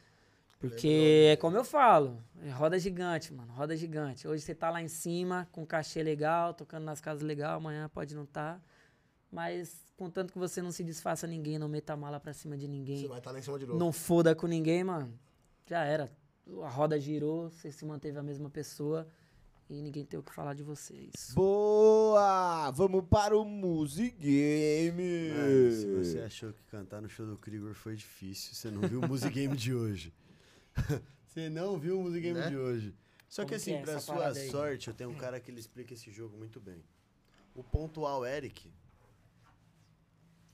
[0.58, 4.26] Porque é como eu falo, é roda gigante, mano, roda gigante.
[4.26, 8.14] Hoje você tá lá em cima, com cachê legal, tocando nas casas legal, amanhã pode
[8.14, 8.60] não tá.
[9.30, 12.66] Mas contanto que você não se desfaça ninguém, não meta a mala pra cima de
[12.66, 13.78] Você ninguém, vai estar lá em cima de novo.
[13.78, 15.12] não foda com ninguém, mano.
[15.66, 16.10] Já era.
[16.62, 19.06] A roda girou, você se manteve a mesma pessoa
[19.68, 21.12] e ninguém tem o que falar de vocês.
[21.34, 22.70] Boa!
[22.70, 25.30] Vamos para o Music Game!
[25.30, 29.00] Mano, se você achou que cantar no show do Krigor foi difícil, você não viu
[29.00, 30.12] o Music Game de hoje.
[31.26, 32.48] você não viu o Music Game Né?
[32.48, 32.94] de hoje.
[33.28, 35.60] Só que Como que assim, é pra sua sorte, eu tenho um cara que ele
[35.60, 36.82] explica esse jogo muito bem.
[37.54, 38.72] O pontual Eric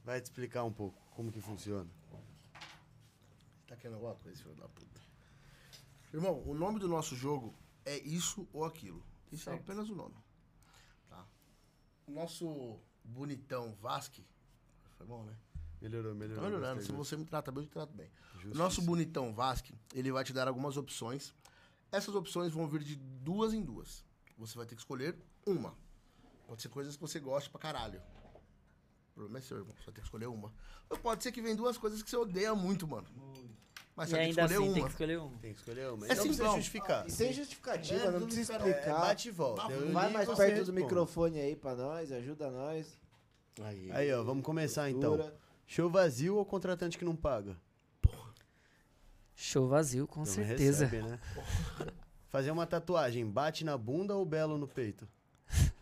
[0.04, 1.88] vai te explicar um pouco como que funciona.
[3.66, 5.00] Tá querendo alguma coisa, filho da puta.
[6.12, 9.04] Irmão, o nome do nosso jogo é isso ou aquilo.
[9.32, 9.62] Isso é Certo.
[9.64, 10.14] apenas o nome.
[11.08, 11.26] Tá?
[12.06, 14.24] O nosso bonitão Vasque,
[14.98, 15.36] Tá bom, né?
[15.80, 16.44] Melhorou, Tá melhorou.
[16.44, 16.82] melhorando.
[16.82, 18.10] Se você me trata bem, eu te trato bem.
[18.44, 21.34] O nosso bonitão Vasque, ele vai te dar algumas opções.
[21.92, 24.04] Essas opções vão vir de duas em duas.
[24.38, 25.74] Você vai ter que escolher uma.
[26.46, 28.00] Pode ser coisas que você gosta pra caralho.
[29.10, 29.74] O problema é seu, irmão.
[29.76, 30.52] Você vai ter que escolher uma.
[30.90, 33.06] Ou pode ser que vem duas coisas que você odeia muito, mano.
[33.96, 34.86] Mas E você vai ter que escolher assim, tem uma.
[34.88, 35.38] que escolher uma.
[35.38, 36.06] Tem que escolher uma.
[36.06, 37.06] É não precisa justificar.
[37.06, 38.74] E sem justificativa, É, não precisa diferente.
[38.74, 39.00] É, explicar.
[39.00, 39.62] bate e volta.
[39.62, 42.98] Vai, Eu Vai mais perto do microfone aí pra nós, ajuda nós.
[43.62, 43.92] Aí.
[43.92, 45.16] Aí, ó, vamos começar então.
[45.66, 47.56] Show vazio ou contratante que não paga?
[49.34, 50.86] Show vazio, com Então certeza.
[50.86, 51.18] recebe, né?
[52.28, 55.08] Fazer uma tatuagem, bate na bunda ou belo no peito?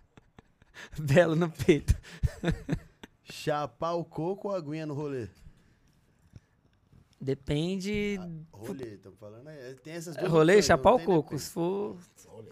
[0.99, 1.95] Belo no peito.
[3.23, 5.29] Chapar o coco ou aguinha no rolê?
[7.21, 8.19] Depende.
[8.51, 9.75] Rolê, estamos falando aí.
[9.77, 11.39] Tem essas duas rolê, opções, chapar o coco.
[11.39, 11.97] Se for.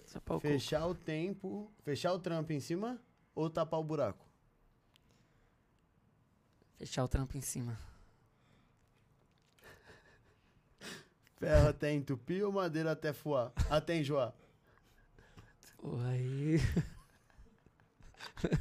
[0.07, 0.47] Chapar o coco.
[0.47, 2.99] Fechar o tempo, fechar o trampo em cima
[3.35, 4.25] ou tapar o buraco?
[6.81, 7.77] Fechar o trampo em cima.
[11.37, 13.51] Ferro até entupir ou madeira até fuar?
[13.69, 14.33] Até enjoar?
[16.07, 16.55] Aí.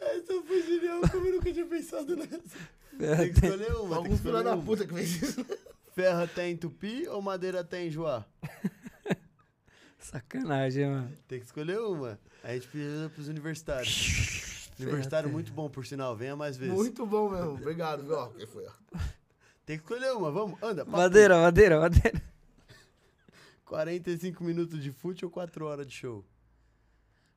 [0.00, 2.58] Essa foi genial, como eu nunca tinha pensado nessa.
[2.98, 5.46] Tem que escolher uma, Algum filho da puta que fez isso.
[5.94, 8.28] Ferro até entupir ou madeira até enjoar?
[9.96, 11.16] Sacanagem, mano.
[11.28, 12.18] Tem que escolher uma.
[12.42, 14.42] A gente precisa pros universitários.
[14.88, 16.16] Universitário muito bom, por sinal.
[16.16, 16.74] Venha mais vezes.
[16.74, 17.52] Muito bom mesmo.
[17.54, 18.14] Obrigado, viu?
[18.16, 18.64] Ó, quem foi?
[19.64, 20.30] Tem que escolher uma.
[20.30, 20.84] Vamos, anda.
[20.84, 20.96] papo.
[20.96, 22.22] Madeira, madeira, madeira.
[23.64, 26.24] 45 minutos de fute ou 4 horas de show?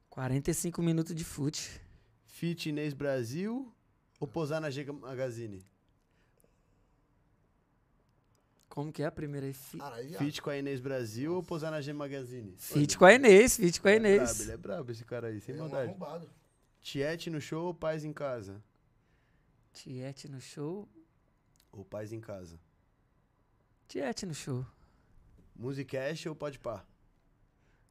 [0.09, 1.79] 45 minutos de fute.
[2.25, 3.71] Fit Inês Brasil
[4.19, 5.65] ou posar na Giga Magazine?
[8.67, 9.53] Como que é a primeira aí?
[9.53, 10.21] Fi- Caralho, viado.
[10.23, 12.53] Fit com a Inês Brasil ou posar na G Magazine?
[12.57, 14.39] Fit com a Inês, fit com a Ele é brabo, Inês.
[14.41, 15.89] ele é brabo esse cara aí, sem Ele é um maldade.
[15.89, 16.29] arrombado.
[16.85, 18.63] Tiete no show ou paz em casa?
[19.73, 20.87] Tiete no show.
[21.71, 22.59] Ou paz em casa?
[23.87, 24.63] Tiete no show.
[25.55, 26.85] Musicast ou pode pá?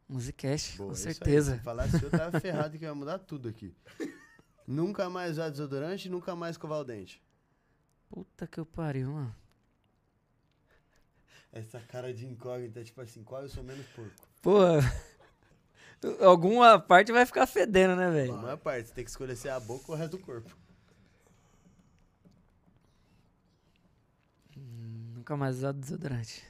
[0.09, 1.57] Musicast, Boa, com é certeza.
[1.57, 3.75] Se falasse eu tava ferrado que vai mudar tudo aqui.
[4.65, 7.21] nunca mais usar desodorante e nunca mais escovar o dente.
[8.09, 9.35] Puta que eu pariu, mano.
[11.51, 14.29] Essa cara de incógnita, tipo assim, qual eu sou menos porco?
[14.41, 14.79] Porra.
[16.21, 18.35] Alguma parte vai ficar fedendo, né, velho?
[18.35, 20.23] A maior parte, você tem que escolher se é a boca ou o resto do
[20.23, 20.55] corpo.
[24.57, 26.45] Nunca mais usar desodorante.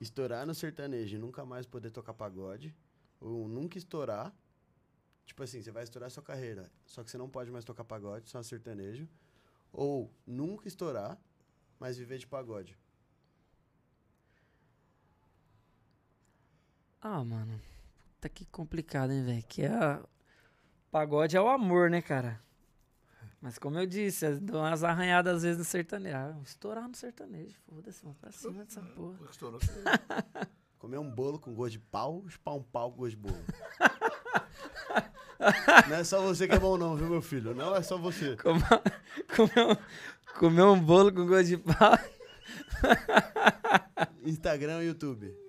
[0.00, 2.74] Estourar no sertanejo e nunca mais poder tocar pagode.
[3.20, 4.32] Ou nunca estourar.
[5.26, 8.28] Tipo assim, você vai estourar sua carreira, só que você não pode mais tocar pagode,
[8.28, 9.08] só sertanejo.
[9.72, 11.18] Ou nunca estourar,
[11.80, 12.78] mas viver de pagode.
[17.00, 17.60] Ah, mano.
[18.24, 19.44] Puta que complicado, hein, velho?
[19.46, 20.02] Que a...
[20.90, 22.40] Pagode é o amor, né, cara?
[23.38, 26.16] Mas como eu disse, eu dou umas arranhadas às vezes no sertanejo.
[26.16, 27.54] Ah, estourar no sertanejo.
[27.68, 29.18] Foda-se, vamos pra cima dessa porra.
[29.30, 29.60] Estourou.
[30.78, 33.44] Comer um bolo com gosto de pau, chupar um pau com gosto de bolo.
[35.90, 37.54] não é só você que é bom não, viu, meu filho?
[37.54, 38.36] Não é só você.
[38.36, 38.64] Comer,
[39.36, 39.76] comer, um,
[40.38, 41.98] comer um bolo com gosto de pau.
[44.24, 45.43] Instagram e YouTube.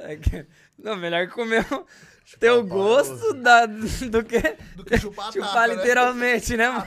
[0.00, 0.46] É
[0.78, 1.86] Não, melhor comer o
[2.38, 4.40] pau, gosto da, do que
[4.76, 5.74] Do que chupar chupar taca, né?
[5.74, 6.86] literalmente, né, mano?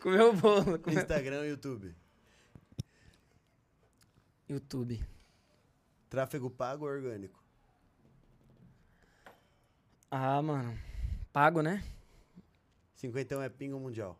[0.00, 0.78] Comer o bolo.
[0.78, 0.98] Comer...
[1.00, 1.94] Instagram e YouTube.
[4.48, 5.04] YouTube.
[6.08, 7.42] Tráfego pago ou orgânico?
[10.10, 10.78] Ah, mano.
[11.32, 11.82] Pago, né?
[12.94, 14.18] 51 é pingo mundial.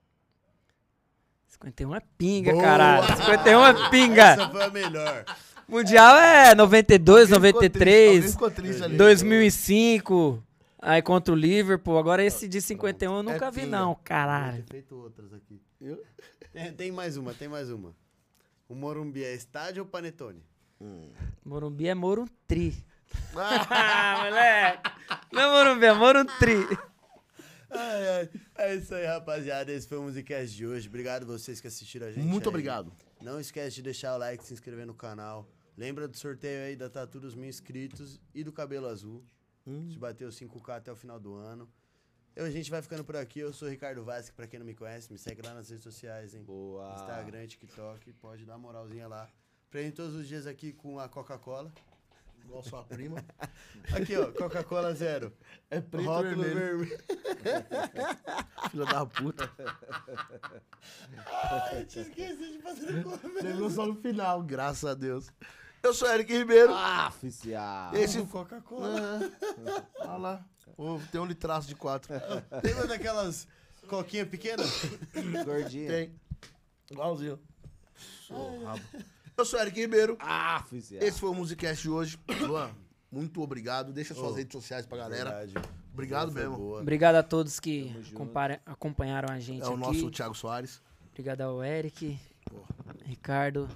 [1.47, 2.63] 51 é pinga, Boa!
[2.63, 3.17] caralho.
[3.17, 4.23] 51 é pinga.
[4.23, 5.25] Essa foi a melhor.
[5.69, 8.97] Mundial é 92, Alguém ficou triste, alguém 93, ficou triste ali.
[8.97, 10.43] 2005.
[10.81, 11.99] Aí contra o Liverpool.
[11.99, 13.77] Agora esse de 51 eu nunca vi, pinga.
[13.79, 14.65] não, caralho.
[14.71, 15.61] feito outras aqui.
[15.81, 16.03] Eu?
[16.53, 17.95] Tem, tem mais uma, tem mais uma.
[18.69, 20.43] O Morumbi é estádio ou panetone?
[21.45, 22.75] Morumbi é Moruntri.
[23.37, 24.91] Ah, moleque.
[25.33, 26.79] Não é Morumbi, é Moruntri.
[27.71, 28.31] Ai, ai.
[28.59, 29.71] É isso aí, rapaziada.
[29.73, 30.89] Esse foi o Musicast de hoje.
[30.89, 32.25] Obrigado vocês que assistiram a gente.
[32.25, 32.49] Muito aí.
[32.49, 32.93] obrigado.
[33.23, 35.49] Não esquece de deixar o like, se inscrever no canal.
[35.77, 39.25] Lembra do sorteio aí da Tatu dos Mil Inscritos e do Cabelo Azul.
[39.67, 39.89] Hum.
[39.89, 41.69] De bater os 5K até o final do ano.
[42.35, 43.41] Eu, a gente vai ficando por aqui.
[43.41, 45.11] Eu sou o Ricardo Vasque, pra quem não me conhece.
[45.13, 46.43] Me segue lá nas redes sociais, hein?
[46.43, 46.95] Boa.
[46.95, 48.13] Instagram, TikTok.
[48.15, 49.29] Pode dar moralzinha lá.
[49.71, 51.73] Prende todos os dias aqui com a Coca-Cola.
[52.45, 53.25] Igual sua prima.
[53.93, 54.31] Aqui, ó.
[54.31, 55.33] Coca-Cola zero.
[55.69, 56.79] É preto Rótulo vermelho.
[56.79, 56.99] vermelho.
[58.71, 59.51] Filha da puta.
[61.27, 65.29] Ai, te esqueci de fazer o Chegou só no final, graças a Deus.
[65.87, 66.75] Eu sou Eric Ribeiro.
[66.75, 67.95] Ah, oficial.
[67.95, 68.21] Esse.
[68.27, 69.31] Coca-Cola.
[69.61, 70.45] Ah, Olha lá.
[70.77, 72.13] Ô, tem um litraço de quatro.
[72.65, 73.47] Lembra daquelas.
[73.89, 74.65] Coquinha pequena?
[75.45, 75.87] Gordinho.
[75.89, 76.13] Tem.
[76.91, 77.39] Igualzinho.
[78.27, 78.83] Sou rabo.
[79.37, 80.17] Eu sou Eric Ribeiro.
[80.19, 82.19] Ah, fiz Esse foi o Musicast de hoje.
[82.41, 82.71] Luan,
[83.13, 83.93] muito obrigado.
[83.93, 85.31] Deixa suas Ô, redes sociais pra galera.
[85.31, 85.69] Verdade.
[85.93, 86.57] Obrigado Foi mesmo.
[86.57, 86.81] boa.
[86.83, 87.95] Obrigado a todos que
[88.67, 89.81] acompanharam a gente É o aqui.
[89.81, 90.83] nosso Thiago Soares.
[91.13, 92.19] Obrigado ao Eric,
[93.05, 93.69] Ricardo,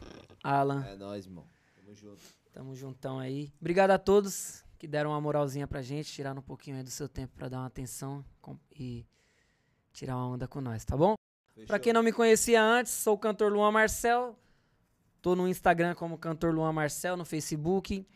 [0.42, 0.84] Alan.
[0.86, 1.44] É nóis, irmão.
[2.00, 2.22] Junto.
[2.52, 3.52] Tamo juntão aí.
[3.60, 7.06] Obrigado a todos que deram uma moralzinha pra gente, tiraram um pouquinho aí do seu
[7.06, 8.24] tempo pra dar uma atenção
[8.74, 9.06] e
[9.92, 11.14] tirar uma onda com nós, tá bom?
[11.54, 11.66] Fechou.
[11.66, 14.38] Pra quem não me conhecia antes, sou o cantor Luan Marcel.
[15.20, 18.06] Tô no Instagram como cantor Luan Marcel, no Facebook.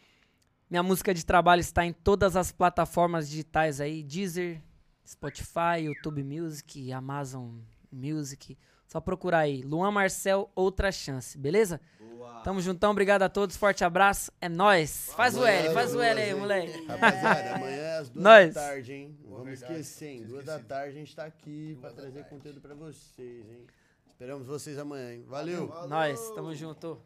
[0.71, 4.63] Minha música de trabalho está em todas as plataformas digitais aí, Deezer,
[5.07, 7.59] Spotify, YouTube Music, Amazon
[7.93, 8.57] Music.
[8.95, 11.81] Só procurar aí, Luan Marcel, outra chance, beleza?
[11.99, 12.43] Boa.
[12.43, 15.11] Tamo juntão, obrigado a todos, forte abraço, é nóis.
[15.17, 16.87] Faz o L, faz o L aí, moleque.
[16.87, 18.55] Rapaziada, amanhã é às duas Nós.
[18.55, 19.19] da tarde, hein?
[19.25, 19.73] Não vamos verdade.
[19.81, 20.23] esquecer, hein?
[20.23, 23.67] Duas da tarde a gente tá aqui pra trazer conteúdo pra vocês, hein?
[24.07, 25.25] Esperamos vocês amanhã, hein?
[25.27, 25.67] Valeu!
[25.89, 26.97] Nós, tamo junto.